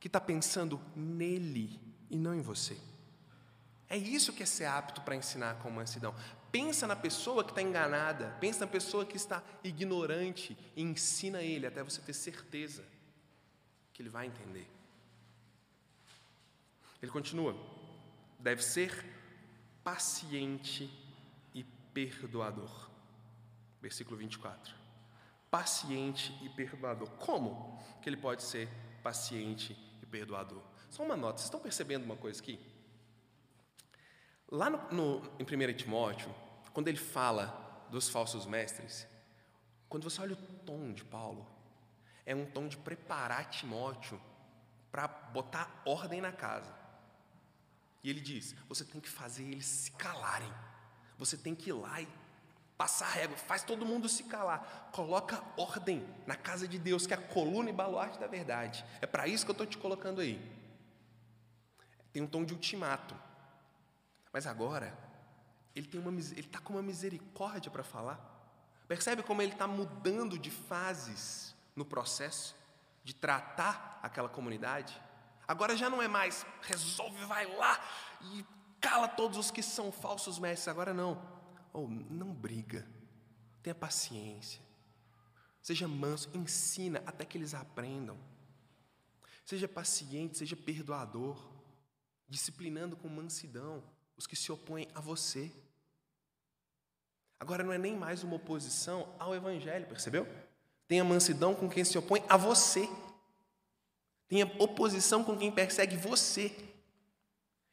que 0.00 0.08
está 0.08 0.20
pensando 0.20 0.80
nele 0.94 1.80
e 2.10 2.16
não 2.16 2.34
em 2.34 2.40
você. 2.40 2.76
É 3.88 3.96
isso 3.96 4.32
que 4.32 4.42
é 4.42 4.46
ser 4.46 4.64
apto 4.64 5.02
para 5.02 5.14
ensinar 5.14 5.56
com 5.56 5.70
mansidão. 5.70 6.14
Pensa 6.52 6.86
na 6.86 6.94
pessoa 6.94 7.42
que 7.42 7.50
está 7.50 7.62
enganada, 7.62 8.36
pensa 8.38 8.60
na 8.60 8.70
pessoa 8.70 9.04
que 9.04 9.16
está 9.16 9.42
ignorante 9.64 10.56
e 10.76 10.82
ensina 10.82 11.42
ele 11.42 11.66
até 11.66 11.82
você 11.82 12.00
ter 12.00 12.12
certeza 12.12 12.84
que 13.92 14.02
ele 14.02 14.10
vai 14.10 14.26
entender. 14.26 14.68
Ele 17.00 17.10
continua: 17.10 17.56
deve 18.38 18.62
ser 18.62 19.04
paciente 19.82 20.88
e 21.54 21.64
perdoador. 21.64 22.90
Versículo 23.80 24.16
24 24.16 24.82
paciente 25.52 26.34
e 26.42 26.48
perdoador. 26.48 27.10
Como 27.18 27.78
que 28.00 28.08
ele 28.08 28.16
pode 28.16 28.42
ser 28.42 28.70
paciente 29.02 29.76
e 30.02 30.06
perdoador? 30.06 30.62
Só 30.88 31.02
uma 31.02 31.14
nota, 31.14 31.36
vocês 31.36 31.44
estão 31.44 31.60
percebendo 31.60 32.04
uma 32.04 32.16
coisa 32.16 32.40
aqui? 32.40 32.58
Lá 34.50 34.70
no, 34.70 34.78
no, 34.90 35.22
em 35.38 35.44
1 35.44 35.74
Timóteo, 35.74 36.34
quando 36.72 36.88
ele 36.88 36.98
fala 36.98 37.86
dos 37.90 38.08
falsos 38.08 38.46
mestres, 38.46 39.06
quando 39.88 40.04
você 40.04 40.20
olha 40.20 40.32
o 40.32 40.36
tom 40.36 40.92
de 40.92 41.04
Paulo, 41.04 41.46
é 42.24 42.34
um 42.34 42.46
tom 42.46 42.68
de 42.68 42.76
preparar 42.76 43.50
Timóteo 43.50 44.20
para 44.90 45.06
botar 45.06 45.82
ordem 45.84 46.20
na 46.20 46.32
casa. 46.32 46.72
E 48.02 48.10
ele 48.10 48.20
diz: 48.20 48.54
você 48.68 48.84
tem 48.84 49.00
que 49.00 49.08
fazer 49.08 49.44
eles 49.44 49.66
se 49.66 49.90
calarem. 49.92 50.52
Você 51.18 51.36
tem 51.36 51.54
que 51.54 51.70
ir 51.70 51.74
lá 51.74 52.00
e 52.00 52.08
passar 52.76 53.08
régua, 53.08 53.36
faz 53.36 53.62
todo 53.62 53.86
mundo 53.86 54.08
se 54.08 54.24
calar. 54.24 54.90
Coloca 54.92 55.42
ordem 55.56 56.04
na 56.26 56.34
casa 56.34 56.66
de 56.66 56.78
Deus, 56.78 57.06
que 57.06 57.14
é 57.14 57.16
a 57.16 57.20
coluna 57.20 57.70
e 57.70 57.72
baluarte 57.72 58.18
da 58.18 58.26
verdade. 58.26 58.84
É 59.00 59.06
para 59.06 59.28
isso 59.28 59.44
que 59.44 59.50
eu 59.50 59.54
estou 59.54 59.66
te 59.66 59.78
colocando 59.78 60.20
aí. 60.20 60.40
Tem 62.12 62.22
um 62.22 62.26
tom 62.26 62.44
de 62.44 62.52
ultimato. 62.52 63.14
Mas 64.32 64.46
agora, 64.46 64.96
ele 65.74 65.88
está 66.36 66.58
com 66.58 66.74
uma 66.74 66.82
misericórdia 66.82 67.70
para 67.70 67.82
falar. 67.82 68.20
Percebe 68.86 69.22
como 69.22 69.40
ele 69.40 69.52
está 69.52 69.66
mudando 69.66 70.38
de 70.38 70.50
fases 70.50 71.54
no 71.74 71.84
processo 71.84 72.54
de 73.02 73.14
tratar 73.14 73.98
aquela 74.02 74.28
comunidade? 74.28 75.00
Agora 75.48 75.76
já 75.76 75.88
não 75.88 76.02
é 76.02 76.08
mais 76.08 76.46
resolve, 76.62 77.24
vai 77.24 77.46
lá 77.56 77.80
e 78.20 78.44
cala 78.80 79.08
todos 79.08 79.38
os 79.38 79.50
que 79.50 79.62
são 79.62 79.90
falsos 79.90 80.38
mestres. 80.38 80.68
Agora 80.68 80.92
não. 80.92 81.22
Oh, 81.72 81.88
não 81.88 82.34
briga. 82.34 82.86
Tenha 83.62 83.74
paciência. 83.74 84.60
Seja 85.62 85.88
manso, 85.88 86.28
ensina 86.34 87.02
até 87.06 87.24
que 87.24 87.38
eles 87.38 87.54
aprendam. 87.54 88.18
Seja 89.44 89.68
paciente, 89.68 90.38
seja 90.38 90.56
perdoador, 90.56 91.38
disciplinando 92.28 92.96
com 92.96 93.08
mansidão 93.08 93.82
os 94.22 94.26
que 94.26 94.36
se 94.36 94.52
opõem 94.52 94.86
a 94.94 95.00
você. 95.00 95.50
Agora 97.40 97.64
não 97.64 97.72
é 97.72 97.78
nem 97.78 97.96
mais 97.96 98.22
uma 98.22 98.36
oposição 98.36 99.12
ao 99.18 99.34
Evangelho, 99.34 99.88
percebeu? 99.88 100.28
Tenha 100.86 101.02
mansidão 101.02 101.56
com 101.56 101.68
quem 101.68 101.84
se 101.84 101.98
opõe 101.98 102.22
a 102.28 102.36
você. 102.36 102.88
Tenha 104.28 104.46
oposição 104.60 105.24
com 105.24 105.36
quem 105.36 105.50
persegue 105.50 105.96
você. 105.96 106.56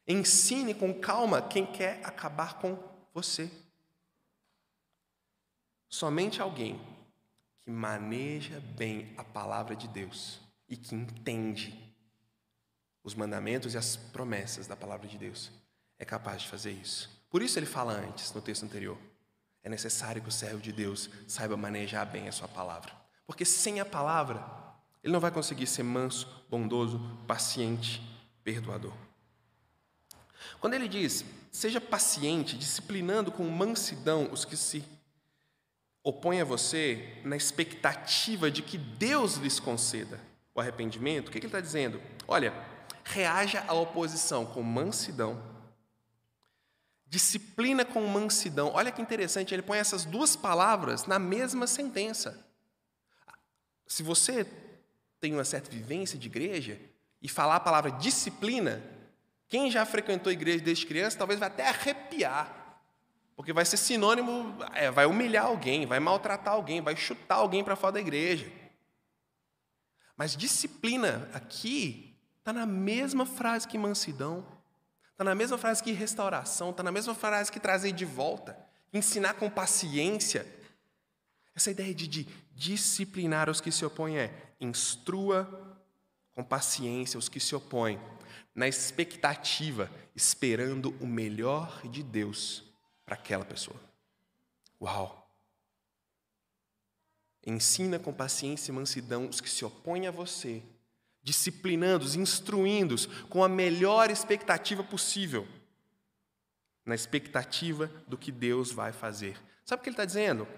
Ensine 0.08 0.74
com 0.74 0.92
calma 0.92 1.40
quem 1.40 1.64
quer 1.64 2.04
acabar 2.04 2.58
com 2.58 2.76
você. 3.14 3.48
Somente 5.88 6.42
alguém 6.42 6.80
que 7.60 7.70
maneja 7.70 8.58
bem 8.76 9.14
a 9.16 9.22
palavra 9.22 9.76
de 9.76 9.86
Deus 9.86 10.40
e 10.68 10.76
que 10.76 10.96
entende 10.96 11.94
os 13.04 13.14
mandamentos 13.14 13.74
e 13.74 13.78
as 13.78 13.94
promessas 13.94 14.66
da 14.66 14.74
palavra 14.74 15.06
de 15.06 15.16
Deus 15.16 15.59
é 16.00 16.04
capaz 16.04 16.42
de 16.42 16.48
fazer 16.48 16.72
isso. 16.72 17.08
Por 17.30 17.42
isso 17.42 17.58
ele 17.58 17.66
fala 17.66 17.92
antes, 17.92 18.32
no 18.32 18.40
texto 18.40 18.64
anterior. 18.64 18.98
É 19.62 19.68
necessário 19.68 20.22
que 20.22 20.30
o 20.30 20.32
servo 20.32 20.60
de 20.60 20.72
Deus 20.72 21.10
saiba 21.28 21.56
manejar 21.56 22.06
bem 22.06 22.26
a 22.26 22.32
sua 22.32 22.48
palavra. 22.48 22.90
Porque 23.26 23.44
sem 23.44 23.78
a 23.78 23.84
palavra, 23.84 24.42
ele 25.04 25.12
não 25.12 25.20
vai 25.20 25.30
conseguir 25.30 25.66
ser 25.66 25.82
manso, 25.82 26.26
bondoso, 26.48 26.98
paciente, 27.26 28.02
perdoador. 28.42 28.94
Quando 30.58 30.72
ele 30.72 30.88
diz, 30.88 31.22
seja 31.52 31.80
paciente, 31.80 32.56
disciplinando 32.56 33.30
com 33.30 33.44
mansidão 33.44 34.32
os 34.32 34.46
que 34.46 34.56
se 34.56 34.82
opõem 36.02 36.40
a 36.40 36.46
você, 36.46 37.20
na 37.24 37.36
expectativa 37.36 38.50
de 38.50 38.62
que 38.62 38.78
Deus 38.78 39.34
lhes 39.36 39.60
conceda 39.60 40.18
o 40.54 40.60
arrependimento, 40.60 41.28
o 41.28 41.30
que 41.30 41.38
ele 41.38 41.46
está 41.46 41.60
dizendo? 41.60 42.00
Olha, 42.26 42.54
reaja 43.04 43.62
à 43.68 43.74
oposição 43.74 44.46
com 44.46 44.62
mansidão, 44.62 45.49
Disciplina 47.10 47.84
com 47.84 48.06
mansidão. 48.06 48.70
Olha 48.72 48.92
que 48.92 49.02
interessante, 49.02 49.52
ele 49.52 49.62
põe 49.62 49.78
essas 49.78 50.04
duas 50.04 50.36
palavras 50.36 51.06
na 51.06 51.18
mesma 51.18 51.66
sentença. 51.66 52.46
Se 53.84 54.04
você 54.04 54.46
tem 55.18 55.34
uma 55.34 55.44
certa 55.44 55.68
vivência 55.68 56.16
de 56.16 56.28
igreja 56.28 56.80
e 57.20 57.28
falar 57.28 57.56
a 57.56 57.60
palavra 57.60 57.90
disciplina, 57.90 58.80
quem 59.48 59.72
já 59.72 59.84
frequentou 59.84 60.30
a 60.30 60.32
igreja 60.32 60.62
desde 60.62 60.86
criança 60.86 61.18
talvez 61.18 61.40
vai 61.40 61.48
até 61.48 61.68
arrepiar, 61.68 62.78
porque 63.34 63.52
vai 63.52 63.64
ser 63.64 63.76
sinônimo, 63.76 64.56
é, 64.72 64.88
vai 64.88 65.04
humilhar 65.04 65.46
alguém, 65.46 65.86
vai 65.86 65.98
maltratar 65.98 66.54
alguém, 66.54 66.80
vai 66.80 66.94
chutar 66.94 67.36
alguém 67.36 67.64
para 67.64 67.74
fora 67.74 67.94
da 67.94 68.00
igreja. 68.00 68.48
Mas 70.16 70.36
disciplina 70.36 71.28
aqui 71.32 72.16
está 72.38 72.52
na 72.52 72.66
mesma 72.66 73.26
frase 73.26 73.66
que 73.66 73.76
mansidão. 73.76 74.46
Está 75.20 75.28
na 75.28 75.34
mesma 75.34 75.58
frase 75.58 75.82
que 75.82 75.92
restauração, 75.92 76.70
está 76.70 76.82
na 76.82 76.90
mesma 76.90 77.14
frase 77.14 77.52
que 77.52 77.60
trazer 77.60 77.92
de 77.92 78.06
volta, 78.06 78.58
ensinar 78.90 79.34
com 79.34 79.50
paciência. 79.50 80.46
Essa 81.54 81.70
ideia 81.70 81.94
de, 81.94 82.08
de 82.08 82.24
disciplinar 82.54 83.50
os 83.50 83.60
que 83.60 83.70
se 83.70 83.84
opõem 83.84 84.16
é 84.16 84.32
instrua 84.58 85.78
com 86.32 86.42
paciência 86.42 87.18
os 87.18 87.28
que 87.28 87.38
se 87.38 87.54
opõem, 87.54 88.00
na 88.54 88.66
expectativa, 88.66 89.90
esperando 90.16 90.96
o 91.02 91.06
melhor 91.06 91.86
de 91.86 92.02
Deus 92.02 92.64
para 93.04 93.14
aquela 93.14 93.44
pessoa. 93.44 93.78
Uau! 94.80 95.30
Ensina 97.46 97.98
com 97.98 98.10
paciência 98.10 98.72
e 98.72 98.74
mansidão 98.74 99.28
os 99.28 99.38
que 99.38 99.50
se 99.50 99.66
opõem 99.66 100.06
a 100.06 100.10
você 100.10 100.62
disciplinando-os, 101.22 102.14
instruindo-os 102.14 103.06
com 103.28 103.44
a 103.44 103.48
melhor 103.48 104.10
expectativa 104.10 104.82
possível, 104.82 105.46
na 106.84 106.94
expectativa 106.94 107.86
do 108.06 108.16
que 108.16 108.32
Deus 108.32 108.72
vai 108.72 108.92
fazer. 108.92 109.38
Sabe 109.64 109.80
o 109.80 109.82
que 109.82 109.90
ele 109.90 109.94
está 109.94 110.04
dizendo? 110.04 110.48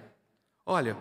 Olha, 0.64 0.96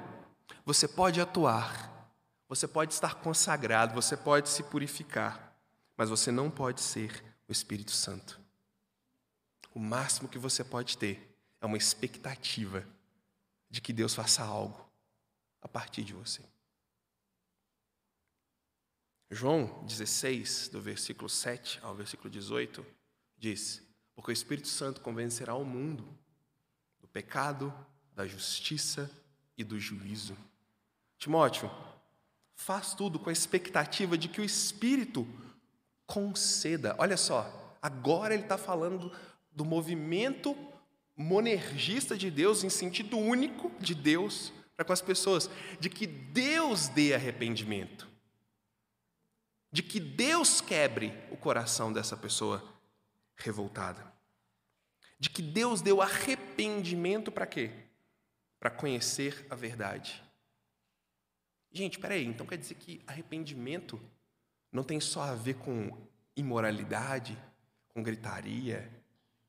você 0.66 0.88
pode 0.88 1.22
atuar, 1.22 2.12
você 2.50 2.68
pode 2.68 2.94
estar 2.94 3.16
consagrado, 3.16 3.94
você 3.94 4.18
pode 4.18 4.50
se 4.50 4.64
purificar, 4.64 5.56
mas 5.96 6.10
você 6.10 6.32
não 6.32 6.50
pode 6.50 6.82
ser 6.82 7.24
o 7.48 7.52
Espírito 7.52 7.92
Santo. 7.92 8.42
O 9.74 9.80
máximo 9.80 10.28
que 10.28 10.38
você 10.38 10.64
pode 10.64 10.98
ter 10.98 11.38
é 11.62 11.66
uma 11.66 11.78
expectativa 11.78 12.86
de 13.70 13.80
que 13.80 13.94
Deus 13.94 14.14
faça 14.14 14.44
algo 14.44 14.90
a 15.62 15.68
partir 15.68 16.04
de 16.04 16.14
você. 16.14 16.42
João 19.34 19.82
16, 19.86 20.68
do 20.74 20.82
versículo 20.82 21.30
7 21.30 21.80
ao 21.82 21.96
versículo 21.96 22.30
18, 22.30 22.86
diz: 23.38 23.82
Porque 24.14 24.30
o 24.30 24.34
Espírito 24.34 24.68
Santo 24.68 25.00
convencerá 25.00 25.56
o 25.56 25.64
mundo 25.64 26.06
do 27.00 27.08
pecado, 27.08 27.74
da 28.14 28.28
justiça 28.28 29.10
e 29.58 29.64
do 29.64 29.80
juízo. 29.80 30.38
Timóteo, 31.18 31.72
faz 32.56 32.94
tudo 32.94 33.18
com 33.18 33.30
a 33.30 33.34
expectativa 33.34 34.18
de 34.18 34.28
que 34.28 34.42
o 34.42 34.44
Espírito 34.44 35.26
conceda. 36.06 36.94
Olha 36.98 37.16
só, 37.16 37.78
agora 37.82 38.34
ele 38.34 38.44
está 38.44 38.58
falando 38.58 39.14
do 39.50 39.64
movimento 39.64 40.58
monergista 41.16 42.18
de 42.18 42.30
Deus, 42.30 42.66
em 42.66 42.70
sentido 42.70 43.18
único 43.18 43.72
de 43.80 43.96
Deus 43.96 44.52
para 44.76 44.84
com 44.84 44.92
as 44.92 45.02
pessoas, 45.02 45.50
de 45.80 45.90
que 45.90 46.06
Deus 46.06 46.90
dê 46.90 47.14
arrependimento 47.14 48.11
de 49.72 49.82
que 49.82 50.00
Deus 50.00 50.60
quebre 50.60 51.14
o 51.32 51.38
coração 51.38 51.94
dessa 51.94 52.18
pessoa 52.18 52.62
revoltada. 53.36 54.12
De 55.18 55.30
que 55.30 55.42
Deus 55.42 55.82
deu 55.82 56.02
arrependimento 56.02 57.32
para 57.32 57.46
quê? 57.46 57.72
Para 58.60 58.70
conhecer 58.70 59.46
a 59.50 59.56
verdade. 59.56 60.22
Gente, 61.72 62.00
peraí, 62.00 62.26
então 62.26 62.46
quer 62.46 62.58
dizer 62.58 62.76
que 62.76 63.02
arrependimento 63.08 64.02
não 64.72 64.84
tem 64.84 65.00
só 65.00 65.22
a 65.22 65.36
ver 65.36 65.56
com 65.56 65.98
imoralidade, 66.36 67.38
com 67.90 68.04
gritaria, 68.04 68.90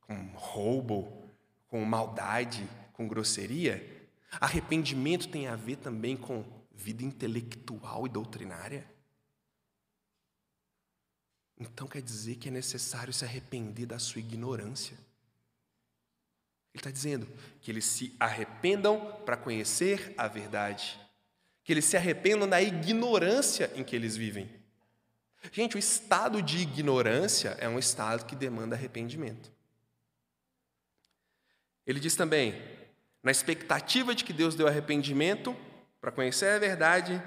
com 0.01 0.15
roubo, 0.35 1.27
com 1.67 1.85
maldade, 1.85 2.69
com 2.93 3.09
grosseria? 3.09 4.09
Arrependimento 4.41 5.29
tem 5.29 5.49
a 5.49 5.57
ver 5.57 5.77
também 5.77 6.17
com 6.17 6.45
vida 6.71 7.03
intelectual 7.03 8.07
e 8.07 8.11
doutrinária? 8.11 8.92
Então 11.73 11.87
quer 11.87 12.03
dizer 12.03 12.37
que 12.37 12.49
é 12.49 12.51
necessário 12.51 13.13
se 13.13 13.25
arrepender 13.25 13.87
da 13.87 13.99
sua 13.99 14.21
ignorância. 14.21 14.97
Ele 16.75 16.81
está 16.81 16.91
dizendo 16.91 17.29
que 17.61 17.71
eles 17.71 17.85
se 17.85 18.17
arrependam 18.19 19.21
para 19.27 19.37
conhecer 19.37 20.15
a 20.17 20.27
verdade, 20.27 20.99
que 21.63 21.73
eles 21.73 21.85
se 21.85 21.97
arrependam 21.97 22.49
da 22.49 22.63
ignorância 22.63 23.71
em 23.75 23.85
que 23.85 23.95
eles 23.95 24.17
vivem. 24.17 24.51
Gente, 25.51 25.77
o 25.77 25.79
estado 25.79 26.41
de 26.41 26.59
ignorância 26.59 27.51
é 27.61 27.69
um 27.69 27.79
estado 27.79 28.25
que 28.25 28.35
demanda 28.35 28.77
arrependimento. 28.77 29.53
Ele 31.87 32.01
diz 32.01 32.15
também, 32.15 32.55
na 33.23 33.31
expectativa 33.31 34.15
de 34.15 34.25
que 34.25 34.33
Deus 34.33 34.55
deu 34.55 34.67
arrependimento 34.67 35.55
para 36.01 36.13
conhecer 36.13 36.47
a 36.47 36.59
verdade, 36.59 37.23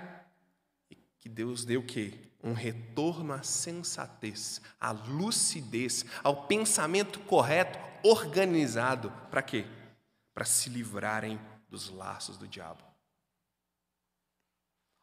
que 1.19 1.29
Deus 1.29 1.65
deu 1.65 1.81
o 1.81 1.85
quê? 1.85 2.13
Um 2.45 2.53
retorno 2.53 3.33
à 3.33 3.41
sensatez, 3.41 4.61
à 4.79 4.91
lucidez, 4.91 6.05
ao 6.23 6.45
pensamento 6.45 7.19
correto, 7.21 7.79
organizado. 8.03 9.11
Para 9.31 9.41
quê? 9.41 9.65
Para 10.31 10.45
se 10.45 10.69
livrarem 10.69 11.41
dos 11.67 11.89
laços 11.89 12.37
do 12.37 12.47
diabo. 12.47 12.83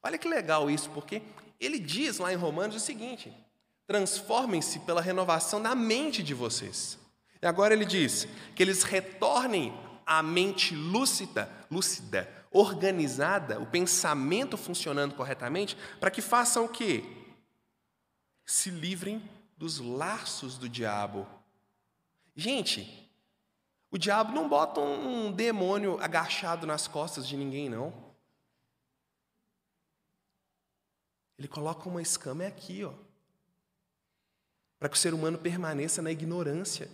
Olha 0.05 0.16
que 0.16 0.28
legal 0.28 0.70
isso, 0.70 0.88
porque 0.90 1.20
ele 1.59 1.80
diz 1.80 2.18
lá 2.18 2.32
em 2.32 2.36
Romanos 2.36 2.76
o 2.76 2.80
seguinte: 2.80 3.32
transformem-se 3.88 4.78
pela 4.80 5.01
renovação 5.01 5.61
da 5.61 5.74
mente 5.74 6.22
de 6.22 6.34
vocês. 6.34 6.97
E 7.43 7.47
agora 7.47 7.74
ele 7.74 7.84
diz 7.84 8.28
que 8.55 8.62
eles 8.62 8.84
retornem 8.84 9.76
à 10.07 10.22
mente 10.22 10.76
lúcida, 10.76 11.51
lúcida, 11.68 12.30
organizada, 12.53 13.59
o 13.59 13.66
pensamento 13.66 14.57
funcionando 14.57 15.16
corretamente, 15.16 15.76
para 15.99 16.11
que 16.11 16.22
façam 16.22 16.66
o 16.66 16.68
quê? 16.68 17.21
Se 18.53 18.70
livrem 18.70 19.22
dos 19.57 19.78
laços 19.78 20.59
do 20.59 20.68
diabo. 20.68 21.26
Gente, 22.36 23.11
o 23.90 23.96
diabo 23.96 24.32
não 24.32 24.48
bota 24.48 24.80
um 24.80 25.32
demônio 25.32 25.98
agachado 26.00 26.66
nas 26.66 26.86
costas 26.86 27.26
de 27.26 27.36
ninguém, 27.36 27.68
não. 27.68 27.92
Ele 31.38 31.48
coloca 31.48 31.88
uma 31.88 32.03
escama 32.03 32.46
aqui, 32.46 32.84
ó, 32.84 32.92
para 34.78 34.88
que 34.88 34.96
o 34.96 34.98
ser 34.98 35.14
humano 35.14 35.38
permaneça 35.38 36.03
na 36.03 36.11
ignorância 36.11 36.90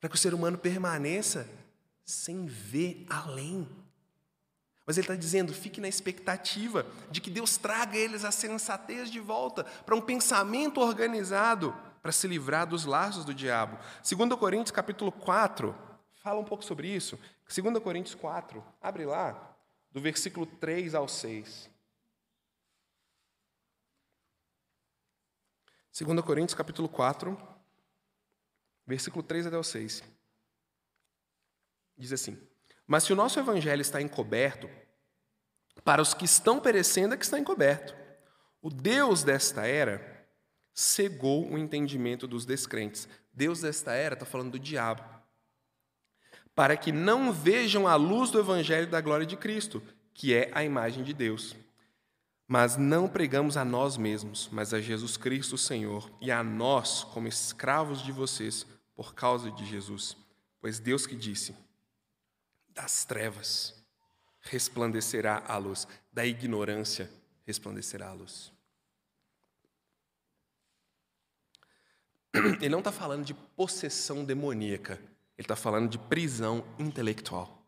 para 0.00 0.08
que 0.08 0.14
o 0.14 0.18
ser 0.18 0.34
humano 0.34 0.56
permaneça 0.56 1.48
sem 2.04 2.46
ver 2.46 3.04
além. 3.08 3.68
Mas 4.88 4.96
ele 4.96 5.04
está 5.04 5.14
dizendo: 5.14 5.52
fique 5.52 5.82
na 5.82 5.86
expectativa 5.86 6.86
de 7.10 7.20
que 7.20 7.28
Deus 7.28 7.58
traga 7.58 7.94
eles 7.94 8.24
a 8.24 8.30
sensatez 8.30 9.10
de 9.10 9.20
volta 9.20 9.62
para 9.84 9.94
um 9.94 10.00
pensamento 10.00 10.80
organizado 10.80 11.76
para 12.00 12.10
se 12.10 12.26
livrar 12.26 12.66
dos 12.66 12.86
laços 12.86 13.22
do 13.22 13.34
diabo. 13.34 13.78
2 14.02 14.34
Coríntios 14.40 14.70
capítulo 14.70 15.12
4 15.12 15.76
fala 16.22 16.40
um 16.40 16.44
pouco 16.44 16.64
sobre 16.64 16.88
isso. 16.88 17.18
2 17.54 17.82
Coríntios 17.82 18.14
4, 18.14 18.64
abre 18.80 19.04
lá, 19.04 19.54
do 19.92 20.00
versículo 20.00 20.46
3 20.46 20.94
ao 20.94 21.06
6. 21.06 21.68
2 26.00 26.20
Coríntios 26.22 26.54
capítulo 26.54 26.88
4, 26.88 27.38
versículo 28.86 29.22
3 29.22 29.48
até 29.48 29.58
o 29.58 29.62
6. 29.62 30.02
Diz 31.98 32.10
assim: 32.10 32.47
Mas 32.88 33.04
se 33.04 33.12
o 33.12 33.16
nosso 33.16 33.38
evangelho 33.38 33.82
está 33.82 34.00
encoberto, 34.00 34.68
para 35.84 36.00
os 36.00 36.14
que 36.14 36.24
estão 36.24 36.58
perecendo 36.58 37.12
é 37.12 37.18
que 37.18 37.24
está 37.24 37.38
encoberto. 37.38 37.94
O 38.62 38.70
Deus 38.70 39.22
desta 39.22 39.66
era 39.66 40.26
cegou 40.72 41.50
o 41.50 41.58
entendimento 41.58 42.26
dos 42.26 42.46
descrentes. 42.46 43.06
Deus 43.30 43.60
desta 43.60 43.92
era 43.92 44.14
está 44.14 44.24
falando 44.24 44.52
do 44.52 44.58
diabo. 44.58 45.04
Para 46.54 46.78
que 46.78 46.90
não 46.90 47.30
vejam 47.30 47.86
a 47.86 47.94
luz 47.94 48.30
do 48.30 48.40
evangelho 48.40 48.88
da 48.88 49.02
glória 49.02 49.26
de 49.26 49.36
Cristo, 49.36 49.82
que 50.14 50.32
é 50.32 50.50
a 50.54 50.64
imagem 50.64 51.04
de 51.04 51.12
Deus. 51.12 51.54
Mas 52.46 52.78
não 52.78 53.06
pregamos 53.06 53.58
a 53.58 53.64
nós 53.66 53.98
mesmos, 53.98 54.48
mas 54.50 54.72
a 54.72 54.80
Jesus 54.80 55.18
Cristo, 55.18 55.58
Senhor, 55.58 56.10
e 56.22 56.30
a 56.30 56.42
nós, 56.42 57.04
como 57.04 57.28
escravos 57.28 58.02
de 58.02 58.10
vocês, 58.10 58.66
por 58.96 59.14
causa 59.14 59.50
de 59.50 59.66
Jesus. 59.66 60.16
Pois 60.58 60.78
Deus 60.78 61.06
que 61.06 61.14
disse: 61.14 61.54
das 62.78 63.04
trevas 63.04 63.74
resplandecerá 64.40 65.42
a 65.48 65.58
luz, 65.58 65.88
da 66.12 66.24
ignorância 66.24 67.10
resplandecerá 67.44 68.10
a 68.10 68.12
luz. 68.12 68.52
Ele 72.62 72.68
não 72.68 72.78
está 72.78 72.92
falando 72.92 73.24
de 73.24 73.34
possessão 73.34 74.24
demoníaca, 74.24 74.94
ele 75.36 75.44
está 75.44 75.56
falando 75.56 75.90
de 75.90 75.98
prisão 75.98 76.64
intelectual. 76.78 77.66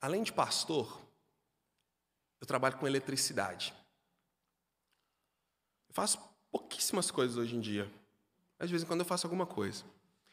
Além 0.00 0.24
de 0.24 0.32
pastor, 0.32 1.00
eu 2.40 2.46
trabalho 2.46 2.78
com 2.78 2.86
eletricidade. 2.86 3.74
Eu 5.88 5.94
faço 5.94 6.20
pouquíssimas 6.50 7.10
coisas 7.10 7.36
hoje 7.36 7.56
em 7.56 7.60
dia. 7.60 7.92
Mas 8.58 8.68
de 8.68 8.72
vez 8.72 8.82
em 8.82 8.86
quando 8.86 9.00
eu 9.00 9.06
faço 9.06 9.26
alguma 9.26 9.46
coisa. 9.46 9.84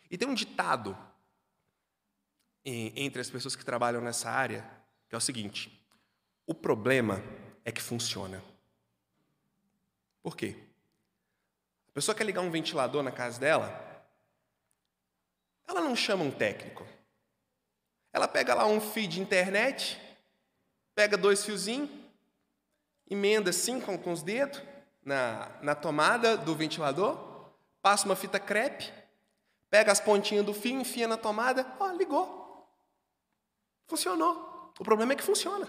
E 0.10 0.18
tem 0.18 0.28
um 0.28 0.34
ditado 0.34 0.98
entre 2.64 3.22
as 3.22 3.30
pessoas 3.30 3.56
que 3.56 3.64
trabalham 3.64 4.02
nessa 4.02 4.30
área, 4.30 4.68
que 5.08 5.16
é 5.16 5.18
o 5.18 5.22
seguinte: 5.22 5.86
o 6.46 6.54
problema 6.54 7.24
é 7.64 7.72
que 7.72 7.82
funciona. 7.82 8.44
Por 10.22 10.36
quê? 10.36 10.56
A 11.90 11.92
pessoa 11.92 12.16
quer 12.16 12.26
ligar 12.26 12.42
um 12.42 12.52
ventilador 12.52 13.04
na 13.04 13.12
casa 13.12 13.40
dela, 13.40 13.86
ela 15.68 15.82
não 15.82 15.96
chama 15.96 16.24
um 16.24 16.32
técnico. 16.32 16.86
Ela 18.12 18.28
pega 18.28 18.54
lá 18.54 18.66
um 18.66 18.80
fio 18.80 19.08
de 19.08 19.20
internet, 19.20 20.00
pega 20.94 21.18
dois 21.18 21.44
fiozinhos, 21.44 21.90
emenda 23.10 23.50
assim 23.50 23.80
com, 23.80 23.98
com 23.98 24.12
os 24.12 24.24
dedos, 24.24 24.62
na, 25.04 25.52
na 25.62 25.76
tomada 25.76 26.36
do 26.36 26.56
ventilador, 26.56 27.52
passa 27.82 28.06
uma 28.06 28.16
fita 28.16 28.40
crepe, 28.40 28.92
pega 29.70 29.92
as 29.92 30.00
pontinhas 30.00 30.46
do 30.46 30.54
fio, 30.54 30.80
enfia 30.80 31.08
na 31.08 31.18
tomada, 31.18 31.66
ó, 31.80 31.92
ligou. 31.92 32.70
Funcionou. 33.88 34.74
O 34.80 34.84
problema 34.84 35.14
é 35.14 35.16
que 35.16 35.24
funciona. 35.24 35.68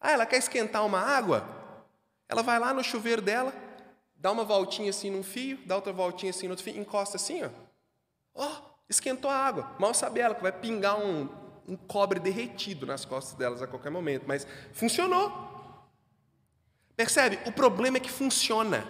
Ah, 0.00 0.10
ela 0.10 0.26
quer 0.26 0.38
esquentar 0.38 0.84
uma 0.84 0.98
água? 0.98 1.46
Ela 2.28 2.42
vai 2.42 2.58
lá 2.58 2.72
no 2.72 2.82
chuveiro 2.82 3.22
dela, 3.22 3.52
dá 4.14 4.32
uma 4.32 4.44
voltinha 4.44 4.90
assim 4.90 5.10
num 5.10 5.22
fio, 5.22 5.58
dá 5.66 5.76
outra 5.76 5.92
voltinha 5.92 6.30
assim 6.30 6.46
no 6.46 6.52
outro 6.52 6.64
fio, 6.64 6.78
encosta 6.78 7.16
assim, 7.16 7.42
ó. 7.44 7.50
Ó, 8.34 8.50
esquentou 8.88 9.30
a 9.30 9.36
água. 9.36 9.76
Mal 9.78 9.92
sabe 9.94 10.20
ela 10.20 10.34
que 10.34 10.42
vai 10.42 10.52
pingar 10.52 10.98
um, 10.98 11.28
um 11.68 11.76
cobre 11.76 12.18
derretido 12.18 12.86
nas 12.86 13.04
costas 13.04 13.34
delas 13.34 13.62
a 13.62 13.66
qualquer 13.66 13.90
momento, 13.90 14.24
mas 14.26 14.46
funcionou. 14.72 15.52
Percebe? 16.96 17.38
O 17.46 17.52
problema 17.52 17.96
é 17.98 18.00
que 18.00 18.10
funciona. 18.10 18.86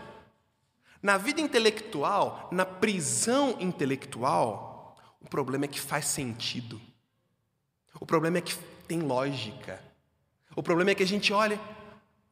Na 1.02 1.18
vida 1.18 1.40
intelectual, 1.40 2.48
na 2.52 2.64
prisão 2.64 3.56
intelectual, 3.58 4.96
o 5.20 5.28
problema 5.28 5.64
é 5.64 5.68
que 5.68 5.80
faz 5.80 6.06
sentido. 6.06 6.80
O 8.00 8.06
problema 8.06 8.38
é 8.38 8.40
que 8.40 8.56
tem 8.86 9.00
lógica. 9.00 9.82
O 10.54 10.62
problema 10.62 10.90
é 10.90 10.94
que 10.94 11.02
a 11.02 11.06
gente 11.06 11.32
olha, 11.32 11.60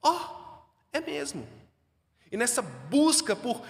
ó, 0.03 0.13
oh, 0.13 0.63
é 0.93 1.01
mesmo. 1.01 1.47
E 2.31 2.37
nessa 2.37 2.63
busca 2.63 3.35
por 3.35 3.63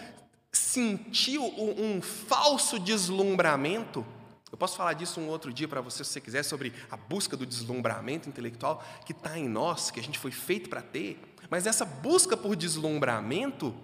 sentir 0.53 1.39
um, 1.39 1.97
um 1.97 2.03
falso 2.03 2.79
deslumbramento, 2.79 4.05
eu 4.51 4.59
posso 4.59 4.77
falar 4.77 4.95
disso 4.95 5.21
um 5.21 5.29
outro 5.29 5.53
dia 5.53 5.69
para 5.69 5.81
você, 5.81 6.03
se 6.03 6.11
você 6.11 6.21
quiser, 6.21 6.43
sobre 6.43 6.75
a 6.91 6.97
busca 6.97 7.37
do 7.37 7.47
deslumbramento 7.47 8.29
intelectual 8.29 8.85
que 9.07 9.13
está 9.13 9.39
em 9.39 9.49
nós, 9.49 9.91
que 9.91 10.01
a 10.01 10.03
gente 10.03 10.19
foi 10.19 10.33
feito 10.33 10.69
para 10.69 10.83
ter. 10.83 11.19
Mas 11.49 11.67
essa 11.67 11.85
busca 11.85 12.37
por 12.37 12.57
deslumbramento, 12.57 13.75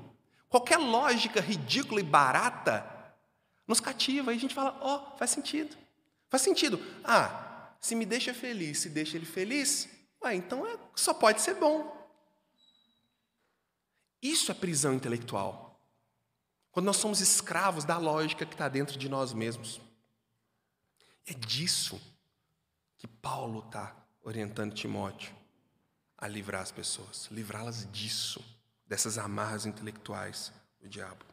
qualquer 0.49 0.79
lógica 0.79 1.41
ridícula 1.41 2.01
e 2.01 2.05
barata 2.05 2.85
nos 3.67 3.81
cativa. 3.81 4.33
E 4.33 4.37
a 4.37 4.41
gente 4.41 4.55
fala: 4.55 4.79
ó, 4.81 4.97
oh, 4.97 5.17
faz 5.17 5.31
sentido. 5.31 5.77
Faz 6.29 6.43
sentido. 6.43 6.81
Ah, 7.05 7.75
se 7.81 7.95
me 7.95 8.05
deixa 8.05 8.35
feliz, 8.35 8.81
se 8.81 8.89
deixa 8.89 9.17
ele 9.17 9.27
feliz, 9.27 9.89
ué, 10.23 10.35
então 10.35 10.67
é, 10.67 10.79
só 10.95 11.15
pode 11.15 11.41
ser 11.41 11.55
bom. 11.55 11.95
Isso 14.21 14.51
é 14.51 14.55
prisão 14.55 14.95
intelectual. 14.95 15.81
Quando 16.73 16.87
nós 16.87 16.97
somos 16.97 17.21
escravos 17.21 17.85
da 17.85 17.97
lógica 17.97 18.45
que 18.45 18.55
está 18.55 18.69
dentro 18.69 18.99
de 18.99 19.09
nós 19.09 19.33
mesmos. 19.33 19.81
É 21.27 21.35
disso 21.35 22.01
que 22.99 23.07
Paulo 23.07 23.61
está 23.61 23.97
orientando 24.23 24.75
Timóteo 24.75 25.35
a 26.19 26.29
livrar 26.29 26.63
as 26.63 26.71
pessoas, 26.71 27.29
livrá-las 27.31 27.91
disso, 27.91 28.45
dessas 28.87 29.19
amarras 29.19 29.67
intelectuais 29.67 30.53
do 30.81 30.89
diabo. 30.89 31.25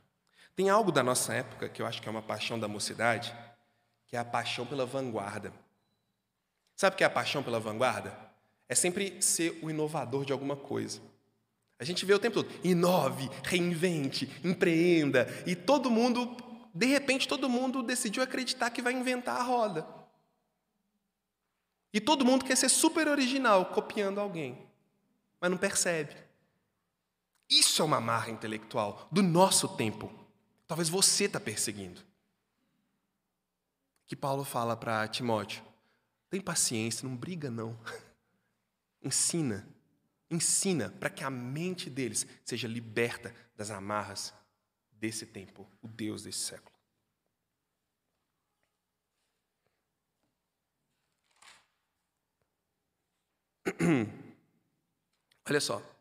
Tem 0.55 0.69
algo 0.69 0.91
da 0.91 1.03
nossa 1.03 1.33
época 1.33 1.69
que 1.69 1.81
eu 1.81 1.85
acho 1.85 2.01
que 2.01 2.07
é 2.07 2.11
uma 2.11 2.21
paixão 2.21 2.59
da 2.59 2.67
mocidade, 2.67 3.35
que 4.07 4.15
é 4.15 4.19
a 4.19 4.25
paixão 4.25 4.65
pela 4.65 4.85
vanguarda. 4.85 5.53
Sabe 6.75 6.93
o 6.93 6.97
que 6.97 7.03
é 7.03 7.07
a 7.07 7.09
paixão 7.09 7.43
pela 7.43 7.59
vanguarda? 7.59 8.17
É 8.67 8.75
sempre 8.75 9.21
ser 9.21 9.59
o 9.61 9.69
inovador 9.69 10.25
de 10.25 10.33
alguma 10.33 10.55
coisa. 10.55 11.01
A 11.79 11.83
gente 11.83 12.05
vê 12.05 12.13
o 12.13 12.19
tempo 12.19 12.43
todo, 12.43 12.51
inove, 12.63 13.29
reinvente, 13.43 14.31
empreenda, 14.43 15.27
e 15.45 15.55
todo 15.55 15.91
mundo 15.91 16.37
de 16.73 16.87
repente 16.87 17.27
todo 17.27 17.49
mundo 17.49 17.83
decidiu 17.83 18.23
acreditar 18.23 18.71
que 18.71 18.81
vai 18.81 18.93
inventar 18.93 19.37
a 19.37 19.43
roda. 19.43 19.85
E 21.93 22.01
todo 22.01 22.25
mundo 22.25 22.43
quer 22.43 22.57
ser 22.57 22.69
super 22.69 23.07
original, 23.07 23.67
copiando 23.67 24.19
alguém, 24.19 24.67
mas 25.39 25.51
não 25.51 25.57
percebe. 25.57 26.15
Isso 27.53 27.83
é 27.83 27.85
uma 27.85 28.01
marra 28.01 28.31
intelectual 28.31 29.07
do 29.11 29.21
nosso 29.21 29.67
tempo. 29.77 30.11
Talvez 30.67 30.89
você 30.89 31.25
está 31.25 31.39
perseguindo. 31.39 32.01
Que 34.07 34.15
Paulo 34.15 34.43
fala 34.43 34.75
para 34.75 35.07
Timóteo: 35.07 35.63
tem 36.31 36.41
paciência, 36.41 37.07
não 37.07 37.15
briga 37.15 37.51
não. 37.51 37.79
ensina, 39.03 39.67
ensina 40.31 40.89
para 40.89 41.11
que 41.11 41.23
a 41.23 41.29
mente 41.29 41.91
deles 41.91 42.25
seja 42.43 42.67
liberta 42.67 43.35
das 43.55 43.69
amarras 43.69 44.33
desse 44.91 45.27
tempo, 45.27 45.69
o 45.79 45.87
Deus 45.87 46.23
desse 46.23 46.39
século. 46.39 46.73
Olha 55.45 55.61
só, 55.61 55.92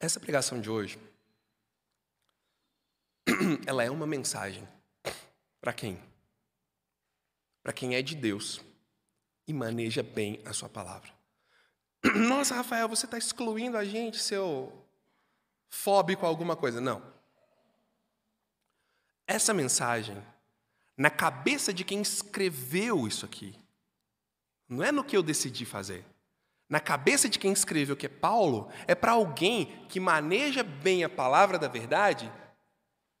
Essa 0.00 0.20
pregação 0.20 0.60
de 0.60 0.70
hoje, 0.70 0.98
ela 3.66 3.82
é 3.82 3.90
uma 3.90 4.06
mensagem 4.06 4.66
para 5.60 5.72
quem? 5.72 6.00
Para 7.62 7.72
quem 7.72 7.96
é 7.96 8.02
de 8.02 8.14
Deus 8.14 8.60
e 9.46 9.52
maneja 9.52 10.02
bem 10.02 10.40
a 10.44 10.52
sua 10.52 10.68
palavra. 10.68 11.12
Nossa, 12.28 12.54
Rafael, 12.54 12.88
você 12.88 13.06
está 13.06 13.18
excluindo 13.18 13.76
a 13.76 13.84
gente, 13.84 14.20
seu 14.20 14.72
fóbico 15.68 16.24
alguma 16.24 16.54
coisa. 16.54 16.80
Não. 16.80 17.02
Essa 19.26 19.52
mensagem, 19.52 20.24
na 20.96 21.10
cabeça 21.10 21.74
de 21.74 21.84
quem 21.84 22.00
escreveu 22.00 23.06
isso 23.06 23.26
aqui, 23.26 23.58
não 24.68 24.84
é 24.84 24.92
no 24.92 25.02
que 25.02 25.16
eu 25.16 25.22
decidi 25.24 25.64
fazer. 25.64 26.04
Na 26.68 26.80
cabeça 26.80 27.28
de 27.28 27.38
quem 27.38 27.52
escreveu, 27.52 27.96
que 27.96 28.06
é 28.06 28.10
Paulo, 28.10 28.70
é 28.86 28.94
para 28.94 29.12
alguém 29.12 29.86
que 29.88 29.98
maneja 29.98 30.62
bem 30.62 31.02
a 31.02 31.08
palavra 31.08 31.58
da 31.58 31.66
verdade 31.66 32.30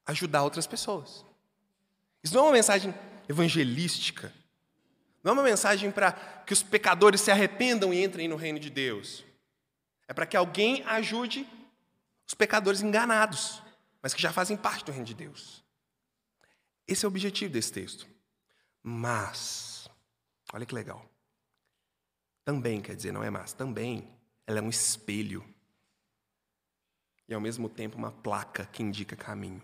ajudar 0.04 0.42
outras 0.42 0.66
pessoas. 0.66 1.24
Isso 2.22 2.34
não 2.34 2.42
é 2.42 2.46
uma 2.46 2.52
mensagem 2.52 2.94
evangelística. 3.28 4.32
Não 5.22 5.30
é 5.30 5.34
uma 5.34 5.42
mensagem 5.42 5.90
para 5.90 6.12
que 6.12 6.52
os 6.52 6.62
pecadores 6.62 7.20
se 7.20 7.30
arrependam 7.30 7.92
e 7.92 8.02
entrem 8.02 8.28
no 8.28 8.36
reino 8.36 8.58
de 8.58 8.70
Deus. 8.70 9.24
É 10.06 10.12
para 10.12 10.26
que 10.26 10.36
alguém 10.36 10.82
ajude 10.84 11.46
os 12.26 12.34
pecadores 12.34 12.82
enganados, 12.82 13.62
mas 14.02 14.12
que 14.12 14.20
já 14.20 14.32
fazem 14.32 14.56
parte 14.56 14.84
do 14.84 14.92
reino 14.92 15.06
de 15.06 15.14
Deus. 15.14 15.64
Esse 16.86 17.04
é 17.04 17.08
o 17.08 17.10
objetivo 17.10 17.52
desse 17.52 17.72
texto. 17.72 18.06
Mas, 18.82 19.88
olha 20.52 20.64
que 20.64 20.74
legal. 20.74 21.04
Também, 22.48 22.80
quer 22.80 22.96
dizer, 22.96 23.12
não 23.12 23.22
é 23.22 23.28
mas, 23.28 23.52
também 23.52 24.08
ela 24.46 24.58
é 24.58 24.62
um 24.62 24.70
espelho. 24.70 25.44
E 27.28 27.34
ao 27.34 27.42
mesmo 27.42 27.68
tempo 27.68 27.98
uma 27.98 28.10
placa 28.10 28.64
que 28.64 28.82
indica 28.82 29.14
caminho. 29.14 29.62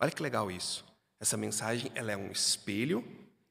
Olha 0.00 0.10
que 0.10 0.22
legal 0.22 0.50
isso. 0.50 0.82
Essa 1.20 1.36
mensagem 1.36 1.92
ela 1.94 2.10
é 2.10 2.16
um 2.16 2.30
espelho 2.30 3.04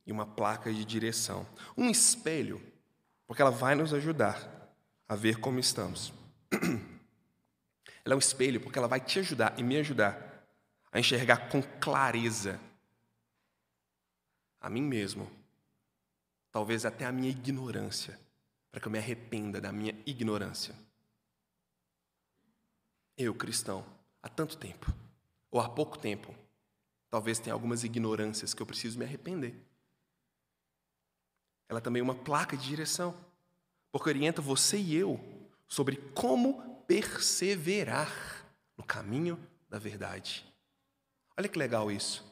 e 0.03 0.11
uma 0.11 0.25
placa 0.25 0.73
de 0.73 0.83
direção. 0.83 1.45
Um 1.77 1.91
espelho, 1.91 2.59
porque 3.27 3.39
ela 3.39 3.51
vai 3.51 3.75
nos 3.75 3.93
ajudar 3.93 4.73
a 5.07 5.15
ver 5.15 5.39
como 5.39 5.59
estamos. 5.59 6.11
Ela 8.03 8.13
é 8.13 8.15
um 8.15 8.19
espelho 8.19 8.59
porque 8.59 8.79
ela 8.79 8.87
vai 8.87 8.99
te 8.99 9.19
ajudar 9.19 9.53
e 9.57 9.63
me 9.63 9.77
ajudar 9.77 10.43
a 10.91 10.99
enxergar 10.99 11.49
com 11.49 11.61
clareza 11.79 12.59
a 14.59 14.69
mim 14.69 14.81
mesmo, 14.81 15.31
talvez 16.53 16.85
até 16.85 17.03
a 17.03 17.11
minha 17.11 17.31
ignorância, 17.31 18.17
para 18.71 18.79
que 18.79 18.87
eu 18.87 18.91
me 18.91 18.99
arrependa 18.99 19.59
da 19.59 19.71
minha 19.71 19.93
ignorância. 20.05 20.75
Eu, 23.17 23.33
cristão, 23.33 23.83
há 24.21 24.29
tanto 24.29 24.55
tempo, 24.55 24.93
ou 25.49 25.59
há 25.59 25.67
pouco 25.67 25.97
tempo, 25.97 26.33
talvez 27.09 27.39
tenha 27.39 27.55
algumas 27.55 27.83
ignorâncias 27.83 28.53
que 28.53 28.61
eu 28.61 28.67
preciso 28.67 28.99
me 28.99 29.03
arrepender. 29.03 29.55
Ela 31.67 31.81
também 31.81 32.01
é 32.01 32.03
uma 32.03 32.15
placa 32.15 32.55
de 32.55 32.67
direção, 32.67 33.15
porque 33.91 34.09
orienta 34.09 34.39
você 34.39 34.77
e 34.77 34.95
eu 34.95 35.19
sobre 35.67 35.97
como 36.13 36.83
perseverar 36.85 38.45
no 38.77 38.83
caminho 38.83 39.39
da 39.67 39.79
verdade. 39.79 40.45
Olha 41.35 41.49
que 41.49 41.57
legal 41.57 41.91
isso. 41.91 42.23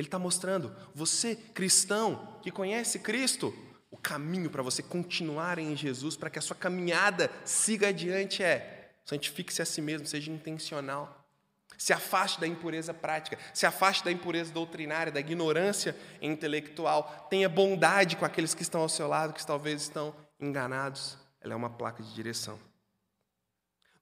Ele 0.00 0.06
está 0.08 0.18
mostrando, 0.18 0.74
você, 0.94 1.36
cristão, 1.36 2.38
que 2.40 2.50
conhece 2.50 2.98
Cristo, 3.00 3.54
o 3.90 3.98
caminho 3.98 4.48
para 4.48 4.62
você 4.62 4.82
continuar 4.82 5.58
em 5.58 5.76
Jesus, 5.76 6.16
para 6.16 6.30
que 6.30 6.38
a 6.38 6.42
sua 6.42 6.56
caminhada 6.56 7.30
siga 7.44 7.88
adiante 7.88 8.42
é 8.42 8.92
santifique-se 9.04 9.60
a 9.60 9.66
si 9.66 9.82
mesmo, 9.82 10.06
seja 10.06 10.32
intencional. 10.32 11.28
Se 11.76 11.92
afaste 11.92 12.40
da 12.40 12.46
impureza 12.46 12.94
prática, 12.94 13.38
se 13.52 13.66
afaste 13.66 14.02
da 14.02 14.10
impureza 14.10 14.50
doutrinária, 14.54 15.12
da 15.12 15.20
ignorância 15.20 15.94
intelectual. 16.22 17.26
Tenha 17.28 17.48
bondade 17.48 18.16
com 18.16 18.24
aqueles 18.24 18.54
que 18.54 18.62
estão 18.62 18.80
ao 18.80 18.88
seu 18.88 19.06
lado, 19.06 19.34
que 19.34 19.46
talvez 19.46 19.82
estão 19.82 20.14
enganados. 20.40 21.18
Ela 21.42 21.52
é 21.52 21.56
uma 21.56 21.68
placa 21.68 22.02
de 22.02 22.14
direção. 22.14 22.58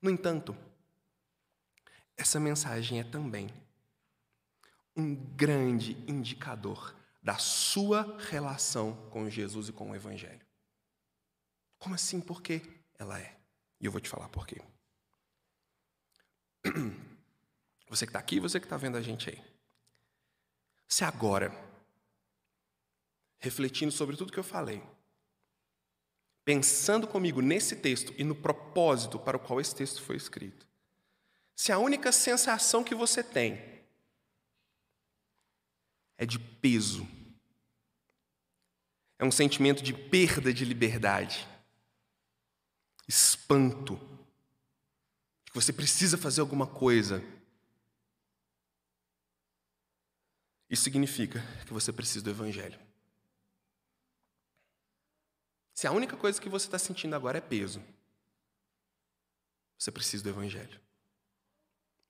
No 0.00 0.10
entanto, 0.10 0.56
essa 2.16 2.38
mensagem 2.38 3.00
é 3.00 3.04
também 3.04 3.50
um 4.98 5.14
grande 5.14 5.92
indicador 6.08 6.94
da 7.22 7.38
sua 7.38 8.18
relação 8.28 8.94
com 9.10 9.30
Jesus 9.30 9.68
e 9.68 9.72
com 9.72 9.92
o 9.92 9.94
Evangelho. 9.94 10.44
Como 11.78 11.94
assim? 11.94 12.20
Por 12.20 12.42
quê? 12.42 12.60
Ela 12.98 13.20
é. 13.20 13.36
E 13.80 13.86
eu 13.86 13.92
vou 13.92 14.00
te 14.00 14.08
falar 14.08 14.28
por 14.28 14.44
quê. 14.46 14.60
Você 17.88 18.04
que 18.04 18.10
está 18.10 18.18
aqui, 18.18 18.38
você 18.38 18.60
que 18.60 18.66
está 18.66 18.76
vendo 18.76 18.98
a 18.98 19.00
gente 19.00 19.30
aí. 19.30 19.42
Se 20.86 21.04
agora, 21.04 21.50
refletindo 23.38 23.90
sobre 23.90 24.14
tudo 24.14 24.30
que 24.30 24.38
eu 24.38 24.44
falei, 24.44 24.82
pensando 26.44 27.08
comigo 27.08 27.40
nesse 27.40 27.76
texto 27.76 28.12
e 28.18 28.24
no 28.24 28.34
propósito 28.34 29.18
para 29.18 29.38
o 29.38 29.40
qual 29.40 29.58
esse 29.58 29.74
texto 29.74 30.02
foi 30.02 30.16
escrito, 30.16 30.68
se 31.56 31.72
a 31.72 31.78
única 31.78 32.12
sensação 32.12 32.84
que 32.84 32.94
você 32.94 33.22
tem 33.22 33.77
é 36.18 36.26
de 36.26 36.38
peso, 36.38 37.08
é 39.18 39.24
um 39.24 39.32
sentimento 39.32 39.82
de 39.82 39.94
perda 39.94 40.52
de 40.52 40.64
liberdade, 40.64 41.48
espanto, 43.08 43.96
que 45.46 45.54
você 45.54 45.72
precisa 45.72 46.18
fazer 46.18 46.42
alguma 46.42 46.66
coisa, 46.66 47.24
Isso 50.68 50.82
significa 50.82 51.40
que 51.66 51.72
você 51.72 51.92
precisa 51.92 52.24
do 52.24 52.30
Evangelho. 52.30 52.78
Se 55.72 55.86
a 55.86 55.92
única 55.92 56.16
coisa 56.16 56.40
que 56.40 56.48
você 56.48 56.66
está 56.66 56.78
sentindo 56.78 57.14
agora 57.16 57.38
é 57.38 57.40
peso, 57.40 57.82
você 59.78 59.90
precisa 59.90 60.24
do 60.24 60.28
Evangelho. 60.28 60.78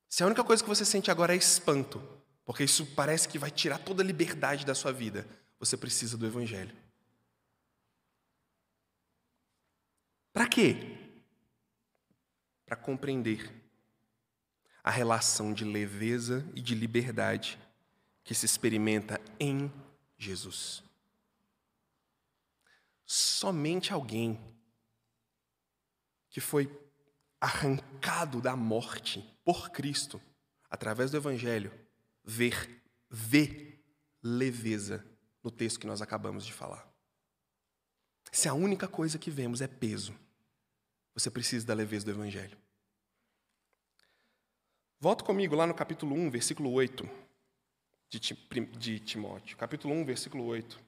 Se 0.08 0.22
a 0.22 0.26
única 0.26 0.42
coisa 0.42 0.62
que 0.62 0.68
você 0.68 0.84
sente 0.84 1.10
agora 1.10 1.34
é 1.34 1.36
espanto, 1.36 2.02
porque 2.48 2.64
isso 2.64 2.86
parece 2.94 3.28
que 3.28 3.38
vai 3.38 3.50
tirar 3.50 3.76
toda 3.76 4.02
a 4.02 4.06
liberdade 4.06 4.64
da 4.64 4.74
sua 4.74 4.90
vida, 4.90 5.28
você 5.60 5.76
precisa 5.76 6.16
do 6.16 6.24
Evangelho. 6.24 6.74
Para 10.32 10.48
quê? 10.48 10.96
Para 12.64 12.74
compreender 12.74 13.52
a 14.82 14.90
relação 14.90 15.52
de 15.52 15.62
leveza 15.62 16.50
e 16.54 16.62
de 16.62 16.74
liberdade 16.74 17.58
que 18.24 18.34
se 18.34 18.46
experimenta 18.46 19.20
em 19.38 19.70
Jesus. 20.16 20.82
Somente 23.04 23.92
alguém 23.92 24.40
que 26.30 26.40
foi 26.40 26.66
arrancado 27.38 28.40
da 28.40 28.56
morte 28.56 29.38
por 29.44 29.68
Cristo, 29.68 30.18
através 30.70 31.10
do 31.10 31.18
Evangelho, 31.18 31.87
ver, 32.28 32.84
vê 33.08 33.80
leveza 34.22 35.02
no 35.42 35.50
texto 35.50 35.80
que 35.80 35.86
nós 35.86 36.02
acabamos 36.02 36.44
de 36.44 36.52
falar. 36.52 36.86
Se 38.30 38.48
a 38.48 38.52
única 38.54 38.86
coisa 38.86 39.18
que 39.18 39.30
vemos 39.30 39.62
é 39.62 39.66
peso, 39.66 40.14
você 41.14 41.30
precisa 41.30 41.66
da 41.66 41.72
leveza 41.72 42.04
do 42.04 42.10
Evangelho. 42.10 42.58
Volta 45.00 45.24
comigo 45.24 45.56
lá 45.56 45.66
no 45.66 45.74
capítulo 45.74 46.14
1, 46.14 46.30
versículo 46.30 46.70
8 46.70 47.08
de 48.78 49.00
Timóteo, 49.00 49.56
capítulo 49.56 49.94
1, 49.94 50.04
versículo 50.04 50.44
8. 50.44 50.78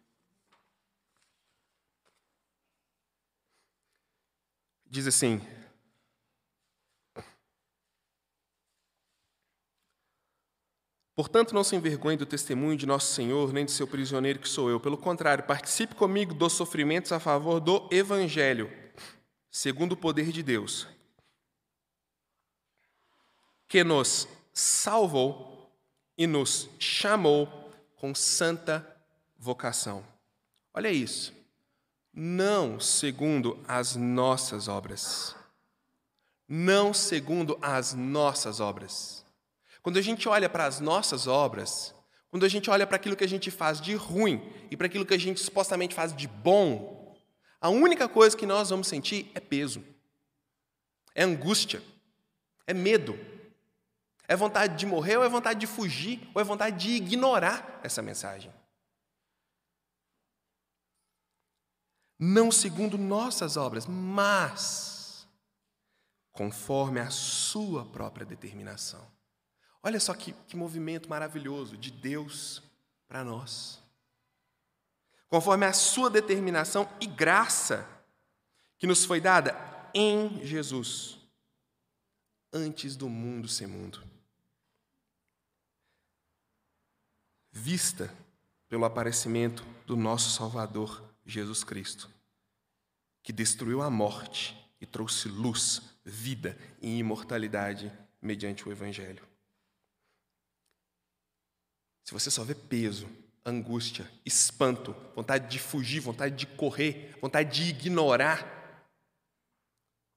Diz 4.84 5.06
assim: 5.06 5.40
Portanto, 11.20 11.54
não 11.54 11.62
se 11.62 11.76
envergonhe 11.76 12.16
do 12.16 12.24
testemunho 12.24 12.78
de 12.78 12.86
nosso 12.86 13.12
Senhor, 13.12 13.52
nem 13.52 13.66
de 13.66 13.72
seu 13.72 13.86
prisioneiro 13.86 14.38
que 14.38 14.48
sou 14.48 14.70
eu. 14.70 14.80
Pelo 14.80 14.96
contrário, 14.96 15.44
participe 15.44 15.94
comigo 15.94 16.32
dos 16.32 16.54
sofrimentos 16.54 17.12
a 17.12 17.20
favor 17.20 17.60
do 17.60 17.86
Evangelho, 17.90 18.72
segundo 19.50 19.92
o 19.92 19.96
poder 19.98 20.32
de 20.32 20.42
Deus, 20.42 20.88
que 23.68 23.84
nos 23.84 24.26
salvou 24.54 25.70
e 26.16 26.26
nos 26.26 26.70
chamou 26.78 27.70
com 27.96 28.14
santa 28.14 28.96
vocação. 29.38 30.02
Olha 30.72 30.90
isso. 30.90 31.34
Não 32.14 32.80
segundo 32.80 33.62
as 33.68 33.94
nossas 33.94 34.68
obras. 34.68 35.36
Não 36.48 36.94
segundo 36.94 37.58
as 37.60 37.92
nossas 37.92 38.58
obras. 38.58 39.19
Quando 39.82 39.98
a 39.98 40.02
gente 40.02 40.28
olha 40.28 40.48
para 40.48 40.66
as 40.66 40.80
nossas 40.80 41.26
obras, 41.26 41.94
quando 42.30 42.44
a 42.44 42.48
gente 42.48 42.70
olha 42.70 42.86
para 42.86 42.96
aquilo 42.96 43.16
que 43.16 43.24
a 43.24 43.28
gente 43.28 43.50
faz 43.50 43.80
de 43.80 43.94
ruim 43.94 44.40
e 44.70 44.76
para 44.76 44.86
aquilo 44.86 45.06
que 45.06 45.14
a 45.14 45.18
gente 45.18 45.40
supostamente 45.40 45.94
faz 45.94 46.14
de 46.14 46.28
bom, 46.28 47.16
a 47.60 47.68
única 47.68 48.08
coisa 48.08 48.36
que 48.36 48.46
nós 48.46 48.70
vamos 48.70 48.88
sentir 48.88 49.30
é 49.34 49.40
peso, 49.40 49.84
é 51.14 51.24
angústia, 51.24 51.82
É 52.66 52.72
medo. 52.72 53.18
É 54.28 54.36
vontade 54.36 54.76
de 54.76 54.86
morrer, 54.86 55.16
ou 55.16 55.24
é 55.24 55.28
vontade 55.28 55.58
de 55.58 55.66
fugir, 55.66 56.30
ou 56.32 56.40
é 56.40 56.44
vontade 56.44 56.78
de 56.78 56.90
ignorar 56.90 57.80
essa 57.82 58.00
mensagem. 58.00 58.52
Não 62.16 62.52
segundo 62.52 62.96
nossas 62.96 63.56
obras, 63.56 63.86
mas 63.86 65.26
conforme 66.30 67.00
a 67.00 67.10
sua 67.10 67.84
própria 67.84 68.24
determinação. 68.24 69.04
Olha 69.82 69.98
só 69.98 70.12
que, 70.14 70.32
que 70.46 70.56
movimento 70.56 71.08
maravilhoso 71.08 71.76
de 71.76 71.90
Deus 71.90 72.62
para 73.08 73.24
nós. 73.24 73.78
Conforme 75.28 75.64
a 75.66 75.72
sua 75.72 76.10
determinação 76.10 76.88
e 77.00 77.06
graça 77.06 77.88
que 78.78 78.86
nos 78.86 79.04
foi 79.04 79.20
dada 79.20 79.56
em 79.94 80.44
Jesus, 80.44 81.18
antes 82.52 82.96
do 82.96 83.08
mundo 83.08 83.48
ser 83.48 83.66
mundo. 83.66 84.10
vista 87.52 88.12
pelo 88.68 88.84
aparecimento 88.84 89.64
do 89.86 89.96
nosso 89.96 90.30
Salvador 90.30 91.02
Jesus 91.26 91.64
Cristo, 91.64 92.08
que 93.22 93.32
destruiu 93.32 93.82
a 93.82 93.90
morte 93.90 94.56
e 94.80 94.86
trouxe 94.86 95.28
luz, 95.28 95.82
vida 96.04 96.56
e 96.80 96.98
imortalidade 96.98 97.92
mediante 98.22 98.68
o 98.68 98.72
Evangelho. 98.72 99.22
Se 102.10 102.14
você 102.14 102.28
só 102.28 102.42
vê 102.42 102.56
peso, 102.56 103.08
angústia, 103.46 104.10
espanto, 104.26 104.92
vontade 105.14 105.48
de 105.48 105.60
fugir, 105.60 106.00
vontade 106.00 106.34
de 106.34 106.44
correr, 106.44 107.16
vontade 107.20 107.62
de 107.62 107.70
ignorar, 107.70 108.84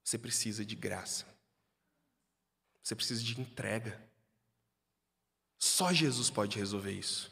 você 0.04 0.18
precisa 0.18 0.66
de 0.66 0.76
graça. 0.76 1.24
Você 2.82 2.96
precisa 2.96 3.22
de 3.22 3.40
entrega. 3.40 4.02
Só 5.60 5.94
Jesus 5.94 6.32
pode 6.32 6.58
resolver 6.58 6.94
isso. 6.94 7.32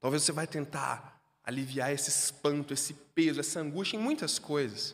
Talvez 0.00 0.24
você 0.24 0.32
vai 0.32 0.48
tentar 0.48 1.22
aliviar 1.44 1.92
esse 1.92 2.10
espanto, 2.10 2.74
esse 2.74 2.94
peso, 2.94 3.38
essa 3.38 3.60
angústia 3.60 3.96
em 3.96 4.00
muitas 4.00 4.40
coisas. 4.40 4.92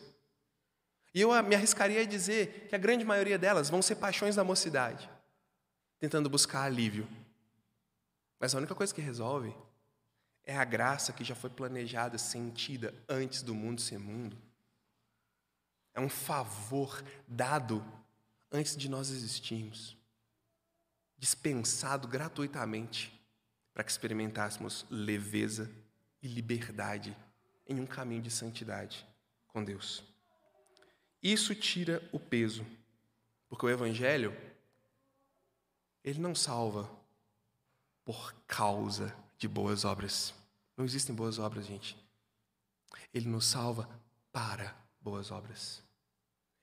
E 1.11 1.21
eu 1.21 1.31
me 1.41 1.55
arriscaria 1.55 2.01
a 2.01 2.05
dizer 2.05 2.67
que 2.69 2.75
a 2.75 2.77
grande 2.77 3.03
maioria 3.03 3.39
delas 3.39 3.67
vão 3.67 3.81
ser 3.81 3.95
paixões 3.95 4.35
da 4.35 4.43
mocidade, 4.43 5.09
tentando 5.97 6.29
buscar 6.29 6.61
alívio. 6.65 7.09
Mas 8.41 8.55
a 8.55 8.57
única 8.57 8.73
coisa 8.73 8.91
que 8.91 8.99
resolve 8.99 9.55
é 10.43 10.57
a 10.57 10.65
graça 10.65 11.13
que 11.13 11.23
já 11.23 11.35
foi 11.35 11.51
planejada, 11.51 12.17
sentida 12.17 12.91
antes 13.07 13.43
do 13.43 13.53
mundo 13.53 13.79
ser 13.79 13.99
mundo. 13.99 14.35
É 15.93 16.01
um 16.01 16.09
favor 16.09 17.03
dado 17.27 17.85
antes 18.51 18.75
de 18.75 18.89
nós 18.89 19.11
existirmos 19.11 19.95
dispensado 21.19 22.07
gratuitamente 22.07 23.13
para 23.71 23.83
que 23.83 23.91
experimentássemos 23.91 24.87
leveza 24.89 25.69
e 26.19 26.27
liberdade 26.27 27.15
em 27.67 27.79
um 27.79 27.85
caminho 27.85 28.23
de 28.23 28.31
santidade 28.31 29.05
com 29.49 29.63
Deus. 29.63 30.03
Isso 31.21 31.53
tira 31.53 32.01
o 32.11 32.19
peso, 32.19 32.65
porque 33.47 33.67
o 33.67 33.69
Evangelho, 33.69 34.35
ele 36.03 36.19
não 36.19 36.33
salva 36.33 36.89
por 38.03 38.33
causa 38.47 39.15
de 39.37 39.47
boas 39.47 39.85
obras. 39.85 40.33
Não 40.75 40.85
existem 40.85 41.13
boas 41.13 41.39
obras, 41.39 41.65
gente. 41.65 41.97
Ele 43.13 43.27
nos 43.27 43.45
salva 43.45 43.89
para 44.31 44.75
boas 44.99 45.31
obras. 45.31 45.83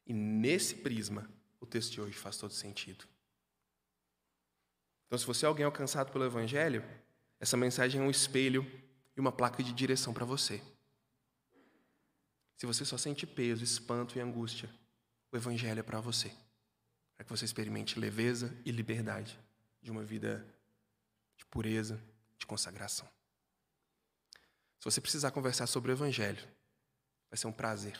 E 0.07 0.13
nesse 0.13 0.77
prisma, 0.77 1.29
o 1.61 1.67
texto 1.67 1.93
de 1.93 2.01
hoje 2.01 2.17
faz 2.17 2.37
todo 2.37 2.53
sentido. 2.53 3.05
Então, 5.07 5.19
se 5.19 5.27
você 5.27 5.45
é 5.45 5.49
alguém 5.49 5.65
alcançado 5.65 6.13
pelo 6.13 6.25
Evangelho, 6.25 6.85
essa 7.41 7.57
mensagem 7.57 8.01
é 8.01 8.05
um 8.05 8.11
espelho 8.11 8.67
e 9.17 9.21
uma 9.21 9.33
placa 9.33 9.63
de 9.63 9.73
direção 9.73 10.13
para 10.13 10.25
você. 10.25 10.63
Se 12.57 12.67
você 12.67 12.85
só 12.85 12.99
sente 12.99 13.27
peso, 13.27 13.63
espanto 13.63 14.19
e 14.19 14.21
angústia, 14.21 14.69
o 15.31 15.37
Evangelho 15.37 15.81
é 15.81 15.83
para 15.83 16.01
você. 16.01 16.33
Para 17.15 17.25
que 17.25 17.31
você 17.31 17.45
experimente 17.45 17.99
leveza 17.99 18.55
e 18.65 18.71
liberdade 18.71 19.39
de 19.81 19.91
uma 19.91 20.03
vida 20.03 20.45
pureza, 21.51 22.03
de 22.39 22.47
consagração. 22.47 23.09
Se 24.79 24.85
você 24.85 25.01
precisar 25.01 25.31
conversar 25.31 25.67
sobre 25.67 25.91
o 25.91 25.95
Evangelho, 25.95 26.43
vai 27.29 27.37
ser 27.37 27.47
um 27.47 27.53
prazer. 27.53 27.97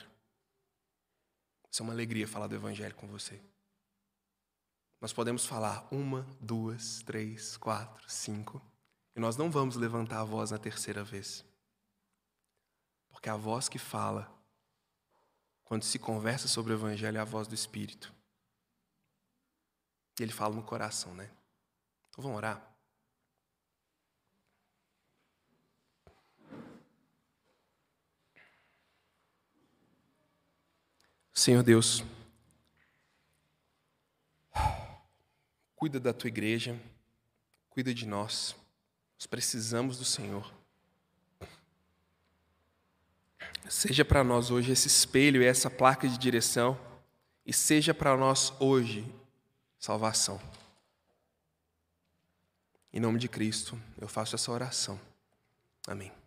Vai 1.61 1.71
ser 1.71 1.83
uma 1.83 1.93
alegria 1.93 2.27
falar 2.27 2.47
do 2.47 2.55
Evangelho 2.55 2.95
com 2.95 3.07
você. 3.07 3.41
Nós 5.01 5.13
podemos 5.13 5.45
falar 5.45 5.87
uma, 5.91 6.23
duas, 6.39 7.01
três, 7.03 7.55
quatro, 7.57 8.09
cinco, 8.09 8.61
e 9.15 9.19
nós 9.19 9.37
não 9.37 9.49
vamos 9.49 9.75
levantar 9.75 10.21
a 10.21 10.23
voz 10.23 10.51
na 10.51 10.57
terceira 10.57 11.03
vez. 11.03 11.45
Porque 13.09 13.29
a 13.29 13.35
voz 13.35 13.67
que 13.67 13.79
fala, 13.79 14.33
quando 15.63 15.83
se 15.83 15.99
conversa 15.99 16.47
sobre 16.47 16.73
o 16.73 16.75
Evangelho, 16.75 17.17
é 17.17 17.21
a 17.21 17.25
voz 17.25 17.47
do 17.47 17.55
Espírito. 17.55 18.13
E 20.19 20.23
ele 20.23 20.31
fala 20.31 20.55
no 20.55 20.63
coração, 20.63 21.13
né? 21.13 21.29
Então 22.09 22.23
vamos 22.23 22.37
orar. 22.37 22.68
Senhor 31.39 31.63
Deus, 31.63 32.03
Cuida 35.73 35.97
da 35.97 36.11
tua 36.11 36.27
igreja, 36.27 36.77
cuida 37.69 37.93
de 37.93 38.05
nós. 38.05 38.53
Nós 39.17 39.25
precisamos 39.25 39.97
do 39.97 40.03
Senhor. 40.03 40.53
Seja 43.69 44.03
para 44.03 44.21
nós 44.21 44.51
hoje 44.51 44.73
esse 44.73 44.89
espelho 44.89 45.41
e 45.41 45.45
essa 45.45 45.69
placa 45.69 46.09
de 46.09 46.17
direção, 46.17 46.77
e 47.45 47.53
seja 47.53 47.93
para 47.93 48.17
nós 48.17 48.51
hoje 48.59 49.05
salvação. 49.79 50.41
Em 52.91 52.99
nome 52.99 53.17
de 53.17 53.29
Cristo, 53.29 53.81
eu 53.97 54.09
faço 54.09 54.35
essa 54.35 54.51
oração. 54.51 54.99
Amém. 55.87 56.18